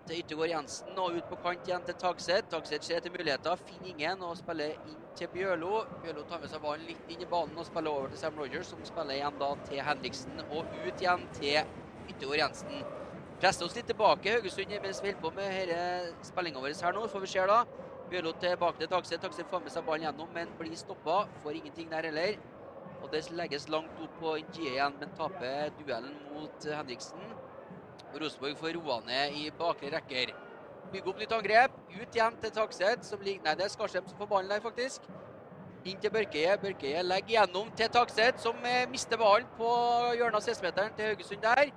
[0.07, 2.47] Til Yttergård Jensen og ut på kant igjen til Takset.
[2.47, 5.81] Takset ser etter muligheter, finner ingen og spiller inn til Bjørlo.
[6.01, 8.69] Bjørlo tar med seg ballen litt inn i banen og spiller over til Sam Rogers,
[8.69, 11.57] som spiller igjen da til Henriksen og ut igjen til
[12.07, 12.85] Yttergård Jensen.
[13.37, 17.05] Presser oss litt tilbake, Haugesund, mens vi holder på med spillinga vår her nå.
[17.09, 17.59] Får vi se, da.
[18.09, 21.19] Bjørlo tilbake til takset, takset får med seg ballen gjennom, men blir stoppa.
[21.41, 22.37] Får ingenting der heller.
[23.01, 27.33] Og det legges langt opp på NGE igjen, men taper duellen mot Henriksen.
[28.13, 30.33] Rosenborg får roa ned i bakre rekker.
[30.91, 31.73] Bygge opp nytt angrep.
[31.97, 35.07] Ut igjen til Takseth, som ligger Nei, det er Skarsheim som får ballen der, faktisk.
[35.87, 36.55] Inn til Børkeie.
[36.61, 39.67] Børkeie legger gjennom til Takseth, som eh, mister ballen på
[40.19, 41.71] hjørnet av 16-meteren til Haugesund der.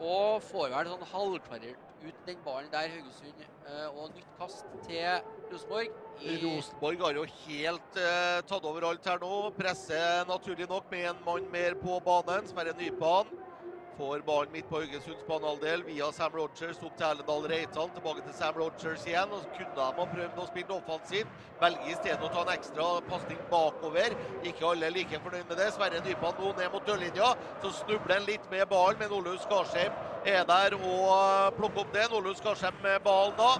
[0.00, 3.44] Og får vel sånn halvklarert ut den ballen der, Haugesund.
[3.68, 5.20] eh, Og nytt kast til
[5.52, 5.92] Rosenborg.
[6.20, 9.36] Rosenborg har jo helt uh, tatt over alt her nå.
[9.56, 12.48] Presser naturlig nok med en mann mer på banen.
[12.48, 13.28] Sverre Nypan
[14.00, 17.90] får ballen midt på Haugesunds banehalvdel via Sam Rogers opp til Erlendal Reitan.
[17.92, 19.28] Tilbake til Sam Rogers igjen.
[19.28, 21.34] og så Kunne de ha prøvd å spille offensivt.
[21.60, 24.16] Velger stedet å ta en ekstra pasning bakover.
[24.40, 25.68] Ikke alle er like fornøyd med det.
[25.74, 27.34] Sverre Nypan nå ned mot dørlinja.
[27.60, 29.92] Så snubler han litt med ballen, men Olaug Skarsheim
[30.24, 32.16] er der og plukker opp den.
[32.16, 33.52] Olaug Skarsheim med ballen da.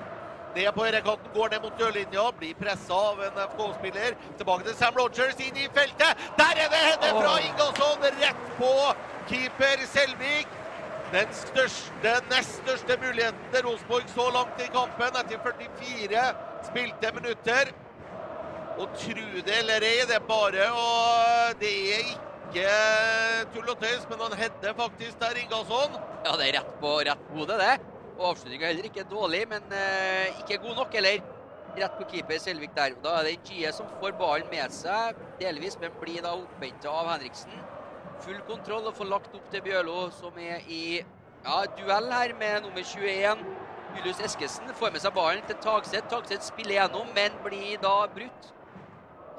[0.51, 4.17] Ned på høyrekanten, går ned mot dørlinja, blir pressa av en FK-spiller.
[4.39, 6.25] Tilbake til Sam Rogers, inn i feltet.
[6.41, 8.73] Der er det henne fra Ingasson, rett på
[9.31, 10.57] keeper Selvik.
[11.11, 16.27] Den største, nest største muligheten til Rosenborg så langt i kampen, etter 44
[16.71, 17.73] spilte minutter.
[18.81, 20.91] Og tru det eller ei, det er bare å
[21.61, 22.69] Det er ikke
[23.55, 25.99] tull og tøys, men han header faktisk der, Ingasson.
[26.27, 28.00] Ja, det er rett på rett på hodet, det.
[28.21, 31.23] Og avslutninga heller ikke dårlig, men eh, ikke god nok, eller?
[31.81, 32.93] Rett på keeper Selvik der.
[33.01, 37.09] Da er det Gie som får ballen med seg, delvis, men blir da opphenta av
[37.15, 37.57] Henriksen.
[38.21, 42.67] Full kontroll og får lagt opp til Bjørlo, som er i ja, duell her med
[42.67, 43.45] nummer 21.
[43.97, 46.09] Julius Eskesen får med seg ballen til Tagseth.
[46.13, 48.51] Tagseth spiller gjennom, men blir da brutt.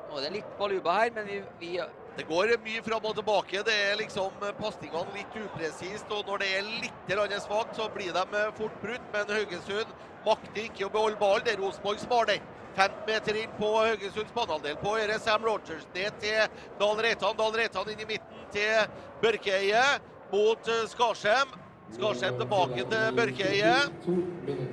[0.09, 1.75] Nå er det litt baluba her, men vi, vi
[2.17, 3.61] Det går mye fram og tilbake.
[3.63, 6.09] Det er liksom pasningene litt upresist.
[6.11, 9.05] Og når det er litt svakt, så blir de fort brutt.
[9.13, 9.93] Men Haugesund
[10.25, 11.45] makter ikke å beholde ballen.
[11.45, 12.49] Det er Rosenborg som har den.
[12.75, 14.77] 15 meter inn på Haugesunds banehalvdel.
[14.83, 15.87] På høyre Sam Rogers.
[15.95, 17.37] Ned til Dahl Reitan.
[17.39, 19.83] Dahl Reitan inn i midten til Børkeie.
[20.31, 21.55] Mot eh, Skarsheim.
[21.91, 23.71] Skarsheim tilbake til Børkeie.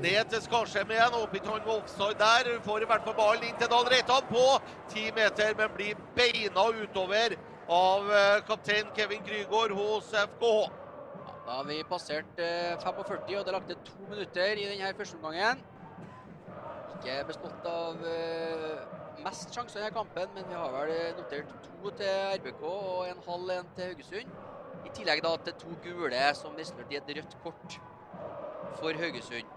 [0.05, 1.15] Ned til Skarsheim igjen.
[1.16, 2.51] Håper ikke han offside der.
[2.62, 4.45] Får i hvert fall ballen inn til Dahl Reitan på
[4.93, 7.35] 10 meter, men blir beina utover
[7.69, 10.70] av eh, kaptein Kevin Krygård hos FKH.
[11.43, 14.95] Da har vi passert eh, 45, og det er lagt til to minutter i denne
[14.97, 15.66] første omgangen.
[16.95, 18.86] Ikke bestått av eh,
[19.27, 23.27] mest sjanser i denne kampen, men vi har vel notert to til RBK og en
[23.27, 24.36] halv en til Haugesund.
[24.87, 27.79] I tillegg da til to gule som resulterte i et rødt kort
[28.81, 29.57] for Haugesund.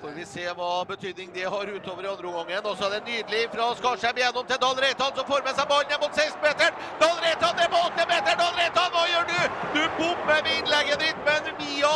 [0.00, 2.66] Får vi se hva betydning det har utover i andre omgangen.
[2.68, 5.70] Og så er det nydelig fra Skarsheim gjennom til Dahl Reitan, som får med seg
[5.70, 6.82] ballen ned mot 16-meteren.
[7.00, 8.42] Dahl Reitan er på 8-meteren!
[8.42, 9.40] Dahl Reitan, hva gjør du?
[9.76, 11.94] Du bommer med innlegget ditt, men via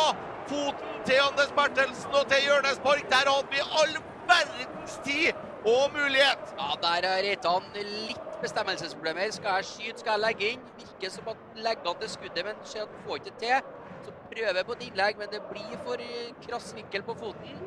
[0.49, 3.05] foten til Anders Bertelsen og til Hjørnespark.
[3.13, 3.95] Der hadde vi all
[4.33, 6.53] verdens tid og mulighet.
[6.57, 9.29] Ja, der er Reitan litt bestemmelsesproblemer.
[9.37, 10.70] Skal jeg skyte, skal jeg legge inn?
[11.01, 13.69] Virker som at legger han til skuddet, men ser at han får ikke til.
[14.05, 17.63] Så prøver på et innlegg, men det blir for eh, krass vinkel på foten.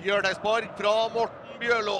[0.00, 1.98] Hjørnespark fra Morten Bjørlo.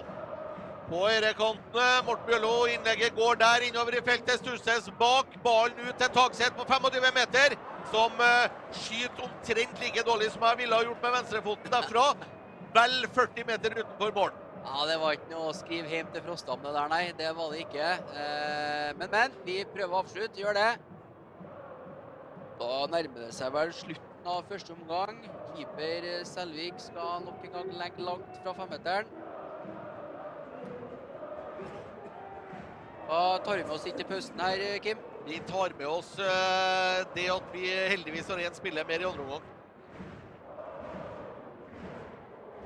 [0.89, 1.89] På ærekantene.
[2.07, 4.41] Morten Bjørlo, innlegget går der innover i feltet.
[4.41, 5.37] Stusses bak.
[5.45, 7.59] Ballen ut til takset på 25 meter,
[7.93, 12.09] som uh, skyter omtrent like dårlig som jeg ville ha gjort med venstrefoten derfra.
[12.81, 14.33] Vel 40 meter utenfor mål.
[14.65, 17.05] Ja, Det var ikke noe å skrive hjem til Frostam det der, nei.
[17.19, 17.89] Det var det ikke.
[18.17, 19.39] Eh, men, men.
[19.45, 20.29] Vi prøver å.
[20.41, 20.71] Gjør det.
[22.59, 25.21] Da nærmer det seg vel slutten av første omgang.
[25.55, 29.11] Keeper Selvik skal nok en gang legge langt fra femmeteren.
[33.05, 35.03] Hva tar vi med oss inn til pausen her, Kim?
[35.27, 39.27] Vi tar med oss uh, det at vi heldigvis har én spiller mer i andre
[39.27, 39.54] omgang.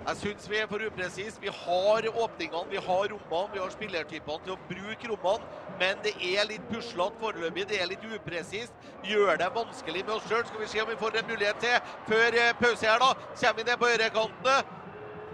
[0.07, 1.41] Jeg syns vi er for upresise.
[1.41, 5.65] Vi har åpningene, vi har rommene, vi har spillertypene til å bruke rommene.
[5.79, 8.73] Men det er litt puslete foreløpig, det er litt upresist.
[9.07, 10.47] Gjør det vanskelig med oss sjøl.
[10.49, 13.11] Skal vi se om vi får en mulighet til før eh, pause her, da.
[13.43, 14.57] Kommer vi ned på høyrekantene.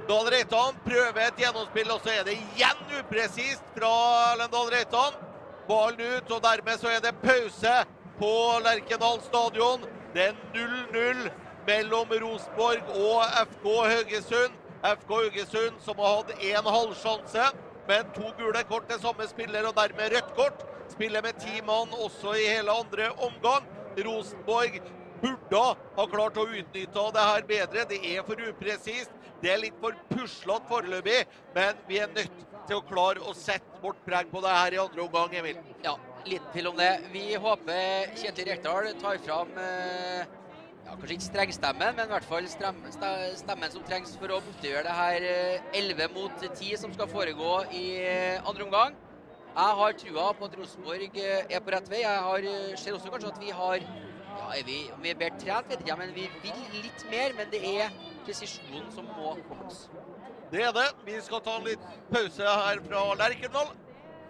[0.05, 3.95] Dahl Reitan prøver et gjennomspill, og så er det igjen upresist fra
[4.41, 5.23] Lendal Reitan.
[5.69, 7.79] Ballen ut, og dermed så er det pause
[8.19, 8.35] på
[8.67, 9.87] Lerkendal stadion.
[10.13, 11.31] Det er 0-0
[11.67, 14.57] mellom Rosenborg og FK Haugesund.
[14.85, 17.51] FK Haugesund som har hatt én halvsjanse,
[17.89, 20.67] men to gule kort til samme spiller, og dermed rødt kort.
[20.93, 23.65] Spiller med ti mann også i hele andre omgang.
[24.05, 24.81] Rosenborg
[25.25, 25.63] burde
[25.97, 27.85] ha klart å utnytte det her bedre.
[27.91, 29.13] Det er for upresist.
[29.43, 31.25] Det er litt for puslete foreløpig,
[31.57, 32.33] men vi er nødt
[32.69, 35.59] til å klare å sette vårt preg på det her i andre omgang, Emil.
[35.85, 35.97] Ja,
[36.29, 36.93] litt til om det.
[37.13, 40.25] Vi håper Kjetil Rekdal tar fram eh,
[40.85, 44.97] ja, kanskje ikke strengstemmen, men i hvert fall stemmen som trengs for å bortgjøre det
[44.99, 45.29] her
[45.81, 48.97] 11 eh, mot 10 som skal foregå i eh, andre omgang.
[49.55, 52.01] Jeg har trua på at Rosenborg er på rett vei.
[52.03, 52.49] Jeg har,
[52.81, 53.77] ser også kanskje at vi har
[54.35, 57.07] ja, er vi, Om vi er bedre trent, vet jeg ikke, men vi vil litt
[57.11, 57.37] mer.
[57.39, 57.95] Men det er
[58.27, 59.87] presisjonen som må på oss.
[60.51, 60.89] Det er det.
[61.07, 63.73] Vi skal ta en liten pause her fra Lerkendal.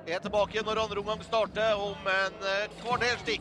[0.04, 3.40] Er tilbake når andre omgang starter om en eh, kvarters tid.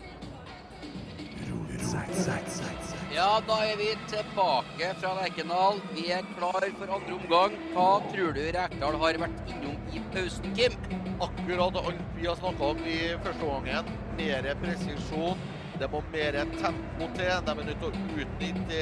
[3.13, 5.75] Ja, da er vi tilbake fra Lerkendal.
[5.93, 7.57] Vi er klar for andre omgang.
[7.75, 10.73] Hva tror du Rekdal har vært innom i pausen, Kim?
[11.21, 13.91] Akkurat alt vi har snakka om i første omgangen.
[14.17, 15.45] Mer presisjon.
[15.77, 17.31] Det må mer tempo til.
[17.45, 18.81] De er nødt til å utnytte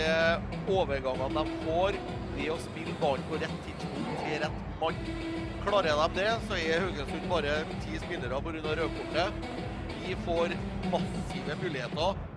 [0.77, 1.99] overgangene de får
[2.39, 5.05] ved å spille ballen på rett tidspunkt til rett mann.
[5.67, 8.75] Klarer de det, så er Haugesund bare ti spillere pga.
[8.79, 9.47] rødkortet.
[10.01, 10.55] Vi får
[10.95, 12.27] massive muligheter,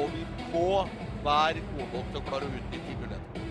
[0.00, 0.24] og vi
[0.56, 0.68] må
[1.24, 3.42] være gode nok til å klare å utnytte mulighetene.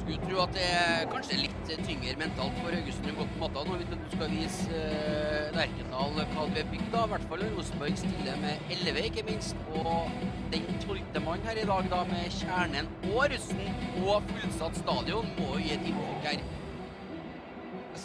[0.00, 3.98] Skulle tro at det er kanskje litt tyngre mentalt for Haugesund godt matta når vi
[4.14, 7.04] skal vise uh, Lerkendal hva du er bygd av.
[7.04, 9.66] I hvert fall Rosenborg stiller med 11, ikke minst.
[9.74, 10.22] Og
[10.54, 15.52] den tolvte mann her i dag, da med Kjernen og russen og fullsatt stadion, må
[15.56, 16.59] jo gi et inntrykk her.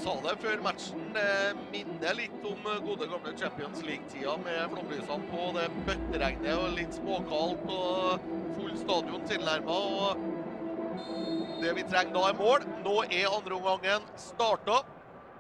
[0.06, 1.06] Sa det før matchen.
[1.15, 6.94] Det minner litt om gode gamle Champions League-tida med flomlysene på, det bøtteregnet og litt
[6.94, 9.77] småkaldt og full stadion tilnærma.
[11.57, 12.68] Det vi trenger da, er mål.
[12.86, 14.77] Nå er andreomgangen starta.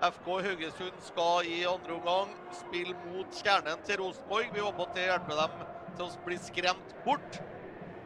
[0.01, 4.49] FK Haugesund skal i andre omgang spille mot kjernen til Rosenborg.
[4.49, 5.61] Vi håper at det hjelper dem
[5.93, 7.39] til å bli skremt bort.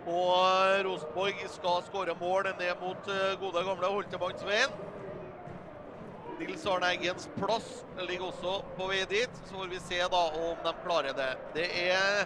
[0.04, 4.76] Og Rosenborg skal skåre mål ned mot eh, gode gamle Holtemannsveien.
[6.40, 7.66] Nils Arne Eggens plass
[8.08, 9.34] ligger også på vei dit.
[9.44, 11.34] Så får vi se da om de klarer det.
[11.52, 12.22] Det er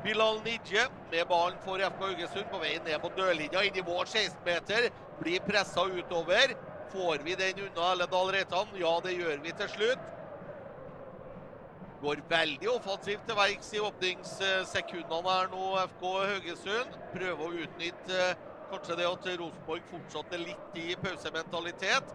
[0.00, 4.08] Bilal Nidje med ballen for FK Haugesund på vei ned på dørlinja inn i vår
[4.08, 4.88] 16-meter.
[5.20, 6.54] Blir pressa utover.
[6.88, 8.72] Får vi den unna Elledal Reitan?
[8.80, 10.06] Ja, det gjør vi til slutt.
[12.00, 16.96] Går veldig offensivt til verks i åpningssekundene her nå, FK Haugesund.
[17.12, 18.30] Prøver å utnytte
[18.70, 22.14] kanskje det at Rosenborg fortsatt er litt i pausementalitet.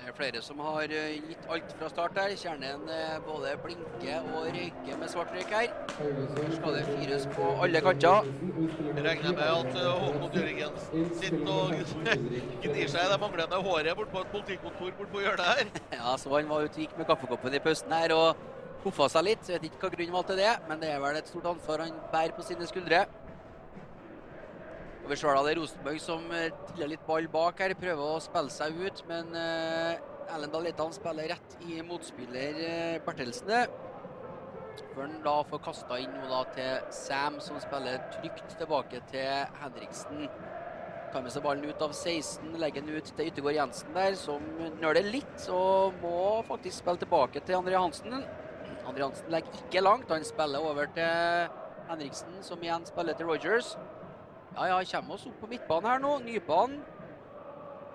[0.00, 2.32] Det er flere som har eh, gitt alt fra start her.
[2.40, 5.74] Kjernen eh, både blinker og røyker med svart røyk her.
[5.98, 8.30] Her skal det fyres på alle kanter.
[8.96, 11.74] Jeg regner med at eh, Håkon Jørgensen sitter og
[12.64, 15.74] gnir seg i det manglende håret bort på et politikontor bort på hjørnet her.
[16.00, 18.46] Ja, så han var ute og gikk med kaffekoppen i pausen her og
[18.86, 19.44] hoffa seg litt.
[19.52, 21.84] Jeg vet ikke hva grunnen var til det, men det er vel et stort ansvar
[21.84, 23.04] han bærer på sine skuldre.
[25.00, 28.22] Og vi ser da det er Rosenborg som triller litt ball bak her, prøver å
[28.22, 29.04] spille seg ut.
[29.08, 33.70] Men uh, Erlend Dahl spiller rett i motspiller uh, Bertelsen.
[34.94, 39.60] Før han da får kasta inn noe da til Sam, som spiller trygt tilbake til
[39.62, 40.26] Henriksen.
[41.10, 44.44] Tar med seg ballen ut av 16, legger den ut til Yttergård Jensen der, som
[44.78, 48.20] nøler litt og må faktisk spille tilbake til André Hansen.
[48.86, 51.56] André Hansen legger ikke langt, han spiller over til
[51.90, 53.74] Henriksen, som igjen spiller til Rogers.
[54.60, 56.08] Ja, ja, kommer oss opp på midtbanen her nå.
[56.20, 56.80] Nybanen.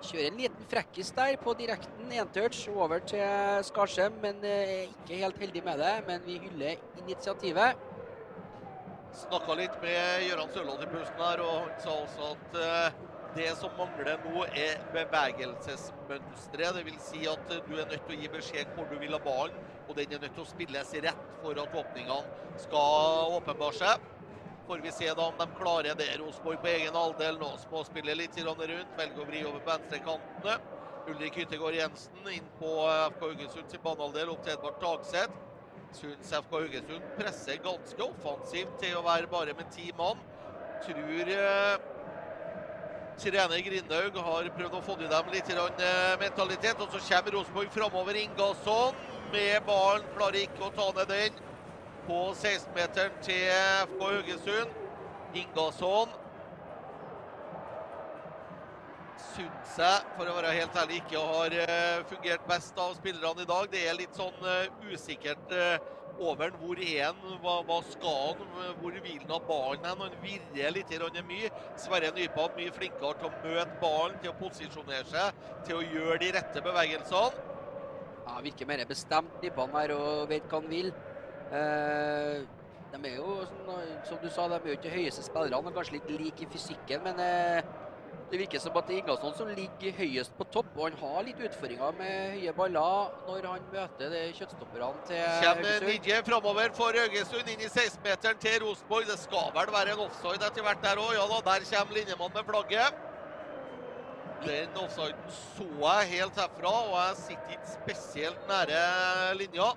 [0.05, 3.21] Kjører en liten frekkis der på direkten, entouch, over til
[3.67, 5.91] Skarsheim, men eh, er ikke helt heldig med det.
[6.07, 7.83] Men vi hyller initiativet.
[9.19, 12.97] Snakka litt med Gøran Sørloth i pausen her, og han sa også at eh,
[13.37, 16.81] det som mangler nå, er bevegelsesmønsteret.
[16.89, 19.21] Vil si at eh, du er nødt til å gi beskjed hvor du vil ha
[19.21, 24.11] ballen, og den er nødt til å spilles rett for at åpningene skal åpenbare seg.
[24.67, 26.07] Får vi se da om de klarer det.
[26.17, 27.51] Rosenborg på egen halvdel nå.
[27.67, 30.55] Småspiller litt rundt, velger å vri over på venstrekantene.
[31.05, 32.71] Ulrik Hyttegård Jensen inn på
[33.13, 35.37] FK Haugesund sin banehalvdel opp til Edvard Tagseth.
[35.93, 40.25] Syns FK Haugesund presser ganske offensivt til å være bare med ti mann.
[40.81, 41.77] Tror eh,
[43.21, 46.81] trener Grindhaug har prøvd å få i dem litt eh, mentalitet.
[46.81, 48.23] Og så kommer Rosenborg framover.
[48.25, 48.97] Ingasson
[49.29, 51.43] med ballen, klarer ikke å ta ned den
[52.06, 53.49] på 16-meteren til
[53.90, 54.77] FK Haugesund.
[55.36, 56.14] Ingasson
[59.76, 63.68] jeg, for å være helt ærlig, ikke har eh, fungert best av spillerne i dag.
[63.72, 66.60] Det er litt sånn eh, usikkert eh, over den.
[66.61, 67.23] Hvor er han?
[67.44, 68.53] Hva, hva skal han?
[68.80, 69.90] Hvor vil han ha ballen?
[69.90, 70.94] Han virrer litt
[71.27, 71.52] mye.
[71.82, 76.22] Sverre Nypan mye flinkere til å møte ballen, til å posisjonere seg, til å gjøre
[76.23, 77.52] de rette bevegelsene.
[78.26, 80.94] Ja, Virker mer bestemt, Nypan her, og vet hva han vil.
[81.51, 82.43] Eh,
[82.95, 83.39] de er jo,
[84.07, 87.03] som, du sa, de er jo ikke de høyeste spillerne, kanskje litt like i fysikken,
[87.03, 87.73] men eh,
[88.31, 91.26] det virker som at det er Ingasson som ligger høyest på topp, og han har
[91.27, 95.89] litt utfordringer med høye baller når han møter kjøttstopperne til Kommer Haugesund.
[95.91, 99.09] Nidje framover for Haugesund, inn i 16-meteren til Rosenborg.
[99.11, 101.11] Det skal vel være en offside etter hvert der òg.
[101.19, 103.03] Ja da, der kommer linjemannen med flagget.
[104.45, 108.81] Den offsiden så jeg helt herfra, og jeg sitter ikke spesielt nære
[109.38, 109.69] linja.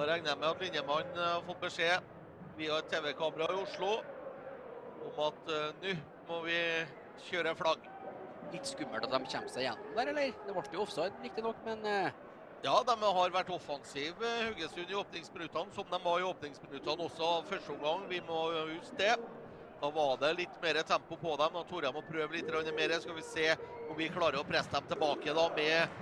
[0.00, 2.04] Da regner jeg med at linjemannen har fått beskjed
[2.56, 3.98] via et TV-kamera i Oslo
[5.10, 5.92] om at uh, nå
[6.24, 6.56] må vi
[7.26, 7.84] kjøre flagg.
[8.54, 10.32] Litt skummelt at de kommer seg gjennom der, eller?
[10.46, 12.08] Det ble jo offside, riktignok, men uh...
[12.64, 17.76] Ja, de har vært offensive, Haugesund, i åpningsminuttene, som de var i åpningsminuttene også første
[17.76, 18.08] omgang.
[18.08, 18.40] Vi må
[18.72, 19.14] huske det.
[19.84, 21.60] Da var det litt mer tempo på dem.
[21.60, 22.96] Da torde de å prøve litt mer.
[23.04, 23.52] Skal vi se
[23.84, 26.00] om vi klarer å presse dem tilbake da med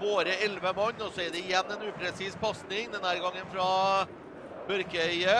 [0.00, 1.02] våre elleve mann.
[1.02, 3.68] Og så er det igjen en upresis pasning, denne gangen fra
[4.68, 5.36] Børkeøye.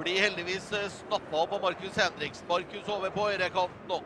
[0.00, 2.46] Blir heldigvis snappa opp av Markus Henriksen.
[2.48, 4.00] Markus over på høyrekanten nå.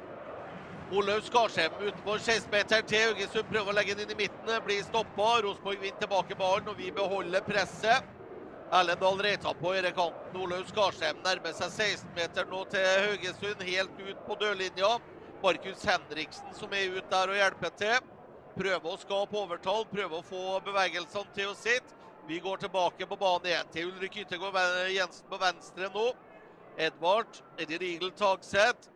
[0.95, 3.47] Olaug Skarsheim utenfor 16-meteren til Haugesund.
[3.51, 4.51] Prøver å legge den inn i midten.
[4.66, 5.29] Blir stoppa.
[5.45, 8.11] Rosenborg vinner tilbake ballen, og vi beholder presset.
[8.75, 10.41] Erlendal Reitan på høyrekanten.
[10.43, 13.65] Olaug Skarsheim nærmer seg 16-meteren nå til Haugesund.
[13.71, 14.97] Helt ut på dørlinja.
[15.45, 18.14] Markus Henriksen som er ute der og hjelper til.
[18.55, 21.97] Prøver å skape overtall, prøver å få bevegelsene til å sitte.
[22.24, 24.56] Vi går tilbake på banen igjen til Ulrik Yttergård
[24.94, 26.05] Jensen på venstre nå.
[26.78, 28.86] Edvard, Eddie Riegel Tagseth.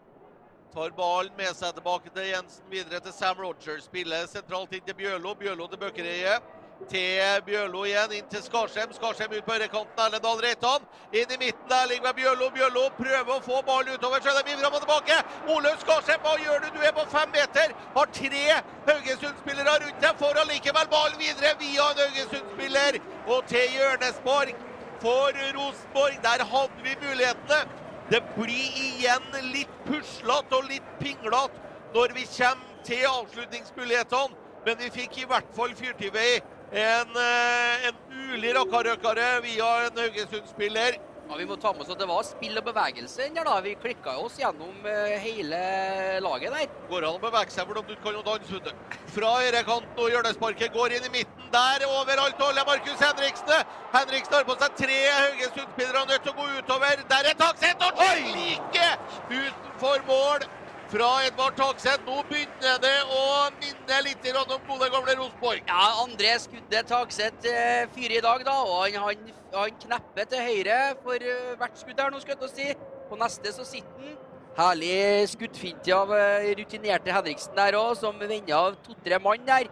[0.73, 3.89] Tar ballen med seg tilbake til Jensen, videre til Sam Rogers.
[3.91, 5.35] Spiller sentralt inn til Bjørlo.
[5.43, 6.39] Bjørlo til Bøkkereie.
[6.87, 8.93] Til Bjørlo igjen, inn til Skarsheim.
[8.95, 9.99] Skarsheim ut på høyrekanten.
[10.05, 10.85] Erlendal Reitan.
[11.11, 12.49] Inn i midten der ligger Bjørlo.
[12.55, 14.23] Bjørlo prøver å få ballen utover.
[14.23, 15.19] Er det mye fram og tilbake.
[15.55, 16.69] Olaug Skarsheim, hva gjør du?
[16.77, 17.75] Du er på fem meter.
[17.97, 18.45] Har tre
[18.89, 20.17] Haugesund-spillere rundt deg.
[20.23, 23.01] Får allikevel ballen videre via en Haugesund-spiller.
[23.27, 24.67] Og til hjørnespark
[25.03, 26.21] for Rosenborg.
[26.25, 27.65] Der hadde vi mulighetene.
[28.09, 34.47] Det blir igjen litt puslete og litt pinglete når vi kommer til avslutningsmulighetene.
[34.65, 36.39] Men vi fikk i hvert fall fyrt vei
[36.73, 40.99] en, eh, en mulig rakkarøkare via en Haugesund-spiller.
[41.29, 43.61] ja, vi må ta med oss at det var spill og bevegelse der, da.
[43.61, 46.69] Vi klikka oss gjennom eh, hele laget der.
[46.89, 48.53] Går an å bevege seg hvordan du kan jo danse.
[48.53, 48.97] vet du.
[49.13, 51.51] Fra høyrekanten og hjørnesparket går inn i midten.
[51.53, 53.75] Der overalt holder Markus Henriksen.
[53.93, 57.05] Henriksen har på seg tre Haugesund-spillere nødt til å gå utover.
[57.13, 58.01] Der er Takseth og
[58.33, 58.89] like
[59.29, 60.49] utenfor mål
[60.89, 62.05] fra Edvard Takseth.
[62.07, 63.25] Nå begynner det å
[63.59, 65.65] minne litt om gode gamle Rosenborg.
[65.69, 68.57] Ja, André skuddet Takseth eh, fyrer i dag, da.
[68.65, 72.55] Og han, han, han knepper til høyre for eh, hvert skudd her nå, skal jeg
[72.55, 72.71] si.
[73.09, 74.17] På neste så sitter han.
[74.59, 79.69] Herlig skuddfinte av eh, rutinerte Henriksen der òg, som vender av to-tre mann der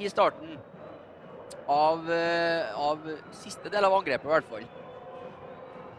[0.00, 0.56] i starten.
[1.70, 2.08] Av,
[2.76, 3.06] av
[3.40, 4.66] siste del av angrepet, i hvert fall.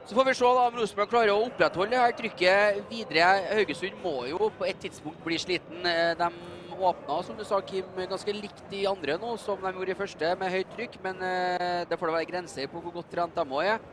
[0.06, 3.30] Så får vi se da om Rosenborg klarer å opprettholde det her trykket videre.
[3.58, 5.82] Haugesund må jo på et tidspunkt bli sliten.
[5.82, 6.28] Eh, De
[6.76, 10.36] åpna, som du sa, Kim, ganske likt de andre nå, som de gjorde i første,
[10.38, 11.00] med høyt trykk.
[11.02, 13.92] Men eh, det får da være grenser på hvor godt trent de òg er.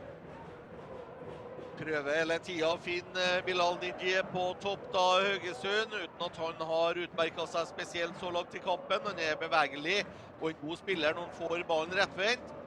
[1.81, 7.05] Prøver hele tida å finne Bilal Nidje på topp da Haugesund, uten at han har
[7.07, 9.01] utmerka seg spesielt så langt i kampen.
[9.09, 10.03] Han er bevegelig
[10.43, 12.59] og en god spiller når han får ballen rettvendt.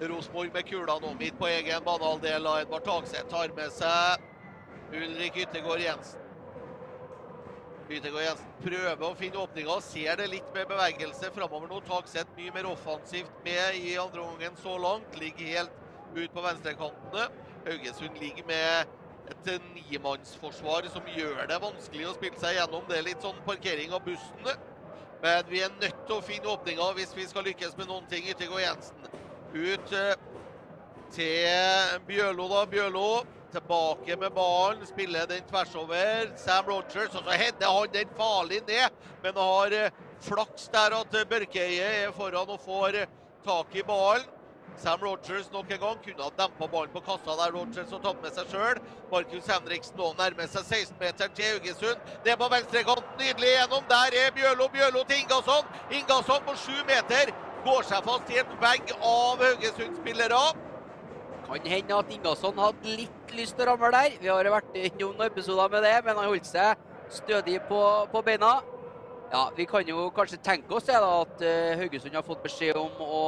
[0.00, 4.18] Rosenborg med kula nå midt på egen banehalvdel av Edvard Takseth tar med seg
[4.94, 6.20] Ulrik Yttergård Jensen.
[7.86, 11.78] Yttergård Jensen prøver å finne åpninger, ser det litt med bevegelse framover nå.
[11.86, 15.14] Takseth mye mer offensivt med i andre omgangen så langt.
[15.14, 15.74] Ligger helt
[16.16, 17.28] ut på venstrekantene.
[17.64, 18.94] Haugesund ligger med
[19.30, 22.88] et nimannsforsvar som gjør det vanskelig å spille seg gjennom.
[22.88, 24.56] Det er litt sånn parkering av bussene.
[25.22, 28.26] Men vi er nødt til å finne åpninger hvis vi skal lykkes med noen ting.
[28.28, 29.06] Yttergård Jensen
[29.54, 30.14] ut eh,
[31.14, 32.66] til Bjørlo, da.
[32.66, 33.08] Bjørlo
[33.54, 36.30] tilbake med ballen, spiller den tvers over.
[36.36, 39.90] Sam Rogers, og så header han den farlig ned, men har eh,
[40.24, 43.12] flaks der at Børkeie er foran og får eh,
[43.46, 44.26] tak i ballen.
[44.82, 48.22] Sam Rogers nok en gang kunne ha dempa ballen på kassa der Rogers og tatt
[48.24, 48.82] med seg sjøl.
[49.12, 52.12] Markus Henriksen nå nærmer seg 16-meteren til Haugesund.
[52.24, 53.86] Det er på venstrekant, nydelig gjennom.
[53.92, 54.66] Der er Bjørlo.
[54.74, 55.74] Bjørlo til Ingasson.
[55.94, 57.30] Ingasson på sju meter
[57.64, 60.42] går seg fast i en vegg av Haugesund-spillere.
[61.44, 64.18] Kan hende at Ingasson hadde litt lyst til å ramle der.
[64.20, 66.80] Vi har vært i noen episoder med det, men han holdt seg
[67.12, 67.80] stødig på,
[68.12, 68.54] på beina.
[69.32, 72.78] Ja, Vi kan jo kanskje tenke oss det da, at uh, Haugesund har fått beskjed
[72.78, 73.24] om å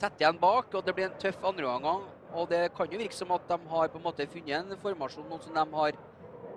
[0.00, 2.04] tette igjen bak, og det blir en tøff andreomgang.
[2.36, 5.28] Og det kan jo virke som at de har på en måte funnet en formasjon
[5.28, 6.00] noen som de har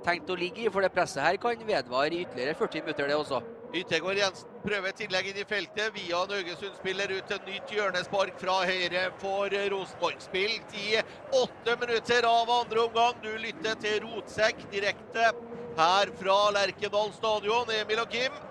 [0.07, 3.19] tenkt å ligge i, for det presset her kan vedvare i ytterligere 40 minutter, det
[3.19, 3.43] også.
[3.69, 8.55] Yttergård Jensen prøver tillegg inn i feltet Vian en Haugesund-spiller ut et nytt hjørnespark fra
[8.65, 10.17] høyre for Rosenborg.
[10.25, 10.95] Spilt i
[11.37, 13.19] åtte minutter av andre omgang.
[13.21, 15.29] Du lytter til Rotsekk direkte
[15.77, 17.69] her fra Lerkendal stadion.
[17.77, 18.41] Emil og Kim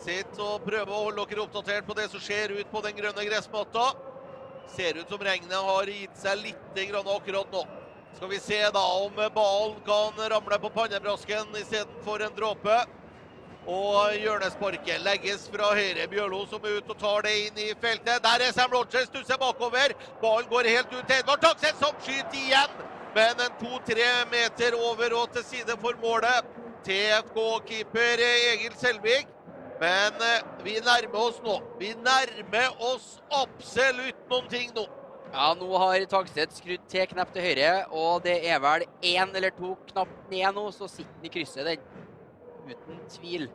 [0.00, 3.28] sitter og prøver å holde dere oppdatert på det som skjer ut på den grønne
[3.28, 3.86] gressmatta.
[4.72, 7.66] Ser ut som regnet har gitt seg litt akkurat nå.
[8.16, 12.84] Skal vi se da om ballen kan ramle på pannebrasken istedenfor en dråpe.
[13.64, 16.08] Og hjørnesparket legges fra høyre.
[16.10, 18.20] Bjørlo som er ute og tar det inn i feltet.
[18.24, 19.94] Der er Sam Rogers, stusser bakover.
[20.20, 22.74] Ballen går helt ut til Edvard Takseth, som skyter igjen.
[23.14, 26.50] Men en to-tre meter over og til side for målet.
[26.84, 29.30] TFK-keeper Egil Selvik.
[29.80, 31.56] Men eh, vi nærmer oss nå.
[31.80, 34.84] Vi nærmer oss absolutt noen ting nå.
[35.34, 39.50] Ja, nå har Tagstedt skrudd til knapp til høyre, og det er vel én eller
[39.56, 41.93] to knapp ned nå, så sitter den i krysset, den.
[42.64, 43.46] Uten tvil.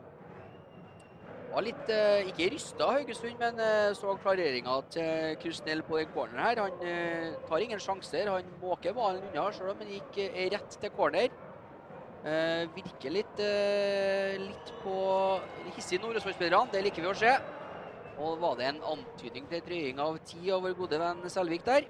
[1.50, 6.46] Var litt eh, Ikke rysta Haugesund, men eh, så klareringa til Krusnell på den corneren
[6.46, 6.62] her.
[6.62, 8.30] Han eh, tar ingen sjanser.
[8.30, 11.34] Han måker ballen unna, selv om han gikk eh, rett til corner.
[12.20, 14.98] Eh, virker litt, eh, litt på
[15.78, 16.70] hissige Nordøstlandsspillerne.
[16.74, 17.34] Det liker vi å se.
[18.20, 21.88] Og var det en antydning til drøying av tid av vår gode venn Selvik der?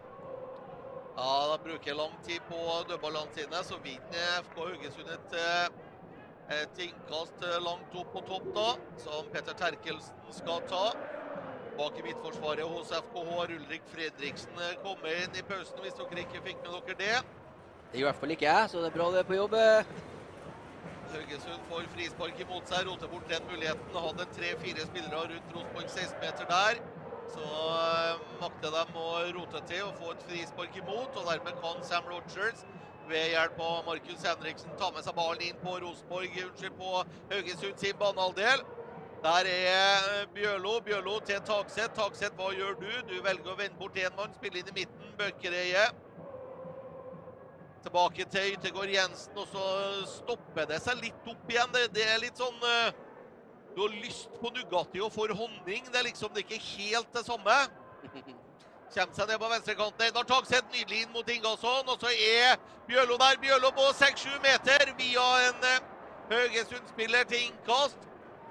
[1.20, 5.89] Ja, de bruker lang tid på dødballene sine, så vinner FK Haugesund et, eh,
[6.49, 8.67] et innkast eh, langt opp på topp da,
[9.03, 10.85] som Petter Terkelsen skal ta.
[11.77, 16.26] Bak i midtforsvaret hos FKH har Ulrik Fredriksen eh, kommet inn i pausen, hvis dere
[16.26, 17.17] ikke fikk med dere det.
[17.89, 19.57] Det gjør i hvert fall ikke jeg, så det er bra du er på jobb.
[21.09, 23.95] Haugesund får frispark imot seg, roter bort den muligheten.
[23.97, 26.81] Hadde tre-fire spillere rundt Rosenborg 16-meter der.
[27.30, 27.45] Så
[28.41, 29.07] makter de å
[29.38, 32.65] rote til og få et frispark imot, og dermed kan Sam Rogers
[33.10, 37.81] ved hjelp av Markus Henriksen Tar med seg ballen inn på Rosenborg, unnskyld, på Haugesund
[37.81, 38.61] sin banehalvdel.
[39.23, 40.80] Der er Bjørlo.
[40.86, 41.94] Bjørlo til Takseth.
[41.98, 42.91] Takseth, hva gjør du?
[43.10, 45.11] Du velger å vende bort én mann, spille inn i midten.
[45.19, 45.88] Bøkereie.
[47.84, 49.65] Tilbake til Yttergård Jensen, og så
[50.11, 51.72] stopper det seg litt opp igjen.
[51.76, 52.91] Det, det er litt sånn uh,
[53.76, 55.88] Du har lyst på Nugatti og får honning.
[55.88, 57.57] Det er liksom det er ikke helt det samme.
[58.90, 60.07] Kommer seg ned på venstrekanten.
[60.07, 61.90] Edvard Tagseth nydelig inn mot Ingasson.
[61.94, 62.57] Og så er
[62.90, 63.38] Bjørlo der.
[63.44, 65.84] Bjørlo på 6-7 meter via en uh,
[66.32, 68.07] Haugesund-spiller til innkast.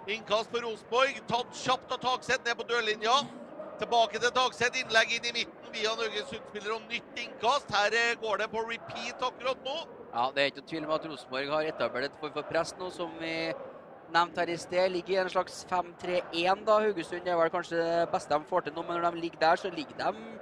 [0.07, 1.19] Innkast for Rosenborg.
[1.31, 3.17] Tatt kjapt av Tagseth ned på dørlinja.
[3.83, 4.79] Tilbake til Tagseth.
[4.85, 7.75] Innlegg inn i midten via Haugesund-spiller og nytt innkast.
[7.75, 9.77] Her eh, går det på repeat akkurat nå.
[10.13, 12.73] Ja, Det er ikke noe tvil om at Rosenborg har etablert et form for press
[12.79, 13.35] nå, som vi
[14.15, 14.91] nevnte her i sted.
[14.93, 16.65] Ligger i en slags 5-3-1.
[16.67, 16.81] da.
[16.85, 19.57] Haugesund er vel kanskje det beste de får til nå, men når de ligger der,
[19.57, 20.39] så ligger de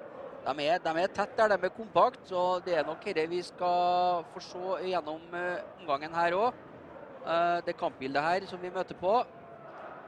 [0.46, 2.20] de er, de er tett der, de er kompakt.
[2.28, 6.60] Så det er nok dette vi skal få se gjennom uh, omgangen her òg.
[7.26, 9.16] Uh, det kampbildet her som vi møter på.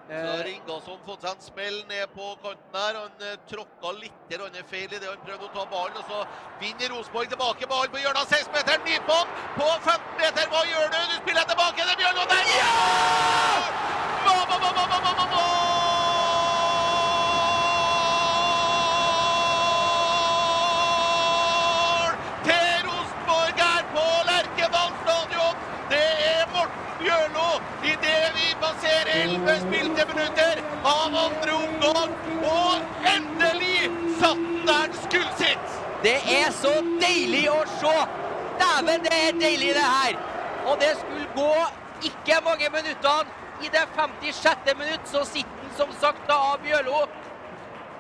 [0.09, 3.01] Så har Ingasson fått seg en smell ned på kanten her.
[3.03, 5.99] Han tråkka litt han er feil i det han prøvde å ta ballen.
[6.01, 6.23] Og så
[6.63, 8.87] vinner Rosenborg tilbake ballen på hjørnet av 16-meteren.
[8.87, 10.08] Nypå'n på 15
[37.29, 37.95] deilig å se!
[38.59, 40.17] Dæven, det er deilig, det her!
[40.67, 41.53] Og det skulle gå
[42.09, 44.73] ikke mange minuttene i det 56.
[44.79, 47.05] minutt så sitter han som sagt da av Bjørlo.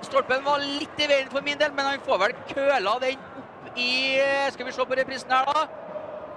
[0.03, 3.79] Stolpen var litt i veien for min del, men han får vel køla den opp
[3.79, 4.19] i
[4.55, 5.67] Skal vi se på reprisen her, da.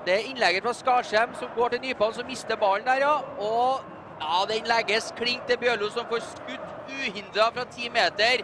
[0.05, 3.15] Det er innlegget fra Skarsheim som går til Nypan, som mister ballen der, ja.
[3.37, 3.83] Og
[4.21, 8.43] ja, den legges klink til Bjørlo, som får skutt uhindra fra ti meter.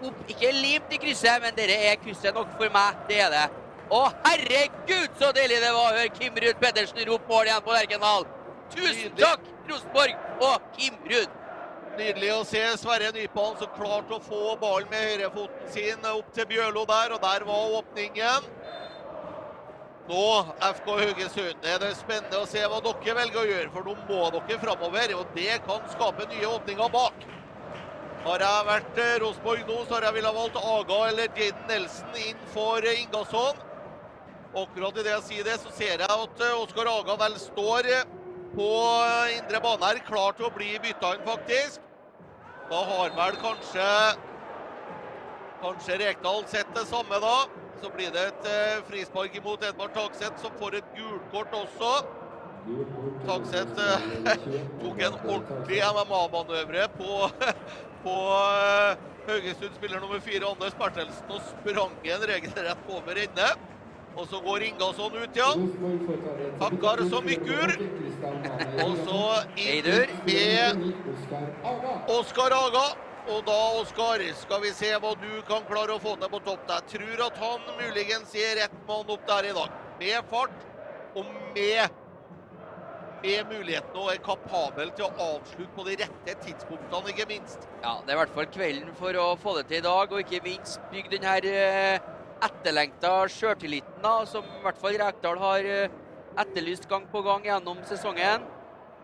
[0.00, 3.04] Opp, ikke limt i krysset, men dette er krysset nok for meg.
[3.08, 3.59] Det er det.
[3.90, 7.74] Å, herregud, så deilig det var å høre Kim Ruud Pedersen rope mål igjen på
[7.74, 8.26] Lerkendal.
[8.70, 11.32] Tusen takk, Rosenborg og Kim Ruud.
[11.98, 16.46] Nydelig å se Sverre Nypan som klarte å få ballen med høyrefoten sin opp til
[16.52, 18.46] Bjørlo der, og der var åpningen.
[20.10, 20.22] Nå,
[20.68, 24.20] FK Haugesund, er det spennende å se hva dere velger å gjøre, for nå må
[24.36, 27.26] dere framover, og det kan skape nye åpninger bak.
[28.22, 32.22] Har jeg vært eh, Rosenborg nå, så har jeg villet valgt Aga eller Jaden Nelson
[32.22, 33.66] inn for Ingasson.
[34.50, 38.08] Akkurat idet jeg sier det, så ser jeg at eh, Oskar Aga vel står eh,
[38.56, 38.70] på
[39.06, 41.86] eh, indre bane her, klar til å bli bytta inn, faktisk.
[42.70, 43.86] Da har vel kanskje
[45.60, 47.34] Kanskje Rekdal sett det samme da.
[47.82, 48.48] Så blir det et
[48.88, 51.92] frispark imot Edvard Takseth, som får et gult kort også.
[53.26, 54.02] Tagseth eh,
[54.80, 57.28] tok en ordentlig MMA-manøvre på,
[58.04, 63.48] på eh, Haugesund-spiller nummer fire, Anders Bertelsen, og sprang en regelrett over ende.
[64.16, 65.50] Og så går Ingasson ut, ja.
[66.60, 67.74] Takkar som Mykkur.
[68.84, 69.20] Og så
[69.60, 69.86] inn
[70.26, 70.82] med
[72.10, 72.88] Oskar Aga.
[73.30, 76.66] Og da, Oskar, skal vi se hva du kan klare å få til på topp.
[76.72, 79.80] Jeg tror at han muligens gir rett mann opp der i dag.
[80.00, 80.68] Med fart
[81.14, 81.98] og med,
[83.22, 87.68] med muligheten og er kapabel til å avslutte på de rette tidspunktene, ikke minst.
[87.84, 90.24] Ja, det er i hvert fall kvelden for å få det til i dag, og
[90.24, 92.10] ikke minst bygge den her eh,
[92.44, 95.98] etterlengta sjøltilliten som i hvert fall Rekdal har eh,
[96.40, 98.46] etterlyst gang på gang gjennom sesongen.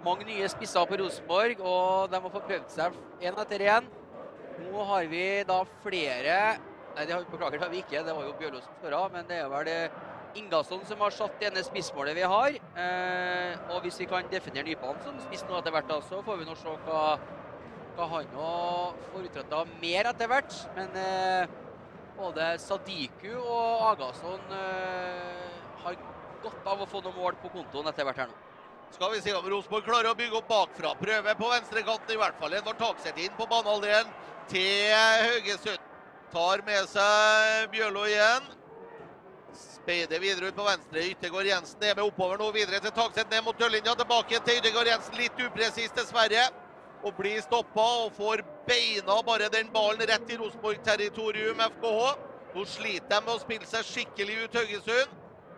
[0.05, 3.89] Mange nye spisser på Rosenborg, og de har fått prøvd seg én etter én.
[4.67, 6.39] Nå har vi da flere
[6.97, 8.01] Nei, det har, beklager, det har vi ikke.
[8.07, 9.97] Det var jo Bjørlo som skåra, men det er vel eh,
[10.41, 12.57] Ingasson som har satt det ene spissmålet vi har.
[12.57, 16.49] Eh, og hvis vi kan definere Nypan som spiss nå etter hvert, så får vi
[16.49, 17.03] nå se hva,
[17.99, 20.57] hva han får utretta mer etter hvert.
[20.79, 21.53] Men eh,
[22.17, 25.97] både Sadiku og Agason eh, har
[26.43, 28.43] godt av å få noen mål på kontoen etter hvert her nå.
[28.95, 30.93] Skal vi se om Rosenborg klarer å bygge opp bakfra.
[31.01, 32.55] Prøve på venstrekanten i hvert fall.
[32.55, 34.13] Edvard takset inn på banehalvdelen
[34.49, 35.83] til Haugesund.
[36.33, 38.47] Tar med seg Bjørlo igjen.
[39.57, 41.03] Speider videre ut på venstre.
[41.13, 42.49] Yttergård Jensen er med oppover nå.
[42.55, 43.95] Videre til Takset, ned mot dørlinja.
[43.99, 45.19] Tilbake til Yttergård Jensen.
[45.19, 46.47] Litt upresis, dessverre.
[47.05, 52.09] Og blir stoppa og får beina bare den ballen rett i Rosenborg-territorium, FKH.
[52.57, 55.15] Nå sliter de med å spille seg skikkelig ut Haugesund.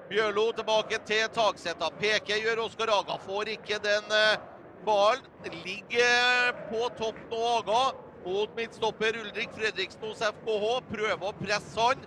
[0.09, 1.91] Bjørlo tilbake til taksetta.
[2.01, 3.19] Peker gjør Oskar Aga.
[3.23, 4.39] Får ikke den eh,
[4.87, 5.25] ballen.
[5.53, 7.83] Ligger på topp nå, Aga.
[8.27, 10.73] Mot midtstopper Ulrik Fredriksen hos FKH.
[10.91, 12.03] Prøver å presse han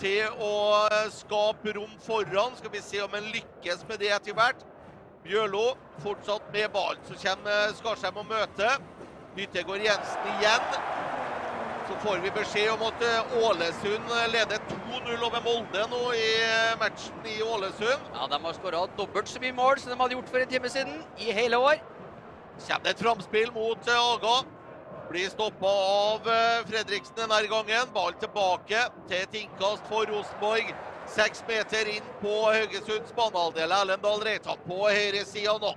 [0.00, 0.52] til å
[0.92, 2.54] eh, skape rom foran.
[2.60, 4.62] Skal vi se om han lykkes med det etter hvert.
[5.26, 5.72] Bjørlo
[6.04, 7.00] fortsatt med ballen.
[7.08, 8.76] Så kommer Skarsheim og møter.
[9.36, 10.68] Nyttegård Jensen igjen.
[11.86, 16.72] Så får vi beskjed om at eh, Ålesund leder 2-0 over Molde nå i eh,
[16.80, 18.08] matchen i Ålesund.
[18.14, 20.72] Ja, De har skåra dobbelt så mye mål som de hadde gjort for en time
[20.72, 21.78] siden i hele år.
[22.56, 24.36] Kommer det et framspill mot eh, Aga.
[25.06, 26.26] Blir stoppa av
[26.66, 27.94] Fredriksen denne gangen.
[27.94, 30.74] Ball tilbake til et innkast for Rosenborg.
[31.06, 33.72] Seks meter inn på Haugesunds banehalvdel.
[33.72, 35.72] Erlend Dahl Reitan på høyresida nå.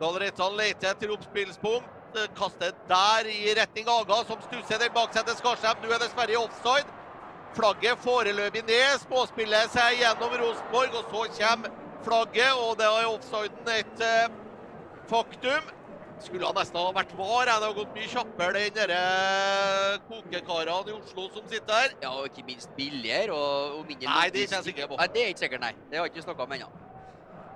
[0.00, 1.92] Dahl Reitan leter etter oppspillspunkt.
[2.36, 5.80] Kaster der i retning Aga, som stusser den bak seg til Skarsheim.
[5.82, 6.92] Nå er dessverre i offside.
[7.56, 9.00] Flagget foreløpig ned.
[9.04, 11.74] Småspiller seg gjennom Rosenborg, og så kommer
[12.04, 12.52] flagget.
[12.60, 14.38] Og det er offsiden et eh,
[15.10, 15.72] faktum.
[16.24, 17.50] Skulle nesten ha vært var.
[17.50, 19.00] Det har gått mye kjappere enn dere
[20.08, 21.94] kokekarene i Oslo som sitter her.
[22.02, 24.98] Ja, og ikke minst billigere og, og mindre Nei, det er ikke jeg sikker på.
[25.02, 25.72] Nei, det er ikke sikkert, nei.
[25.90, 26.72] Det har jeg ikke snakka om ennå.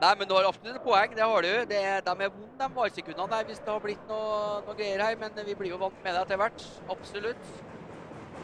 [0.00, 1.16] Nei, men du har absolutt et poeng.
[1.16, 1.50] Det har du.
[1.72, 5.18] Det, de er vonde, de valsekundene der, hvis det har blitt noe, noe, greier her.
[5.20, 6.64] Men vi blir jo vant med det etter hvert.
[6.94, 7.50] Absolutt.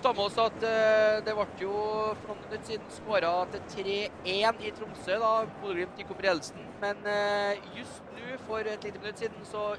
[0.05, 1.73] Ta med oss at uh, det ble jo
[2.21, 5.17] for noen minutter siden skåra til 3-1 i Tromsø.
[5.23, 5.31] da
[5.63, 6.67] Bodø-Glimt gikk opp ledelsen.
[6.83, 9.71] Men uh, just nå, for et lite minutt siden, så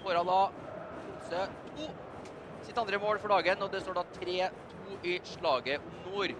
[0.00, 0.40] skåra da
[1.00, 1.44] Tromsø
[1.76, 1.90] 2
[2.66, 3.62] sitt andre mål for dagen.
[3.62, 6.34] Og det står da 3-2 i slaget om nord.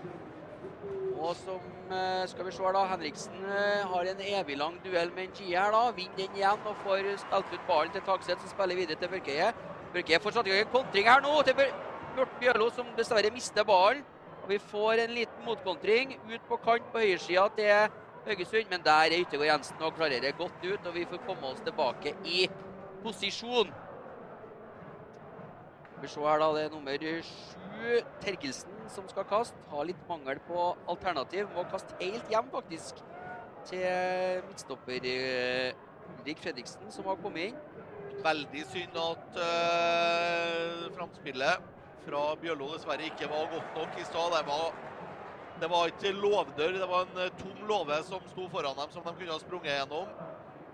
[1.20, 1.60] Og som
[1.92, 5.58] eh, skal vi se her da, Henriksen eh, har en evig lang duell med Njie
[5.58, 5.74] her.
[5.74, 9.12] da, Vinner den igjen og får spilt ut ballen til Tagseth, som spiller videre til
[9.12, 9.50] Børkeie.
[9.92, 14.04] Børkeie får satt i en kontring her nå til Bjørt Bjørlo, som dessverre mister ballen.
[14.40, 17.92] Og Vi får en liten motkontring ut på kant på høyresida til
[18.24, 20.86] Haugesund, men der er Yttergård Jensen og klarer det godt ut.
[20.86, 22.48] og Vi får komme oss tilbake i
[23.04, 23.72] posisjon.
[26.00, 26.48] Vi ser her, da.
[26.56, 29.56] Det er nummer sju, Terkelsen, som skal kaste.
[29.72, 31.48] Har litt mangel på alternativ.
[31.56, 33.02] Må kaste helt hjem, faktisk,
[33.68, 35.74] til midtstopper eh,
[36.18, 37.60] Ulrik Fredriksen, som har kommet inn.
[38.24, 41.68] Veldig synd at uh, framspillet
[42.04, 44.34] fra Bjørlo dessverre ikke var godt nok i stad.
[44.34, 44.66] Det var,
[45.62, 49.04] det var ikke låvdør, det var en eh, tom låve som sto foran dem, som
[49.06, 50.12] de kunne ha sprunget gjennom.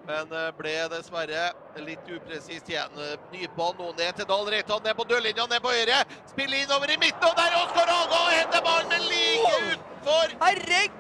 [0.07, 1.47] Men eh, ble dessverre
[1.83, 3.01] litt upresist igjen.
[3.33, 6.05] Nypå nå ned til Dahl Reitan, ned på dørlinja, ned på høyre.
[6.31, 10.37] Spiller innover i midten, og der er Oskar Haga og henter ballen, men like utenfor.
[10.45, 10.97] Herregud!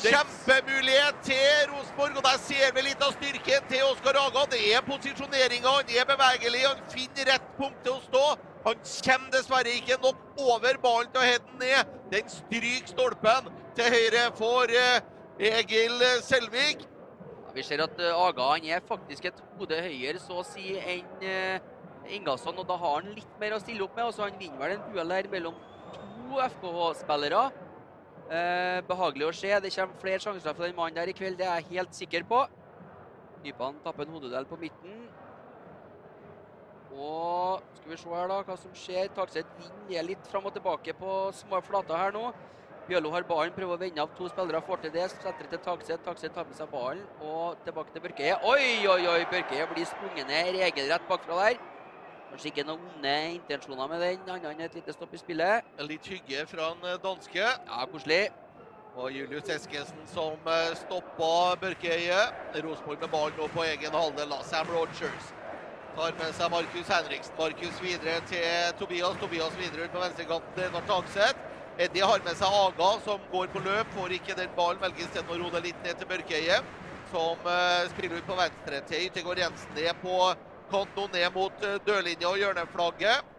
[0.00, 4.46] Kjempemulighet til Rosenborg, og der ser vi litt av styrken til Oskar Haga.
[4.56, 8.26] Det er posisjoneringa, han er bevegelig, han finner rett punkt til å stå.
[8.66, 11.96] Han kommer dessverre ikke nok over ballen til å heade den ned.
[12.10, 15.04] Den stryker stolpen til høyre for eh,
[15.38, 16.89] Egil Selvik.
[17.54, 21.24] Vi ser at eh, Aga han er faktisk et hode høyere så å si enn
[21.24, 21.58] uh,
[22.10, 24.06] Ingasson, og da har han litt mer å stille opp med.
[24.06, 25.58] Altså, han vinner vel en duell her mellom
[25.94, 27.42] to FKH-spillere.
[28.30, 29.50] Eh, behagelig å se.
[29.62, 32.26] Det kommer flere sjanser for den mannen der i kveld, det er jeg helt sikker
[32.30, 32.44] på.
[33.44, 35.00] Nypan tapper en hodedel på midten.
[36.94, 39.10] Og skal vi se her da, hva som skjer.
[39.16, 42.28] Takset vinner litt fram og tilbake på små flater her nå.
[42.88, 44.60] Bjørlo har ballen, prøver å vende av to spillere.
[44.66, 45.08] Får til det.
[45.12, 48.38] Setter til takset, takset tar med seg ballen og tilbake til Børkeie.
[48.46, 49.20] Oi, oi, oi!
[49.30, 51.60] Børkeie blir sprunget ned regelrett bakfra der.
[52.30, 55.66] Kanskje ikke noen onde intensjoner med den, annet enn et lite stopp i spillet.
[55.82, 57.42] Litt hygge fra en eh, danske.
[57.42, 58.20] Ja, koselig.
[58.94, 61.32] Og Julius Eskesen som eh, stoppa
[61.62, 62.20] Børkeie.
[62.62, 64.34] Rosenborg med ballen nå på egen halvdel.
[64.46, 65.30] Sam Rogers
[65.96, 67.38] tar med seg Markus Henriksen.
[67.38, 69.18] Markus videre til Tobias.
[69.22, 70.66] Tobias videre ut på venstrekanten.
[70.68, 71.49] Edvard Tagseth.
[71.80, 73.94] Eddie har med seg Aga, som går på løp.
[73.96, 74.82] Får ikke den ballen.
[74.82, 76.60] Velger isteden å roe det litt ned til Børkeie,
[77.08, 79.80] som uh, spiller ut på venstre til Yttergård Jensen.
[79.80, 80.16] Er på
[80.70, 83.30] kant nå ned mot uh, dørlinja og hjørneflagget.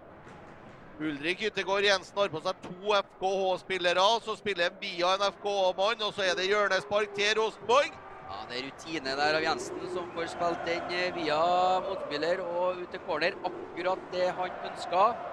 [1.02, 4.08] Ulrik Yttergård Jensen har på seg to FKH-spillere.
[4.26, 7.94] Så spiller han via en FKH-mann, og så er det hjørnespark til Rosenborg.
[8.32, 11.42] Ja, Det er rutine der av Jensen, som får spilt den eh, via
[11.86, 13.38] motspiller og ut til corner.
[13.46, 15.31] Akkurat det han ønska.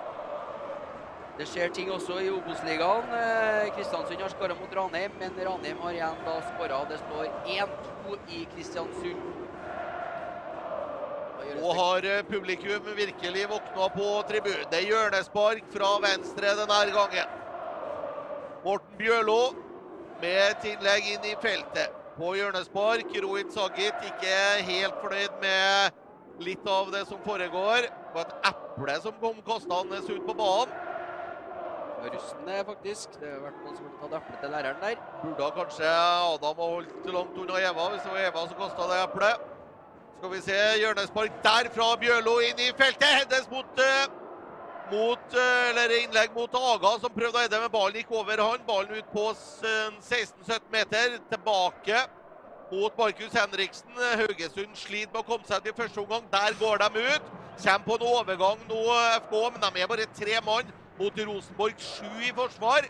[1.38, 3.12] Det skjer ting også i Obos-ligaen.
[3.14, 6.80] Eh, Kristiansund har skåra mot Ranheim, men Ranheim har igjen da skåra.
[6.90, 9.20] Det står 1-2 i Kristiansund.
[11.60, 14.66] Nå har eh, publikum virkelig våkna på tribunen.
[14.72, 17.38] Det er hjørnespark fra venstre denne gangen.
[18.66, 19.38] Morten Bjørlo
[20.18, 21.94] med et innlegg inn i feltet.
[22.18, 23.14] På hjørnespark.
[23.22, 24.34] Rohit Sagit ikke
[24.72, 27.86] helt fornøyd med litt av det som foregår.
[27.86, 30.87] Det var et eple som kom kastende ut på banen.
[32.04, 33.16] Russen faktisk.
[33.20, 35.00] Det har vært noen som har tatt eplet til læreren der.
[35.22, 38.98] Burde kanskje Adam ha holdt langt unna Eva, hvis det var Eva som kasta det
[39.06, 39.48] eplet.
[40.18, 43.08] Skal vi se hjørnespark der fra Bjørlo inn i feltet.
[43.20, 44.06] Hendes mot, uh,
[44.92, 48.64] mot uh, eller innlegg mot Aga, som prøvde å heade, men ballen gikk over han.
[48.66, 51.18] Ballen ut på 16-17 meter.
[51.34, 52.02] Tilbake
[52.72, 54.02] mot Markus Henriksen.
[54.22, 56.26] Haugesund sliter med å komme seg til første omgang.
[56.34, 57.32] Der går de ut.
[57.58, 58.82] Kommer på en overgang nå,
[59.24, 60.68] FK, men de er bare tre mann
[60.98, 61.74] mot Rosenborg.
[61.78, 62.88] Sju i forsvar.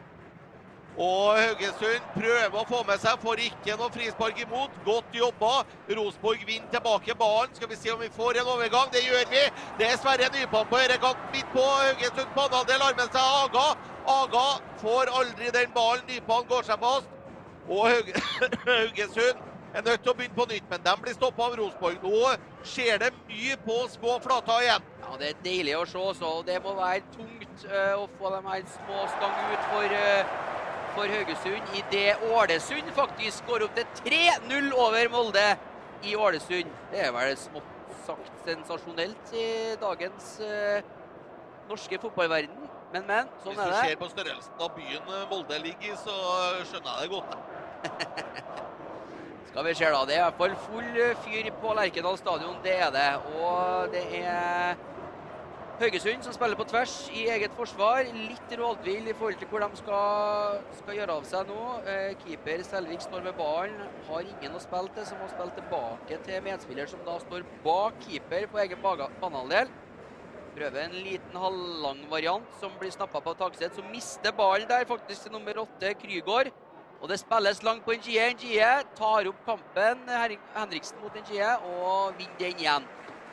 [0.99, 4.79] Og Haugesund prøver å få med seg, får ikke noe frispark imot.
[4.87, 5.51] Godt jobba.
[5.95, 7.53] Rosenborg vinner tilbake ballen.
[7.55, 8.91] Skal vi se om vi får en overgang.
[8.95, 9.45] Det gjør vi.
[9.79, 12.83] Det er Sverre Nypan på høyrekant midt på Haugesund banehalvdel.
[12.83, 13.69] Har med seg Aga.
[14.17, 14.47] Aga
[14.83, 16.03] får aldri den ballen.
[16.11, 17.15] Nypan går seg fast.
[17.69, 17.87] Og
[18.67, 22.05] Haugesund er nødt til å begynne på nytt, men de blir stoppa av Rosenborg.
[22.05, 24.87] Nå skjer det mye på små flater igjen.
[25.03, 26.35] Ja, Det er deilig å se også.
[26.47, 30.37] Det må være tungt uh, å få de her små stang ut for uh,
[30.99, 35.45] for Haugesund idet Ålesund faktisk går opp til 3-0 over Molde
[36.03, 36.71] i Ålesund.
[36.93, 37.75] Det er vel smått
[38.07, 39.47] sagt sensasjonelt i
[39.81, 40.81] dagens uh,
[41.69, 42.67] norske fotballverden.
[42.93, 43.77] Men, men, sånn er det.
[43.77, 46.17] Hvis du ser på størrelsen av byen Molde ligger i, så
[46.71, 48.75] skjønner jeg det godt.
[49.59, 50.05] Skal vi ser da.
[50.07, 52.59] Det er i hvert fall full fyr på Lerkendal stadion.
[52.63, 53.07] Det er det.
[53.35, 54.77] Og det er
[55.81, 58.07] Haugesund som spiller på tvers i eget forsvar.
[58.07, 61.65] Litt rådvill i forhold til hvor de skal, skal gjøre av seg nå.
[61.91, 66.21] Eh, keeper Selvik står med ballen, har ingen å spille til, så må spille tilbake
[66.29, 69.75] til medspiller som da står bak keeper på egen banehalvdel.
[70.55, 75.27] Prøver en liten halvlang variant som blir snappa på Takseth, som mister ballen der faktisk
[75.27, 76.55] til nummer åtte, Krygård.
[76.99, 78.25] Og det spilles langt på Njie.
[78.35, 80.01] Njie tar opp kampen,
[80.57, 82.89] Henriksen mot Njie, og vinner den igjen.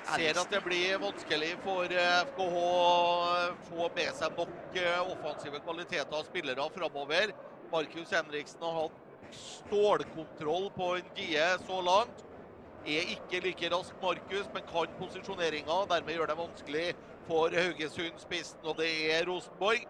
[0.06, 6.14] Ser at det blir vanskelig for FKH å få med seg nok eh, offensive kvaliteter
[6.14, 7.34] av spillere framover.
[7.72, 9.02] Markus Henriksen har hatt
[9.34, 12.22] stålkontroll på Njie så langt.
[12.86, 15.80] er ikke like rask Markus, men kan posisjoneringa.
[15.90, 16.86] Dermed gjør det vanskelig
[17.26, 19.82] for Haugesund-spissen, og det er Rosenborg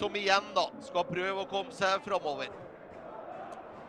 [0.00, 2.48] som igjen da skal prøve å komme seg framover.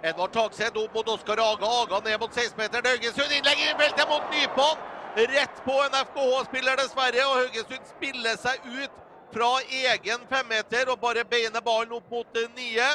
[0.04, 1.68] Edvard Tagseth opp mot Oskar Aga.
[1.82, 2.88] Aga ned mot 16-meteren.
[2.90, 4.88] Haugesund innlegger i feltet mot Nypon.
[5.16, 7.26] Rett på en FKH-spiller, dessverre.
[7.28, 8.98] Og Haugesund spiller seg ut
[9.32, 12.90] fra egen femmeter og bare beiner ballen opp mot eh, Nye.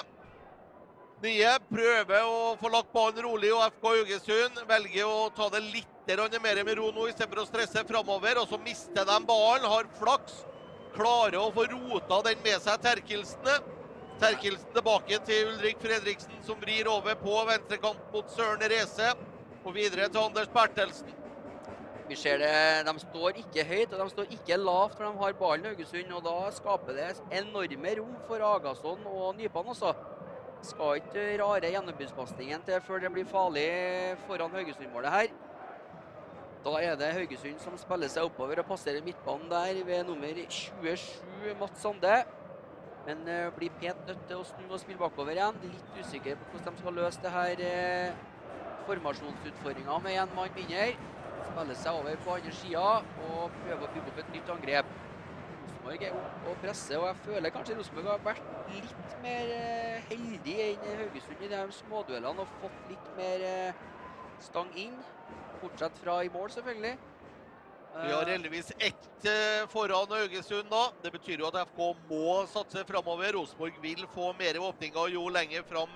[1.23, 5.93] Nye prøver å få lagt ballen rolig, og FK Haugesund velger å ta det litt
[6.43, 8.43] mer med ro nå istedenfor å stresse framover.
[8.43, 10.43] Og så mister de ballen, har flaks.
[10.97, 13.73] Klarer å få rota den med seg Terkelsen.
[14.17, 19.11] Terkelsen tilbake til Ulrik Fredriksen, som vrir over på venstrekant mot Søren Reze.
[19.67, 21.11] Og videre til Anders Bertelsen.
[22.09, 25.33] Vi ser det, De står ikke høyt og de står ikke lavt når de har
[25.41, 26.13] ballen Haugesund.
[26.13, 27.09] og Da skaper det
[27.43, 29.93] enorme rom for Agason og Nypan også.
[30.63, 33.67] Skal ikke rare gjennombruddspasningen til før det blir farlig
[34.25, 35.35] foran Haugesund-målet her.
[36.65, 41.55] Da er det Haugesund som spiller seg oppover og passerer midtbanen der ved nummer 27,
[41.61, 42.23] Mats Sande.
[43.07, 45.59] Men uh, blir pent nødt til å snu og spille bakover igjen.
[45.63, 48.25] Litt usikker på hvordan de skal løse det her uh,
[48.89, 50.89] formasjonsutfordringa med én mann mindre.
[51.47, 52.87] Spiller seg over på andre sida
[53.29, 54.95] og prøver å bygge opp et nytt angrep.
[55.67, 60.09] Rosenborg er oppe og presser, og jeg føler kanskje Rosenborg har vært litt mer uh,
[60.11, 63.47] heldig enn Haugesund i de småduellene og fått litt mer
[64.43, 64.99] stang inn.
[65.63, 66.97] Bortsett fra i mål, selvfølgelig.
[68.05, 69.27] Vi har heldigvis ett
[69.71, 70.93] foran Haugesund da.
[71.03, 71.79] Det betyr jo at FK
[72.11, 73.33] må satse framover.
[73.33, 75.95] Rosenborg vil få mer åpninger jo lenger fram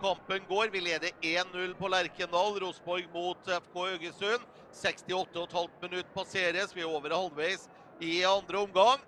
[0.00, 0.70] kampen går.
[0.70, 2.54] Vi leder 1-0 på Lerkendal.
[2.62, 4.44] Rosenborg mot FK Haugesund.
[4.70, 6.74] 68,5 minutt passeres.
[6.76, 7.66] Vi er over halvveis
[7.98, 9.02] i andre omgang.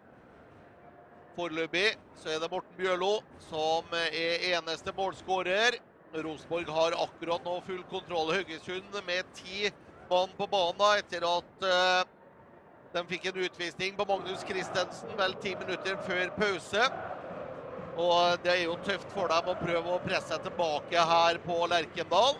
[1.38, 5.78] Foreløpig så er det Morten Bjørlo som er eneste målskårer.
[6.26, 8.34] Rosenborg har akkurat nå full kontroll.
[8.34, 9.70] Haugesund med ti
[10.10, 12.10] mann på banen etter at
[12.92, 16.88] de fikk en utvisning på Magnus Christensen vel ti minutter før pause.
[18.02, 22.36] Og det er jo tøft for dem å prøve å presse tilbake her på Lerkendal.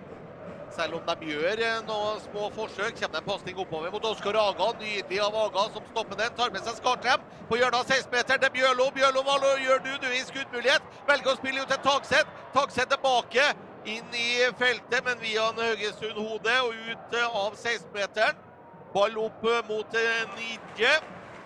[0.73, 4.71] Selv om de gjør noen små forsøk, kommer det en pasning oppover mot Oskar Aga.
[4.81, 6.37] Nydelig av Aga som stopper den.
[6.37, 8.89] Tar med seg Skartem på hjørnet av 16-meteren til Bjørlo.
[8.97, 9.91] Bjørlo, hva gjør du?
[10.01, 10.89] Du er i skuddmulighet.
[11.09, 12.41] Velger å spille ut til Tagseth.
[12.57, 13.51] Tagseth tilbake
[13.89, 14.31] inn i
[14.61, 18.49] feltet, men via en Haugesund-hode og ut av 16-meteren.
[18.93, 19.95] Ball opp mot
[20.37, 20.93] Nidje.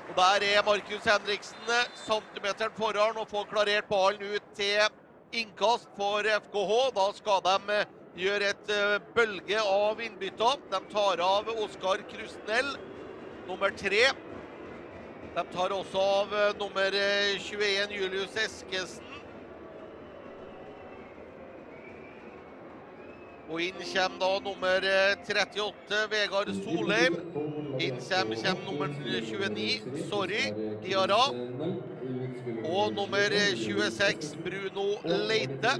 [0.08, 4.82] Og Der er Markus Henriksen centimeteren foran og får klarert ballen ut til
[5.34, 6.72] innkast for FKH.
[6.96, 7.78] Da skal de
[8.18, 8.72] gjøre et
[9.14, 10.58] bølge av innbytter.
[10.72, 12.72] De tar av Oskar Krusnell,
[13.46, 14.08] nummer tre.
[15.36, 16.98] De tar også av nummer
[17.38, 19.05] 21, Julius Eskesen.
[23.48, 24.86] Og inn kommer da nummer
[25.28, 27.14] 38, Vegard Solheim.
[27.78, 30.42] Inn kommer, kommer nummer 29, Sorry,
[30.82, 31.20] Diara.
[32.66, 34.86] Og nummer 26, Bruno
[35.28, 35.72] Leite.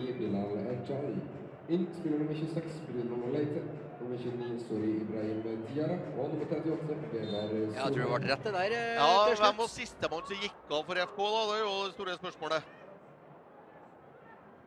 [1.69, 3.61] Inn spiller nummer 26, Bruno Leite.
[3.99, 5.99] Nummer 29, Sorry, Ibrahim Diara.
[6.15, 8.79] Og nummer 38, Vegard Ja, jeg tror det ble rett det der.
[8.79, 11.41] eh, Ja, hvem var sistemann som gikk av for FK, da?
[11.51, 12.63] Det er jo det store spørsmålet.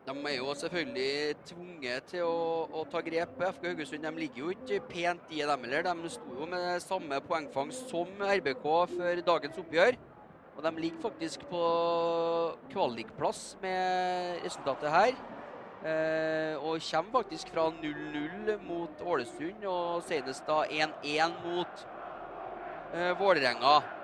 [0.06, 3.34] De er jo selvfølgelig tvunget til å, å ta grep.
[3.36, 5.84] FK Haugesund de ligger jo ikke pent i dem heller.
[5.84, 8.64] De sto jo med samme poengfangst som RBK
[8.94, 9.98] før dagens oppgjør.
[10.56, 11.60] Og de ligger faktisk på
[12.72, 15.14] kvalikplass med resultatet her.
[15.80, 21.86] Eh, og kommer faktisk fra 0-0 mot Ålesund, og senest da 1-1 mot
[22.92, 23.99] eh, Vålerenga.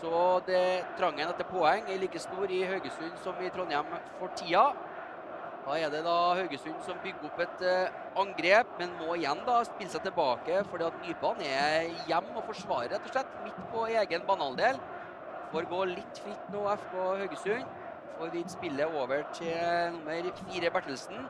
[0.00, 0.64] Så det,
[0.98, 3.88] trangen etter poeng er like stor i Haugesund som i Trondheim
[4.18, 4.64] for tida.
[5.64, 9.62] Da er det da Haugesund som bygger opp et eh, angrep, men må igjen da
[9.64, 13.86] spille seg tilbake fordi at Nypan er hjem og forsvarer rett og slett midt på
[14.02, 14.82] egen banehalvdel.
[15.54, 17.80] Får gå litt fritt nå, FK Haugesund.
[18.18, 19.54] Får vidt spillet over til
[19.94, 21.24] nummer fire, Bertelsen.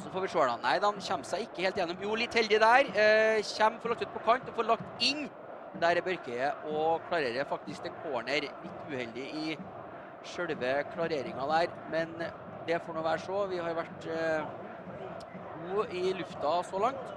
[0.00, 0.56] Så får vi se, da.
[0.64, 2.02] Nei, de kommer seg ikke helt gjennom.
[2.02, 2.90] Jo, litt heldig der.
[3.04, 5.28] Eh, kommer, får lagt ut på kant og får lagt inn.
[5.78, 8.42] Der er Børkeie og klarerer faktisk til corner.
[8.42, 9.58] Litt uheldig i
[10.26, 12.16] sjølve klareringa der, men
[12.66, 13.44] det får nå være så.
[13.50, 14.50] Vi har vært eh,
[15.62, 17.14] gode i lufta så langt.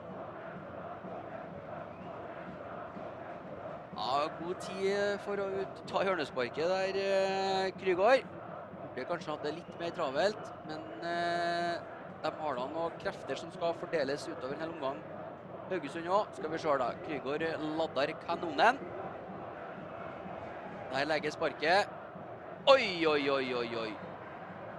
[3.93, 8.29] Ja, god tid for å ut, ta hjørnesparket der, eh, Krygård.
[8.93, 11.77] Burde kanskje hatt det litt mer travelt, men eh,
[12.23, 14.99] de har da noen krefter som skal fordeles utover en hel omgang.
[15.71, 16.31] Haugesund òg.
[16.37, 16.89] Skal vi se, da.
[17.05, 17.43] Krygård
[17.77, 18.79] ladder kanonen.
[20.93, 21.87] Der legger sparket.
[22.69, 23.93] Oi, oi, oi, oi, oi.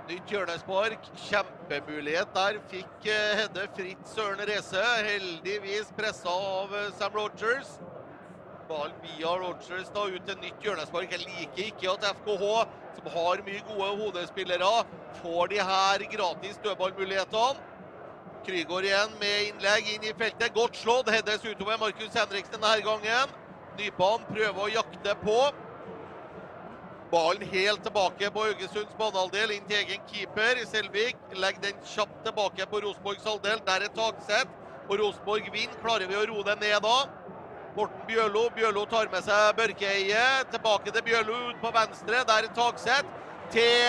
[0.08, 1.08] Nytt hjørnespark.
[1.24, 2.60] Kjempemulighet der.
[2.70, 4.84] Fikk eh, Hedde fritt Søren Reze.
[5.08, 7.74] Heldigvis pressa av eh, Sam Rogers.
[8.68, 11.12] Ballen via Rogers da ut til nytt hjørnespark.
[11.16, 12.50] Jeg liker ikke at FKH,
[12.96, 14.72] som har mye gode hodespillere,
[15.20, 17.72] får de her gratis dødballmulighetene.
[18.44, 20.52] Krygård igjen med innlegg inn i feltet.
[20.52, 21.08] Godt slått.
[21.08, 23.30] Heddes utover Markus Henriksen denne gangen.
[23.78, 25.38] Nypan prøver å jakte på.
[27.14, 30.60] Ballen helt tilbake på Haugesunds banehalvdel, inn til egen keeper.
[30.68, 33.64] Selvik legger den kjapt tilbake på Rosenborgs halvdel.
[33.64, 34.52] Der er Takseth.
[34.90, 35.80] Og Rosenborg vinner.
[35.80, 36.96] Klarer vi å roe det ned da?
[37.78, 38.48] Morten Bjørlo.
[38.58, 40.24] Bjørlo tar med seg Børkeie.
[40.52, 42.26] Tilbake til Bjørlo ut på venstre.
[42.28, 43.08] Der er Takseth.
[43.52, 43.88] Til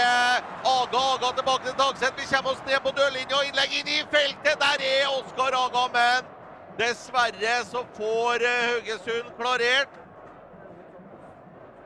[0.65, 1.03] Aga.
[1.15, 2.17] Aga tilbake til Dagseth.
[2.19, 3.43] Vi kommer oss ned på dørlinja.
[3.47, 4.57] Innlegg inn i feltet.
[4.63, 6.33] Der er Oskar Aga, men
[6.79, 10.01] dessverre så får eh, Haugesund klarert.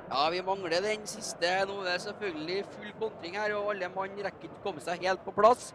[0.09, 1.51] Ja, vi mangler den siste.
[1.69, 5.21] Nå er det selvfølgelig full kontring her, og alle mann rekker ikke komme seg helt
[5.25, 5.69] på plass.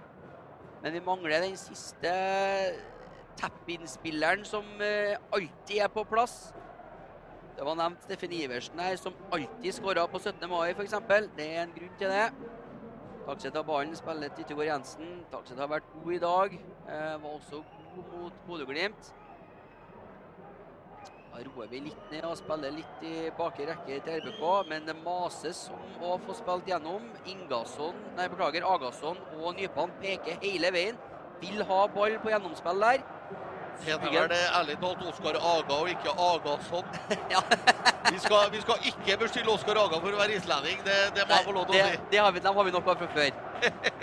[0.82, 2.10] Men vi mangler den siste
[3.38, 6.52] tap-in-spilleren som eh, alltid er på plass.
[7.54, 10.48] Det var nevnt Steffen Iversen her, som alltid skåra på 17.
[10.50, 10.94] mai, f.eks.
[11.36, 12.24] Det er en grunn til det.
[13.24, 15.12] Takset har ballen, spiller til Yttergård Jensen.
[15.32, 16.56] Takset har vært god i dag.
[16.88, 17.62] Eh, var også
[17.94, 19.12] god mot Bodø-Glimt.
[21.34, 24.98] Da roer vi litt ned og spiller litt i bakre rekke til RBK, men det
[25.00, 27.08] mases om å få spilt gjennom.
[27.30, 31.00] Ingasson, nei, beklager, Agasson og Nypan peker hele veien.
[31.40, 33.02] Vil ha ball på gjennomspill der.
[33.82, 36.86] Heter vel det ærlig talt Oskar Aga og ikke Agasson?
[38.12, 41.36] vi, skal, vi skal ikke beskylde Oskar Aga for å være islending, det, det må
[41.40, 42.00] jeg få lov til å si.
[42.12, 43.42] Det, har vi, dem har vi nok av fra før.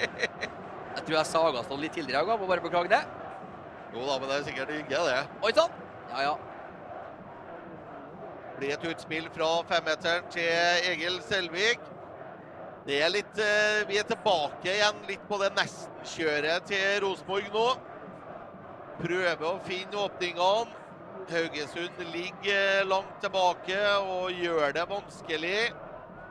[0.95, 3.01] jeg tror jeg sa Agaston litt tidligere i dag, må bare beklage det.
[3.91, 5.19] Jo da, men det er sikkert ikke det.
[5.47, 5.79] Oi sann!
[6.11, 6.35] Ja, ja.
[8.61, 11.81] blir et utspill fra femmeteren til Egil Selvik.
[12.85, 17.65] Det er litt, eh, vi er tilbake igjen litt på det nesten-kjøret til Rosenborg nå.
[19.01, 20.77] Prøver å finne åpningene.
[21.31, 25.61] Haugesund ligger langt tilbake og gjør det vanskelig.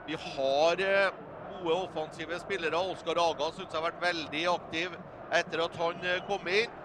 [0.07, 1.17] Vi har eh,
[1.51, 2.79] gode offensive spillere.
[2.93, 4.95] Oskar Aga syns jeg har vært veldig aktiv
[5.41, 6.77] etter at han eh, kom inn.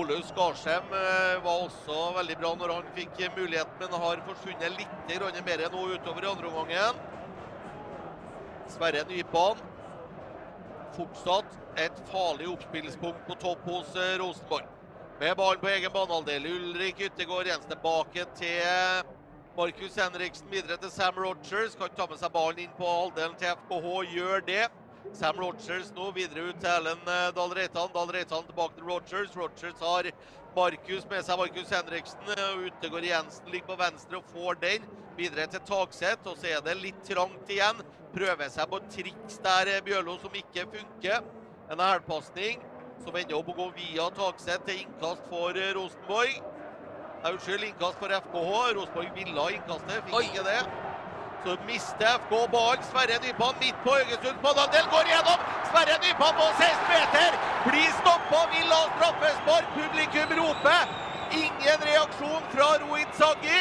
[0.00, 5.44] Olaug Skarsheim eh, var også veldig bra når han fikk muligheten, men har forsvunnet litt
[5.50, 7.02] mer nå utover i andre omgangen.
[8.72, 9.60] Sverre Nypan.
[10.94, 14.73] Fortsatt et farlig oppspillspunkt på topp hos Rosenborg.
[15.20, 16.46] Med ballen på egen banehalvdel.
[16.46, 19.10] Ulrik Yttergård Jens tilbake til
[19.56, 20.48] Markus Henriksen.
[20.50, 21.76] Videre til Sam Rogers.
[21.78, 23.92] Kan ta med seg ballen inn på halvdelen til FKH.
[24.10, 24.64] Gjør det.
[25.14, 27.94] Sam Rogers nå videre ut til Ellen eh, Dahl Reitan.
[27.94, 29.38] Dahl Reitan tilbake til Rogers.
[29.38, 30.10] Rogers har
[30.58, 31.44] Markus med seg.
[31.44, 32.34] Markus Henriksen.
[32.66, 34.92] Utegård Jensen ligger på venstre og får den.
[35.14, 37.86] Videre til Takseth, og så er det litt trangt igjen.
[38.18, 41.22] Prøver seg på triks der, eh, Bjørlo, som ikke funker.
[41.70, 42.66] En hælpasning
[43.02, 46.40] som ender opp å gå via Takseth til innkast for eh, Rosenborg.
[47.24, 48.50] Unnskyld, innkast for FKH.
[48.78, 50.26] Rosenborg ville ha innkastet, fikk Oi.
[50.28, 50.60] ikke det.
[51.44, 52.84] Så mister FK ballen.
[52.90, 54.52] Sverre Nypan midt på Haugesund på
[54.92, 55.40] Går igjennom.
[55.70, 57.30] Sverre Nypan på 16 meter.
[57.66, 58.40] Blir stoppa.
[58.54, 59.66] Vil ha straffespark.
[59.76, 60.84] Publikum roper.
[61.42, 63.60] Ingen reaksjon fra Rohit Saggi.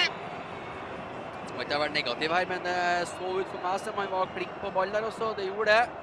[1.48, 4.32] Skal ikke jeg være negativ her, men det så ut for meg som han var
[4.38, 5.34] klink på ball der også.
[5.38, 6.03] Det gjorde det.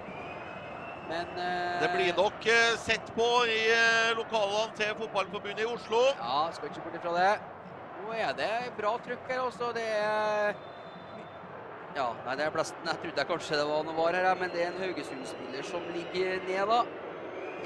[1.11, 6.03] Men eh, Det blir nok eh, sett på i eh, lokalene til Fotballforbundet i Oslo.
[6.21, 7.31] Ja, skal ikke bort ifra det.
[8.01, 9.73] Nå er det bra trykk her også.
[9.77, 10.55] Det er
[11.97, 12.87] Ja, nei, det er blesten.
[12.87, 15.89] Jeg trodde jeg kanskje det var noe var her, men det er en Haugesund-spiller som
[15.97, 16.83] ligger ned, da.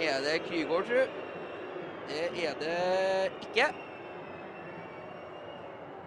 [0.01, 1.05] Er det Krygård, tru?
[2.09, 2.79] Det er det
[3.45, 3.69] ikke.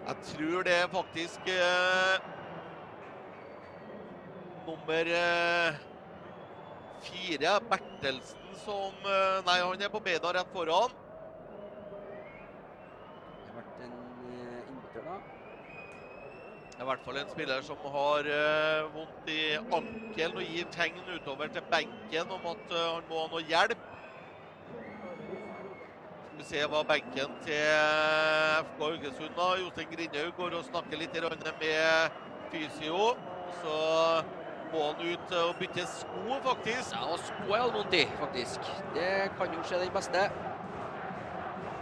[0.08, 2.26] Jeg tror det er faktisk eh,
[4.66, 5.87] nummer eh,
[7.08, 10.94] fire, Bertelsen, som eh, Nei, han er på beina rett foran.
[13.40, 15.18] Det har vært en uh, innbytter, da.
[16.78, 20.68] Det er i hvert fall en spiller som har eh, vondt i ankelen og gir
[20.70, 23.88] tegn utover til benken om at eh, han må ha noe hjelp.
[26.38, 27.72] Vi se hva benken til
[28.68, 29.42] FK Haugesund.
[29.64, 32.22] Jostein Grindhaug går og snakker litt grann med
[32.54, 33.08] fysio.
[33.58, 33.74] Så
[34.72, 36.94] må han ut og bytte sko, faktisk.
[36.94, 38.70] Ja, og sko er vondt i, faktisk.
[38.94, 40.24] Det kan jo skje den beste.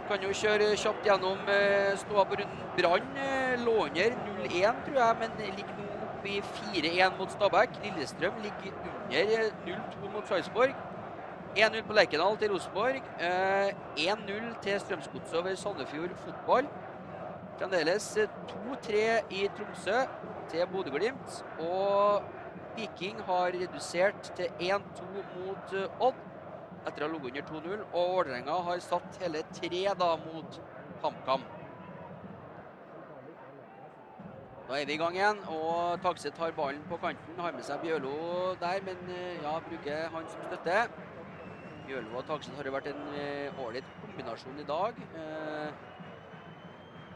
[0.07, 2.65] Kan jo kjøre kjapt gjennom eh, ståa på runden.
[2.77, 6.41] Brann eh, lå under 0-1, tror jeg, men ligger nå oppe i
[6.81, 7.79] 4-1 mot Stabæk.
[7.83, 10.75] Lillestrøm ligger under eh, 0-2 mot Sarpsborg.
[11.57, 13.03] 1-0 på Lerkendal til Rosenborg.
[13.19, 16.71] Eh, 1-0 til Strømsgodset over Sandefjord fotball.
[17.59, 20.01] Fremdeles eh, 2-3 i Tromsø
[20.51, 21.43] til Bodø-Glimt.
[21.59, 22.21] Og
[22.77, 26.23] Viking har redusert til 1-2 mot eh, Odd
[26.87, 27.85] etter å ha ligget under 2-0.
[27.91, 30.59] Og Vålerenga har satt hele tre da mot
[31.03, 31.45] HamKam.
[34.67, 37.37] Da er vi i gang igjen, og takset har ballen på kanten.
[37.39, 40.81] Har med seg Bjørlo der, men eh, ja, bruker han som støtte.
[41.87, 44.99] Bjørlo og takset har jo vært en eh, ålreit kombinasjon i dag.
[45.21, 45.69] Eh,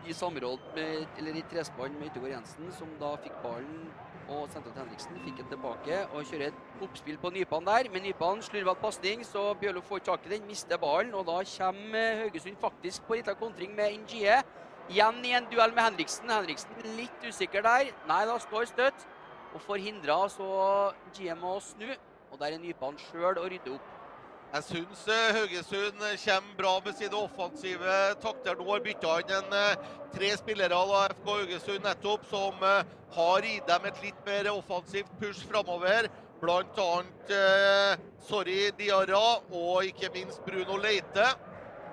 [0.08, 3.92] I samråd med, eller i trespann med Yttergård Jensen, som da fikk ballen,
[4.32, 5.20] og sendte til Henriksen.
[5.26, 7.90] Fikk den tilbake og kjører et oppspill på Nypan der.
[7.94, 11.14] Men Nypan slurver pasning, så Bjørlo får tak i den, mister ballen.
[11.14, 14.42] Og da kommer Haugesund faktisk på liten kontring med NGE.
[14.90, 16.30] Igjen i en duell med Henriksen.
[16.32, 17.92] Henriksen litt usikker der.
[18.10, 19.08] Nei, da står støtt
[19.54, 20.52] og forhindra så
[21.16, 21.90] GM å snu.
[22.32, 23.91] Og der er Nypan sjøl og rydder opp.
[24.52, 28.66] Jeg syns eh, Haugesund kommer bra med sine offensive takter nå.
[28.68, 33.88] Har bytta inn eh, tre spillere av FK Haugesund nettopp som eh, har i dem
[33.88, 36.10] et litt mer offensivt push framover.
[36.42, 41.30] Blant annet eh, Sorry Diarra og ikke minst Bruno Leite.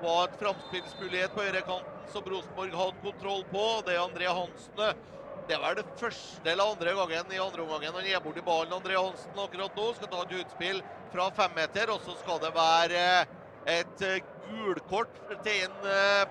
[0.02, 3.68] Var et framspillsmulighet på høyrekanten som Rosenborg hadde kontroll på.
[3.86, 5.06] Det er André Hansen.
[5.48, 8.42] Det er vel det første eller andre gangen i andre omgangen han gir bort i
[8.44, 8.74] ballen.
[8.76, 13.24] André Hansen akkurat nå skal ta et utspill fra femmeter, og så skal det være
[13.64, 14.02] et
[14.44, 15.86] gulkort til inn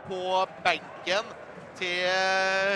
[0.05, 0.19] på
[0.61, 1.31] benken
[1.79, 2.05] til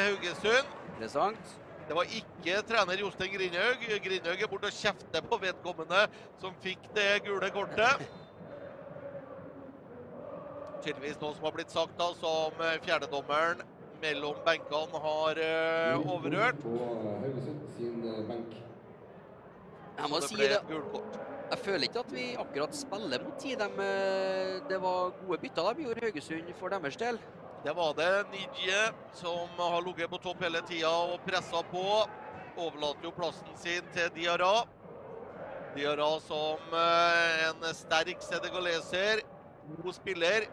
[0.07, 0.71] Haugesund.
[0.95, 1.51] Interessant.
[1.85, 3.85] Det var ikke trener Jostein Grindhaug.
[4.01, 6.07] Grindhaug er borte og kjefter på vedkommende
[6.41, 8.01] som fikk det gule kortet.
[10.81, 13.61] Tydeligvis noe som har blitt sagt da, som fjerdedommeren
[14.01, 16.61] mellom benkene har uh, overhørt.
[16.63, 16.77] På
[17.21, 18.59] Haugesund sin eh.
[19.97, 20.61] Jeg må si det.
[21.51, 23.59] Jeg føler ikke at vi akkurat spiller mot tid.
[23.59, 27.19] De, eh, det var gode bytter de gjorde Haugesund for deres del.
[27.61, 28.79] Det var det Nidje
[29.13, 31.83] som har ligget på topp hele tida og pressa på.
[32.57, 34.63] Overlater jo plassen sin til Diarra.
[35.75, 39.21] Diarra som eh, en sterk senegaleser.
[39.83, 40.47] God spiller.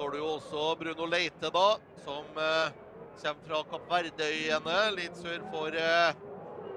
[0.00, 1.66] Så har du jo også Bruno Leite, da,
[2.00, 2.76] som eh,
[3.20, 6.22] kommer fra Kapp Verdeøyene, litt sør for eh,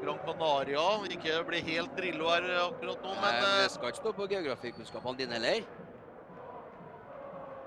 [0.02, 0.84] Gran Canaria.
[1.08, 4.28] Ikke bli helt Drillo her akkurat nå, men Men eh, det skal ikke stå på
[4.34, 5.64] geografikunnskapene dine heller.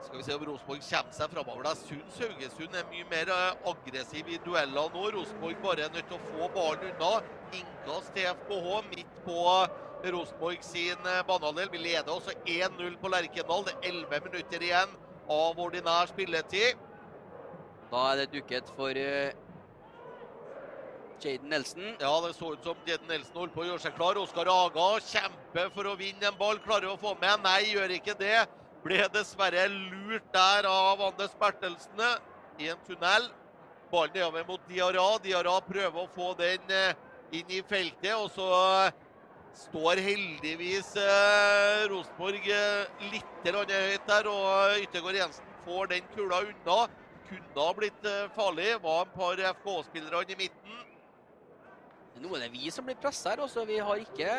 [0.02, 1.70] Skal vi se om Rosenborg kommer seg framover.
[1.70, 5.06] Jeg syns Haugesund er mye mer eh, aggressiv i dueller nå.
[5.16, 7.24] Rosenborg bare er nødt til å få ballen unna.
[7.62, 9.40] Innkast til FKH midt på
[10.04, 11.72] Rosenborg sin eh, banehalvdel.
[11.72, 13.68] Vi leder også 1-0 på Lerkendal.
[13.70, 14.96] Det er 11 minutter igjen
[15.28, 16.78] av ordinær spilletid.
[17.90, 19.30] Da er det dukket for uh,
[21.22, 21.94] Jaden Nelson.
[22.00, 24.18] Ja, det så ut som Jaden Nelson holdt på å gjøre seg klar.
[24.20, 26.60] Oskar Aga kjemper for å vinne en ball.
[26.64, 27.42] Klarer å få med.
[27.46, 28.38] Nei, gjør ikke det.
[28.84, 32.04] Ble dessverre lurt der av Anders Bertelsen
[32.62, 33.30] i en tunnel.
[33.90, 35.08] Ballen nedover mot Diarra.
[35.22, 36.94] Diarra prøver å få den eh,
[37.34, 38.46] inn i feltet, og så
[38.86, 39.04] eh,
[39.56, 46.78] står heldigvis eh, Rosenborg eh, litt høyt der, og Yttergård Jensen får den kula unna.
[47.26, 48.70] Kunne ha blitt eh, farlig.
[48.82, 50.80] Var en par FK-spillere i midten.
[52.22, 53.44] Nå er det vi som blir pressa her.
[53.44, 53.64] Også.
[53.68, 54.30] Vi har ikke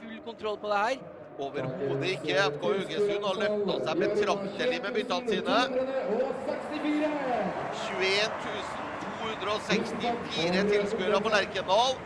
[0.00, 0.96] full kontroll på det her.
[1.38, 2.34] Overhodet ikke.
[2.56, 5.56] FK Haugesund har løfta seg betraktelig med byttene sine.
[7.84, 8.78] 21
[9.38, 11.96] 264 tilskuere på Lerkendal.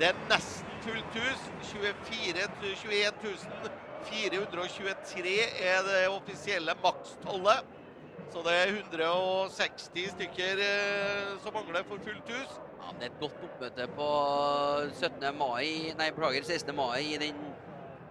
[0.00, 1.40] Det er nesten fullt hus.
[1.72, 2.48] 24
[2.84, 3.70] 21
[4.04, 5.34] 423
[5.64, 7.72] er det offisielle makstallet.
[8.32, 12.56] Så det er 160 stykker eh, som mangler for fullt hus.
[12.80, 14.08] Ja, det er et godt oppmøte på
[14.90, 15.28] 17.
[15.38, 16.74] mai, nei, plager 16.
[16.76, 17.38] mai i den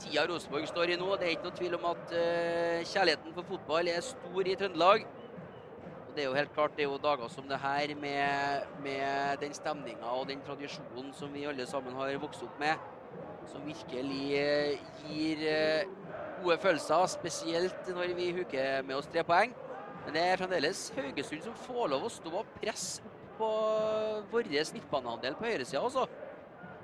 [0.01, 1.09] tida Rosenborg står i nå.
[1.19, 5.05] Det er ikke noe tvil om at eh, kjærligheten for fotball er stor i Trøndelag.
[6.13, 9.53] Det er jo helt klart, det er jo dager som det her med, med den
[9.57, 12.77] stemninga og den tradisjonen som vi alle sammen har vokst opp med,
[13.49, 15.87] som virkelig eh, gir eh,
[16.43, 19.57] gode følelser, spesielt når vi huker med oss tre poeng.
[20.05, 23.49] Men det er fremdeles Haugesund som får lov å stå og presse på
[24.29, 26.05] vår midtbanehandel på høyresida, altså.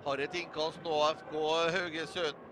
[0.07, 1.35] Har et innkast nå, FK
[1.77, 2.48] Haugesund.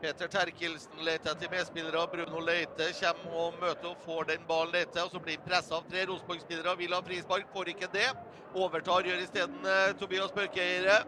[0.00, 2.06] Peter Terkelsen leter etter medspillere.
[2.12, 5.02] Bruno Leite kommer og møter og får den ballen Leite.
[5.02, 6.76] og Så blir han pressa av tre Rosenborg-spillere.
[6.78, 8.06] Vil ha frispark, får ikke det.
[8.54, 11.00] Overtar gjør isteden eh, Tobias Børkeire.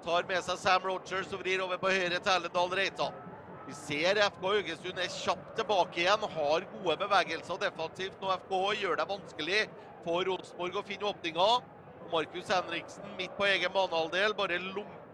[0.00, 3.18] Tar med seg Sam Rogers og vrir over på høyre til Ellendal Reitan.
[3.68, 8.16] Vi ser FK Haugesund er kjapt tilbake igjen, har gode bevegelser defensivt.
[8.22, 9.60] Nå FK gjør det vanskelig
[10.00, 11.60] for Rosenborg å finne åpninger.
[12.10, 14.56] Markus Henriksen midt på egen banehalvdel bare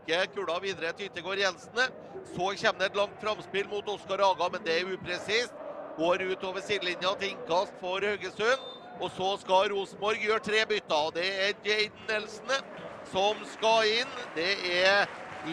[0.07, 1.91] lunker kula videre til Yttergård Jensen.
[2.35, 5.53] Så kommer det et langt framspill mot Oskar Aga, men det er upresist.
[5.97, 8.61] Går ut over sidelinja til innkast for Haugesund.
[9.01, 11.11] Og så skal Rosenborg gjøre tre bytter.
[11.15, 12.63] Det er Jaden Nelson
[13.11, 14.15] som skal inn.
[14.35, 14.53] Det
[14.85, 15.07] er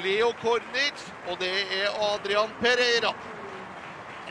[0.04, 3.14] Leo Kornic, og det er Adrian Pereira.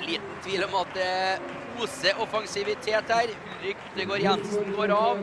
[0.02, 3.32] Liten tvil om at det oser offensivitet her.
[3.52, 5.22] Ulrik Utegård Jensen går av.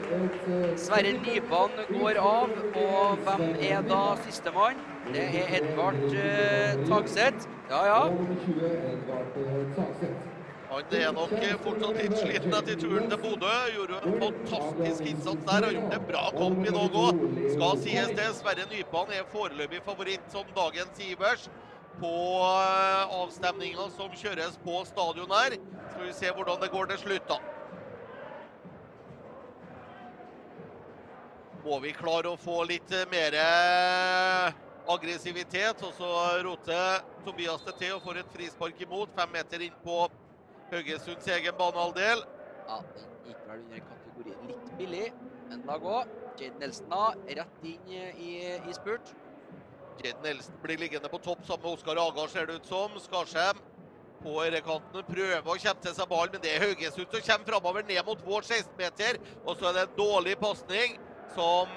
[0.79, 2.55] Sverre Nypan går av.
[2.85, 4.81] Og hvem er da sistemann?
[5.13, 7.47] Det er Edvard eh, Tagseth.
[7.69, 8.01] Ja, ja.
[10.69, 11.31] Han er nok
[11.63, 13.53] fortsatt litt sliten etter turen til Bodø.
[13.73, 15.65] Gjorde en fantastisk innsats der.
[15.65, 17.23] Har gjort en bra kamp i dag òg.
[17.55, 18.27] Skal sies det.
[18.37, 21.49] Sverre Nypan er foreløpig favoritt som dagens Ivers
[21.99, 22.11] på
[23.19, 25.57] avstemninga som kjøres på stadion her.
[25.91, 27.39] Skal vi se hvordan det går til slutt, da.
[31.65, 33.35] Må vi klare å få litt mer
[34.89, 36.09] aggressivitet, og så
[36.45, 39.11] roter Tobias det til og får et frispark imot.
[39.17, 40.01] Fem meter inn på
[40.71, 42.23] Haugesunds egen banehalvdel.
[42.69, 45.07] Ja, den gikk vel under kategorien litt billig,
[45.49, 45.97] men la gå.
[46.39, 47.05] Jade Nelson da,
[47.41, 49.11] rett inn i, i spurt.
[50.03, 52.95] Jade Nelson blir liggende på topp sammen med Oskar Aga, ser det ut som.
[53.03, 53.59] Skarsheim
[54.23, 55.03] på ørekanten.
[55.07, 58.23] prøver å kjempe til seg ballen, men det er Haugesund som kommer framover ned mot
[58.23, 59.19] vår 16-meter.
[59.43, 60.95] Og så er det en dårlig pasning
[61.35, 61.75] som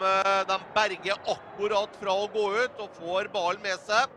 [0.49, 4.11] de berger akkurat fra å gå ut og får ballen med seg.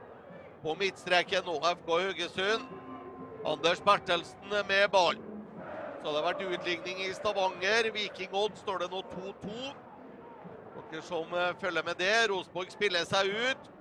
[0.61, 2.65] På midtstreken nå FK Haugesund.
[3.45, 5.18] Anders Bertelsen med ball.
[6.02, 7.91] Så det har vært utligning i Stavanger.
[7.94, 9.73] Viking Odd står det nå 2-2.
[10.91, 12.14] Dere som følger med det.
[12.30, 13.72] Rosenborg spiller seg ut.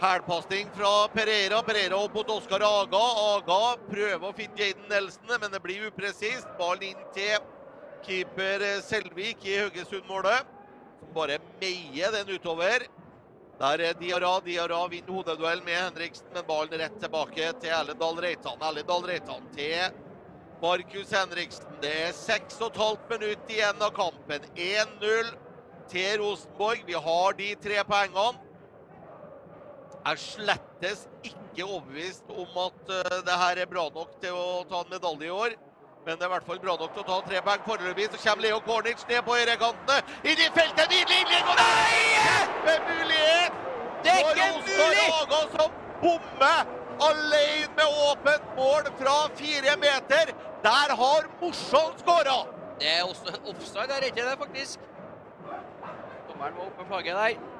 [0.00, 1.62] Hælpasning fra Pereira.
[1.62, 3.00] Pereira opp mot Oskar Aga.
[3.36, 6.48] Aga prøver å finne Jaden Nelson, men det blir upresist.
[6.56, 7.36] Ballen inn til
[8.06, 10.48] keeper Selvik i Haugesund-målet.
[11.02, 12.88] Som bare meier den utover.
[13.60, 14.32] Der er Diarra.
[14.40, 18.68] Diarra vinner hodeduell med Henriksen, men ballen rett tilbake til Erlendal Reitan.
[18.70, 20.00] Erlendal Reitan til
[20.64, 21.76] Markus Henriksen.
[21.84, 24.48] Det er 6,5 minutter igjen av kampen.
[24.56, 25.34] 1-0
[25.92, 26.86] til Rosenborg.
[26.88, 28.49] Vi har de tre poengene.
[30.06, 34.80] Er slettes ikke overbevist om at uh, det her er bra nok til å ta
[34.80, 35.56] en medalje i år.
[36.06, 38.06] Men det er i hvert fall bra nok til å ta tre poeng foreløpig.
[38.14, 39.98] Så kommer Leo Kornic ned på høyrekantene.
[40.24, 41.98] Inn i feltet, nydelig innlegg, og nei!
[42.24, 43.60] Kjempemulighet!
[44.00, 45.04] Det er ikke mulig!
[45.20, 46.72] Aga som bommer
[47.10, 50.34] alene med åpent mål fra fire meter.
[50.64, 52.40] Der har Morsom skåra!
[52.80, 54.92] Det er også en offside der, er ikke det, faktisk?
[56.28, 57.59] Dommeren må opp med flagget der.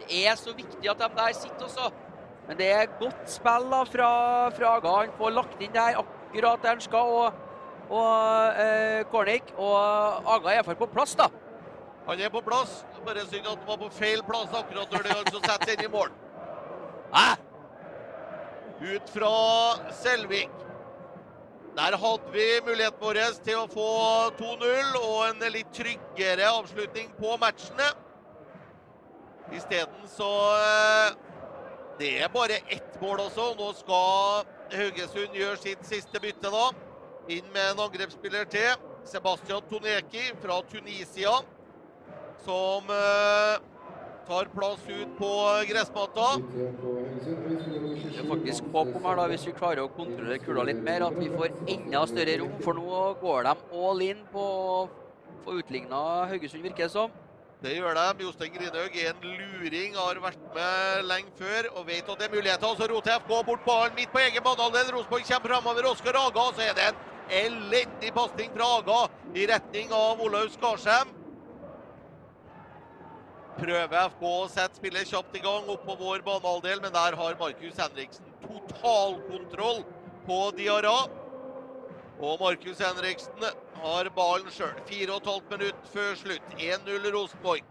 [0.00, 1.90] Det er så viktig at de der sitter også.
[2.46, 4.10] Men det er godt spill da fra,
[4.54, 4.92] Fraga.
[5.00, 7.16] Han får lagt inn der akkurat der han skal.
[7.20, 7.42] Og,
[7.90, 9.74] og eh, Kornik og
[10.36, 11.30] Aga er iallfall på plass, da.
[12.06, 12.84] Han er på plass.
[13.06, 15.90] Bare synd at han var på feil plass akkurat når det altså setter inn i
[15.90, 16.14] mål.
[17.14, 17.26] Hæ?
[18.94, 19.34] Ut fra
[20.02, 20.50] Selvik.
[21.76, 23.88] Der hadde vi muligheten vår til å få
[24.38, 27.90] 2-0 og en litt tryggere avslutning på matchene.
[29.52, 30.30] Isteden så
[31.98, 33.54] Det er bare ett mål også.
[33.58, 34.44] Nå skal
[34.74, 36.66] Haugesund gjøre sitt siste bytte, da.
[37.32, 38.74] Inn med en angrepsspiller til.
[39.06, 41.38] Sebastian Toneki fra Tunisia.
[42.44, 43.56] Som uh,
[44.26, 45.30] tar plass ut på
[45.70, 46.26] gressmatta.
[46.44, 51.06] Det er faktisk håp om her da, hvis vi klarer å kontrollere kula litt mer,
[51.06, 52.56] at vi får enda større rom.
[52.64, 53.54] For nå går de
[53.86, 54.80] all in på å
[55.46, 56.02] få utligna
[56.32, 57.14] Haugesund, virker det som.
[57.66, 58.22] Det gjør de.
[58.22, 62.34] Jostein Grinhaug er en luring, har vært med lenge før og vet at det er
[62.36, 62.76] muligheter.
[62.78, 64.92] Så roter FK bort ballen midt på egen banehalvdel.
[64.94, 65.88] Rosenborg kommer framover.
[65.90, 67.02] Oskar Aga, så er det en
[67.40, 69.00] elendig pasning fra Aga
[69.34, 71.10] i retning av Olaug Skarsheim.
[73.58, 77.38] Prøver FK å sette spillet kjapt i gang opp på vår banehalvdel, men der har
[77.42, 79.82] Markus Henriksen totalkontroll
[80.28, 81.00] på Diarra.
[82.16, 83.42] Og Markus Henriksen
[83.76, 84.76] har ballen sjøl.
[84.88, 86.54] 4,5 minutt før slutt.
[86.56, 87.64] 1-0 Rosenborg.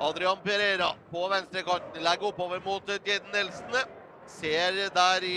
[0.00, 2.00] Adrian Pereira på venstrekanten.
[2.02, 3.76] Legger oppover mot Jaden Nelson.
[4.26, 5.36] Ser der i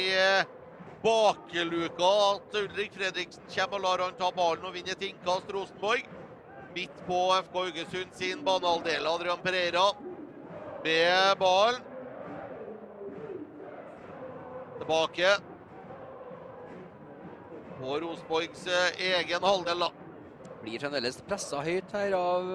[1.04, 6.08] bakeluka at Ulrik Fredriksen kommer og lar han ta ballen og vinne et innkast Rosenborg.
[6.76, 7.20] Midt på
[7.50, 9.12] FK Haugesund sin banehalvdel.
[9.12, 9.86] Adrian Pereira
[10.88, 11.84] med ballen.
[14.80, 15.36] Tilbake
[17.78, 18.68] på Rosenborgs
[18.98, 19.90] egen halvdel, da.
[20.64, 22.54] Blir fremdeles pressa høyt her av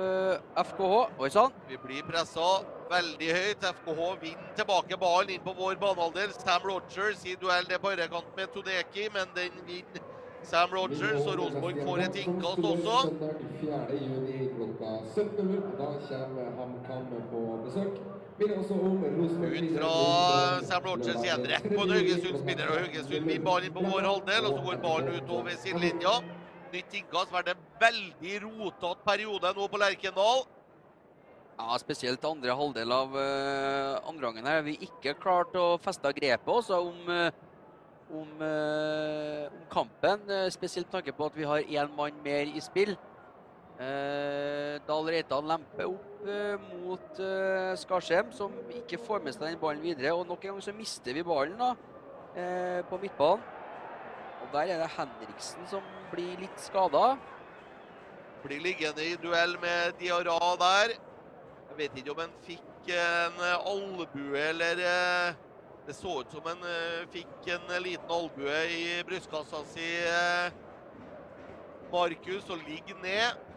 [0.72, 0.94] FKH.
[1.22, 1.52] Oi sann.
[1.70, 2.48] Vi blir pressa
[2.92, 3.66] veldig høyt.
[3.78, 6.34] FKH vinner tilbake ballen inn på vår banehalvdel.
[6.36, 10.10] Sam Rogers i duell det på høyrekant med Todeki, men den vinner
[10.42, 12.96] Sam Rogers, og Rosenborg får et innkast også.
[13.06, 14.00] Søndag 4.
[14.02, 15.68] juni klokka 17.00.
[15.78, 18.00] Da kommer HamKam på besøk.
[18.38, 22.70] Ut fra Sam Rogers igjen, rett på en Haugesund-spiller.
[22.70, 26.14] og Haugesund vinner ballen inn på vår halvdel, og så går ballen utover sidelinja.
[26.72, 27.32] Nytt innkast.
[27.34, 30.44] Vært en veldig rotete periode nå på Lerkendal.
[31.58, 34.64] Ja, spesielt andre halvdel av uh, andreomgangen her.
[34.64, 37.28] Vi ikke klart å feste grepet også om, uh,
[38.08, 40.24] om, uh, om kampen.
[40.54, 42.96] Spesielt med tanke på at vi har én mann mer i spill.
[43.82, 46.08] Uh, Dahl Reitan lemper opp
[46.70, 47.18] mot
[47.80, 50.12] Skarsheim, som ikke får med seg den ballen videre.
[50.14, 51.72] Og nok en gang så mister vi ballen da,
[52.86, 53.42] på midtbanen.
[54.42, 55.82] Og der er det Henriksen som
[56.12, 57.16] blir litt skada.
[58.42, 60.94] Blir liggende i duell med Diarra der.
[61.72, 65.38] Jeg vet ikke om han fikk en eh, albue eller eh,
[65.86, 69.86] Det så ut som han eh, fikk en liten albue i brystkassa si.
[71.92, 73.51] Markus og ligger ned.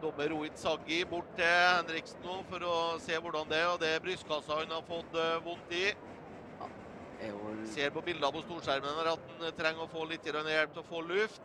[0.00, 3.68] Dommer Rohit Saggi bort til Henriksen nå for å se hvordan det er.
[3.74, 5.86] Og det er brystkassa han har fått vondt i.
[7.74, 10.88] Ser på bildene på storskjermen her at han trenger å få litt hjelp til å
[10.88, 11.42] få luft.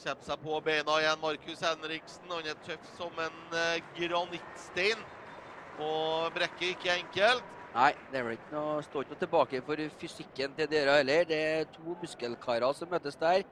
[0.00, 2.30] Kommer seg på beina igjen, Markus Henriksen.
[2.32, 5.02] Han er tøff som en uh, granittstein.
[5.76, 7.44] Og brekker ikke enkelt.
[7.76, 11.28] Nei, det er vel ikke noe, står ikke noe tilbake for fysikken til dere heller.
[11.28, 13.44] Det er to muskelkarer som møtes der.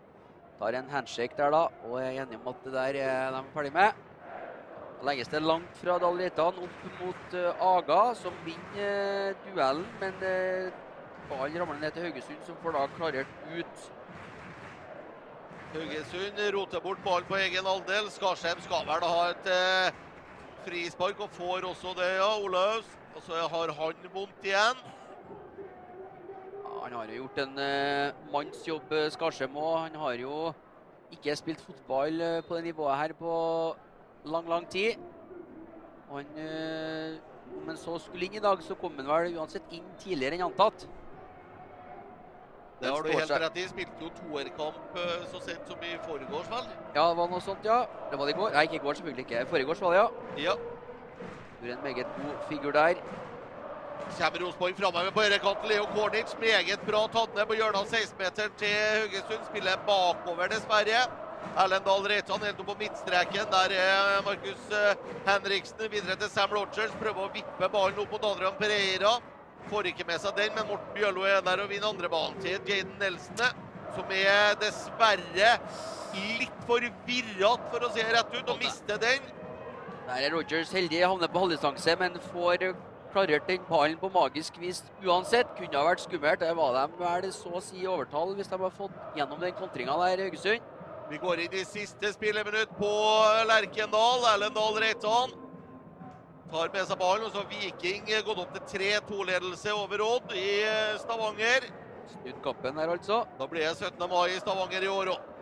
[0.59, 3.73] Tar en handshake der, da, og er enig om at det der er de ferdig
[3.73, 4.05] med.
[5.07, 9.87] Legges det langt fra Dahl opp mot uh, Aga, som vinner uh, duellen.
[10.01, 10.73] Men uh,
[11.31, 13.87] ballen ramler ned til Haugesund, som får da klarert ut
[15.75, 18.07] Haugesund roter bort ballen på egen halvdel.
[18.11, 19.97] Skarsheim skal vel ha et eh,
[20.65, 22.31] frispark og får også det, ja.
[22.41, 22.89] Olaus.
[23.15, 24.81] Og så har han vondt igjen.
[26.83, 29.77] Han har jo gjort en eh, mannsjobb, eh, Skarsheim òg.
[29.87, 30.35] Han har jo
[31.15, 33.33] ikke spilt fotball eh, på det nivået her på
[34.25, 35.01] lang, lang tid.
[36.09, 37.19] Og han,
[37.59, 40.47] om han så skulle inn i dag, så kom han vel uansett inn tidligere enn
[40.47, 40.87] antatt.
[42.79, 43.67] Det har du helt rett i.
[43.69, 44.97] Spilte jo toerkamp
[45.29, 46.73] så sent som i forgårs, vel?
[46.95, 47.83] Ja, det var noe sånt, ja.
[48.09, 48.55] Det var det i går.
[48.55, 49.47] Nei, ikke i går, selvfølgelig ikke.
[49.53, 50.47] Forgårs var det, ja.
[50.47, 50.59] ja.
[51.59, 53.03] Gjorde en meget god figur der.
[54.17, 55.69] Kommer Rosenborg framover på høyrekanten.
[55.69, 59.45] Leo Kornic meget bra tatt ned på hjørnet av 16-meter til Haugesund.
[59.51, 61.03] Spiller bakover, dessverre.
[61.59, 63.47] Erlend Dahl Reitan helt opp på midtstreken.
[63.53, 66.95] Der er Markus eh, Henriksen videre til Sam Rogers.
[66.99, 69.15] Prøver å vippe ballen opp mot Adrian Pereira.
[69.69, 72.95] Får ikke med seg den, men Morten Bjørlo er der og vinner andrebanen til Jaden
[73.01, 73.65] Nelson.
[73.97, 75.55] Som er dessverre
[76.39, 79.33] litt for virrete, for å det rett ut, og mister den.
[80.09, 82.71] Der er Rogers heldig, havner på halvdistanse, men får
[83.13, 85.51] klarert den ballen på magisk vis uansett.
[85.59, 86.41] Kunne ha vært skummelt.
[86.41, 89.97] Der var de vel så å si overtall hvis de har fått gjennom den kontringa
[90.03, 90.75] der, Haugesund.
[91.09, 92.91] Vi går inn i siste spilleminutt på
[93.49, 94.27] Lerkendal.
[94.35, 95.33] Erlend Dahl Reitan
[96.53, 97.25] tar med seg ballen.
[97.29, 101.71] Og så Viking gått opp til 3-2-ledelse over Odd i eh, Stavanger.
[102.13, 103.23] Snudd kampen her, altså.
[103.39, 104.05] Da blir det 17.
[104.11, 105.35] mai i Stavanger i år òg.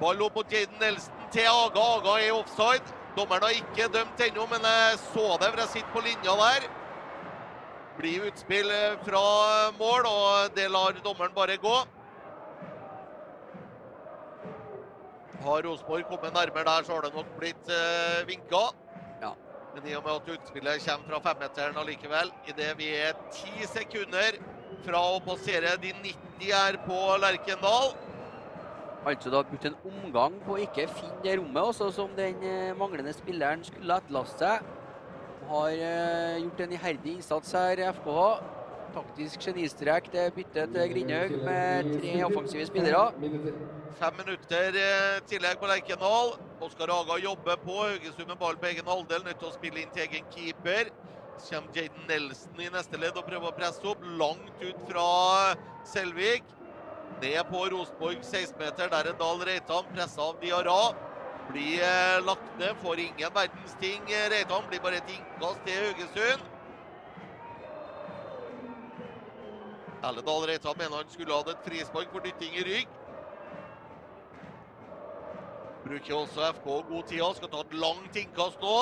[0.00, 1.86] Ball opp mot Jaden Nelson til Aga.
[1.98, 2.99] Aga er offside.
[3.16, 6.66] Dommeren har ikke dømt ennå, men jeg så det, for jeg sitter på linja der.
[7.98, 9.24] Blir utspill eh, fra
[9.78, 11.78] mål, og det lar dommeren bare gå.
[15.40, 18.68] Har Rosenborg kommet nærmere der, så har det nok blitt eh, vinka.
[19.74, 24.38] Men i og med at utspillet kommer fra femmeteren allikevel, idet vi er ti sekunder
[24.82, 27.92] fra å passere de 90 her på Lerkendal
[29.06, 32.72] Altså da brukt en omgang på å ikke finne det rommet, også som den eh,
[32.76, 34.66] manglende spilleren skulle etterlaste seg.
[35.48, 38.26] Har eh, gjort en iherdig innsats her, FKH.
[38.90, 40.10] Taktisk genistrek.
[40.12, 43.06] Det byttet til Grindhaug med tre offensive spillere.
[44.00, 46.34] Fem minutter eh, tillegg på Lerkendal.
[46.60, 47.80] Oskar Aga jobber på.
[47.86, 49.24] Haugesund med ball på egen halvdel.
[49.24, 50.92] Nødt til å spille inn til egen keeper.
[51.40, 54.04] Så kommer Jaden Nelson i neste ledd og prøver å presse opp.
[54.20, 55.06] Langt ut fra
[55.88, 56.44] Selvik.
[57.20, 58.88] Ned på Rosenborg 16-meter.
[58.88, 60.78] Der er Dahl Reitan pressa av Diarra.
[61.50, 62.72] Blir eh, lagt ned.
[62.80, 64.06] Får ingen verdens ting.
[64.32, 66.48] Reitan blir bare et innkast til Haugesund.
[70.00, 72.98] Erle Dahl Reitan mener han skulle hatt et frispark for dytting i rygg.
[75.84, 77.24] Bruker også FK god tid.
[77.36, 78.76] Skal ta et langt innkast nå.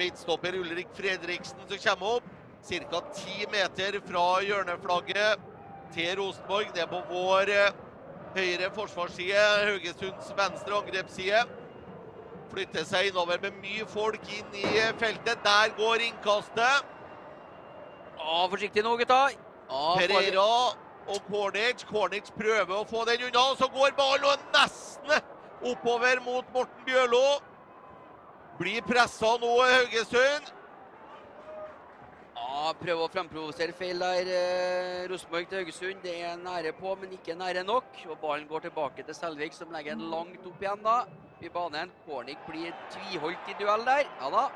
[0.00, 2.30] Midtstopper Ulrik Fredriksen som kommer opp.
[2.64, 3.00] Ca.
[3.12, 5.50] ti meter fra hjørneflagget
[5.94, 6.72] til Rosenborg.
[6.74, 7.76] Det er på vår eh,
[8.36, 9.44] høyre forsvarsside.
[9.68, 11.44] Haugesunds venstre angrepsside.
[12.52, 14.66] Flytter seg innover med mye folk inn i
[15.00, 15.40] feltet.
[15.46, 16.90] Der går innkastet.
[18.18, 19.22] Å, forsiktig nå, gutta.
[19.68, 20.44] Pereira
[21.10, 21.84] og Cornic.
[21.88, 25.16] Cornic prøver å få den unna, så går ballen nesten
[25.64, 27.24] oppover mot Morten Bjørlo.
[28.60, 30.52] Blir pressa nå Haugesund.
[32.34, 36.02] Ja, Prøver å fremprovosere feil der, eh, Rosenborg til Haugesund.
[36.02, 37.84] Det er nære på, men ikke nære nok.
[38.10, 41.04] Og Ballen går tilbake til Selvik, som legger den langt opp igjen da.
[41.42, 41.90] i banen.
[42.06, 44.06] Kornik blir tviholdt i duell der.
[44.20, 44.48] Ja da.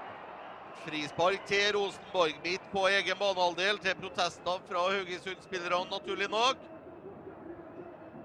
[0.86, 6.56] Frispark til Rosenborg midt på egen banehalvdel til protester fra Haugesund-spillerne, naturlig nok.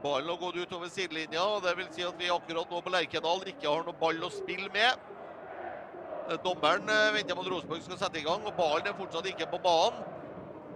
[0.03, 3.43] Ballen har gått utover sidelinja, og det vil si at vi akkurat nå på Lerkendal
[3.47, 5.12] ikke har noe ball å spille med.
[6.29, 9.27] Eh, Dommeren eh, venter på at Rosenborg skal sette i gang, og ballen er fortsatt
[9.27, 10.03] ikke på banen.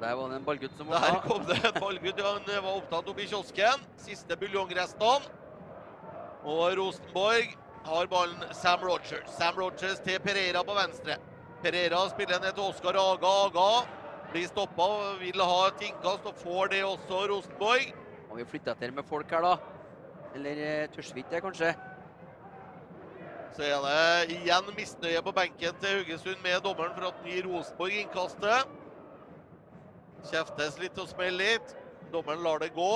[0.02, 2.20] Der var det en ballgutt som Der var kom det en ballgutt.
[2.22, 3.86] Han var opptatt oppe i kiosken.
[4.04, 5.32] Siste buljongrestene.
[6.48, 7.56] Og Rosenborg
[7.88, 9.32] har ballen Sam Rogers.
[9.40, 11.18] Sam Rogers til Pereira på venstre.
[11.64, 13.34] Pereira spiller ned til Oskar Aga.
[13.48, 13.70] Aga
[14.32, 14.88] blir stoppa
[15.22, 17.94] vil ha et innkast, og får det også Rosenborg.
[18.30, 19.56] Må vi flytte etter med folk her, da?
[20.36, 21.74] Eller tør vi ikke det, kanskje?
[23.58, 27.96] Så er det igjen misnøye på benken til Haugesund med dommeren for at ny Rosenborg
[28.04, 28.76] innkastet.
[30.30, 31.74] Kjeftes litt og smeller litt.
[32.14, 32.92] Dommeren lar det gå.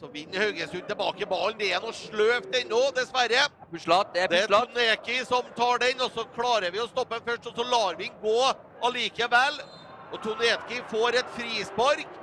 [0.00, 1.54] Så vinner Haugesund tilbake ballen.
[1.60, 3.46] Det er noe sløvt ennå, dessverre.
[3.70, 5.30] Puslat, det er Det er puslat.
[5.30, 8.10] Som tar den, og så klarer vi å stoppe den først, og så lar vi
[8.10, 8.52] den gå
[8.82, 9.64] allikevel.
[10.10, 12.22] Og Tonetki får et frispark.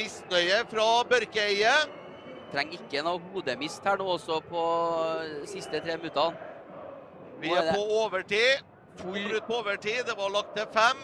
[0.00, 1.80] Misnøye fra Børkeie.
[2.50, 4.64] Trenger ikke noe hodemist her nå også på
[5.46, 6.50] siste tre minuttene.
[7.42, 8.62] Vi er på overtid.
[9.00, 10.04] To minutter på overtid.
[10.06, 11.02] Det var lagt til fem.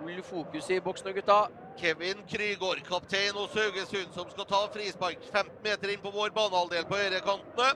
[0.00, 1.40] full fokus i boks nå, gutta.
[1.80, 6.86] Kevin Krygård, kaptein hos Haugesund, som skal ta frispark 15 meter inn på vår banehalvdel
[6.88, 7.70] på høyrekantene.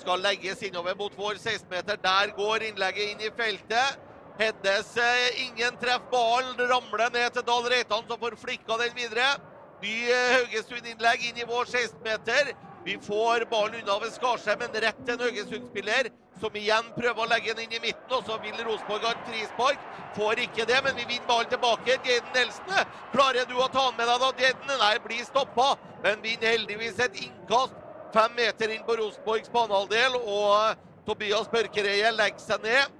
[0.00, 2.00] Skal legges innover mot vår 16-meter.
[2.00, 4.00] Der går innlegget inn i feltet.
[4.40, 9.34] Heddes eh, ingen treff ballen, ramler ned til Dahl Reitan, som får flikka den videre.
[9.82, 12.54] Ny eh, Haugesund-innlegg inn i vår 16-meter.
[12.84, 16.08] Vi får ballen unna ved Skarsheim, men rett til en Haugesund-spiller,
[16.40, 18.14] som igjen prøver å legge den inn i midten.
[18.16, 19.84] Og så vil Rosenborg ha et frispark.
[20.16, 21.98] Får ikke det, men vi vinner ballen tilbake.
[22.08, 22.72] Jaden Nelson,
[23.12, 24.74] klarer du å ta den med deg da, Jaden?
[24.80, 25.68] Nei, blir stoppa,
[26.06, 27.76] men vinner heldigvis et innkast
[28.14, 30.16] fem meter inn på Rosenborgs banehalvdel.
[30.24, 30.74] Og eh,
[31.06, 32.98] Tobias Børkereie legger seg ned.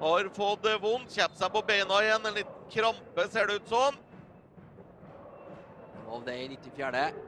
[0.00, 2.28] Har fått vondt, kommer seg på beina igjen.
[2.30, 4.02] En liten krampe, ser det ut som.
[6.06, 7.25] Og det er i 94.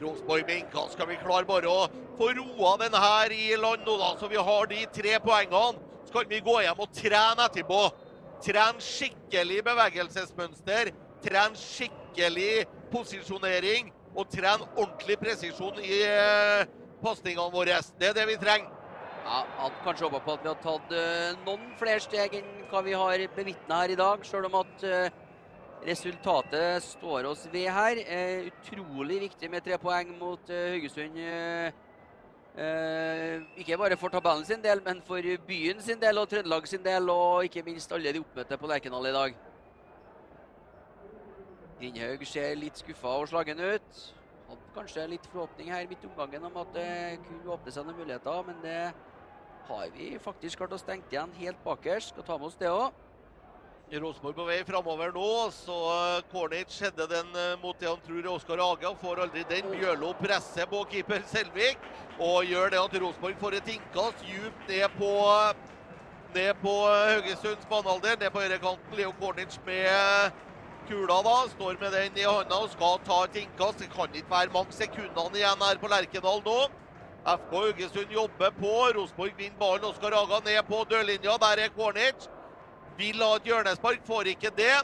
[0.00, 0.76] Rosenborg med.
[0.92, 1.86] Skal vi klare bare å
[2.18, 5.80] få roa den her i land nå, da, så vi har de tre poengene?
[6.06, 7.80] Så kan vi gå hjem og trene etterpå.
[8.42, 10.92] Trene skikkelig bevegelsesmønster.
[11.24, 13.92] Trene skikkelig posisjonering.
[14.12, 16.66] Og trene ordentlig presisjon i eh,
[17.00, 17.78] pasningene våre.
[17.98, 18.78] Det er det vi trenger.
[19.22, 22.82] Ja, hadde kanskje håpa på at vi hadde tatt eh, noen flere steg enn hva
[22.82, 25.20] vi har bevitna her i dag, sjøl om at eh,
[25.86, 28.00] resultatet står oss ved her.
[28.06, 31.18] Eh, utrolig viktig med tre poeng mot eh, Haugesund.
[31.18, 31.72] eh,
[32.56, 36.84] eh, ikke bare for tabellen sin del, men for byen sin del og Trøndelag sin
[36.84, 39.38] del, og ikke minst alle de oppmøtte på Lerkendal i dag.
[41.80, 44.02] Grindhaug ser litt skuffa og slagen ut.
[44.48, 46.90] Hadde kanskje litt forhåpning her midt i omgangen om at det
[47.26, 48.92] kunne åpne seg noen muligheter, men det
[49.66, 52.12] har vi faktisk klart å stenge igjen helt bakerst.
[52.12, 52.92] Skal ta med oss det òg.
[54.00, 55.30] Rosenborg på vei framover nå.
[55.52, 58.94] Så eh, Kornic hedder den eh, mot det han tror er Oskar Aga.
[59.02, 59.68] Får aldri den.
[59.74, 61.80] Bjørlo presser på keeper Selvik
[62.22, 65.12] og gjør det at Rosenborg får et innkast djupt ned på
[66.32, 68.96] ned på eh, Haugesunds banehalvdel, ned på høyrekanten.
[68.96, 70.42] Leo Kornic med
[70.88, 73.82] kula da, står med den i hånda og skal ta et innkast.
[73.84, 76.60] Det kan ikke være mange sekundene igjen her på Lerkendal nå.
[77.22, 78.76] FK Haugesund jobber på.
[78.96, 79.90] Rosenborg vinner ballen.
[79.92, 81.36] Oskar Aga ned på dørlinja.
[81.44, 82.31] Der er Kornic.
[83.02, 84.74] Vil ha et hjørnespark, får ikke det.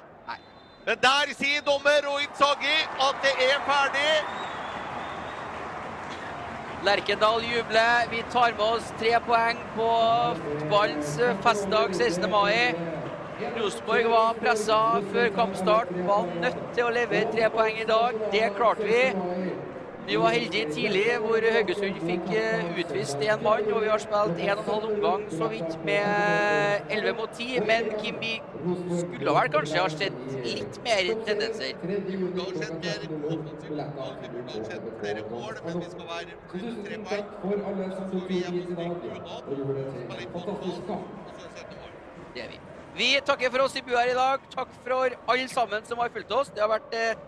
[0.86, 4.14] Men der sier dommer Rohit Sagi at det er ferdig.
[6.88, 8.08] Lerkendal jubler.
[8.10, 9.88] Vi tar med oss tre poeng på
[10.40, 11.14] fotballens
[11.46, 12.26] festdag 16.
[12.32, 12.74] mai.
[13.60, 14.80] Rosenborg var pressa
[15.12, 18.18] før kampstart, var nødt til å levere tre poeng i dag.
[18.34, 19.04] Det klarte vi.
[20.08, 24.38] Vi var heldige tidlig hvor Haugesund fikk eh, utvist én mann, og vi har spilt
[24.40, 27.60] en og en halv omgang så vidt med 11 mot 10.
[27.68, 28.32] Men Kim, vi
[29.02, 30.16] skulle vel kanskje ha sett
[30.46, 31.76] litt mer tendenser?
[31.84, 33.04] Vi burde ha sett mer
[33.34, 33.68] offensivt.
[33.68, 36.40] Vi burde ha sett flere mål, men vi skal være
[36.88, 37.26] tre poeng.
[38.00, 39.40] Så vi er på stikk unna.
[39.44, 41.96] Spille inn fotball, og så sette mål.
[42.34, 42.66] Det er vi.
[42.98, 44.52] Vi takker for oss i bua her i dag.
[44.56, 46.48] Takk for alle sammen som har fulgt oss.
[46.54, 47.26] Det har vært eh,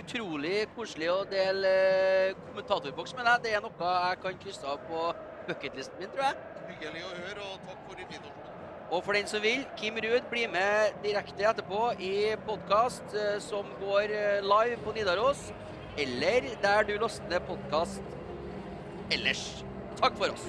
[0.00, 3.44] utrolig koselig å dele eh, kommentatorboks med deg.
[3.44, 5.06] Det er noe jeg kan krysse av på
[5.48, 6.36] bucketlisten min, tror jeg.
[6.70, 8.46] Hyggelig å høre, og takk for invitasjonen.
[8.90, 12.14] Og for den som vil, Kim Ruud blir med direkte etterpå i
[12.46, 13.14] podkast
[13.46, 15.50] som går eh, live på Nidaros,
[16.00, 18.02] eller der du laster ned podkast
[19.14, 19.44] ellers.
[20.00, 20.46] Takk for oss.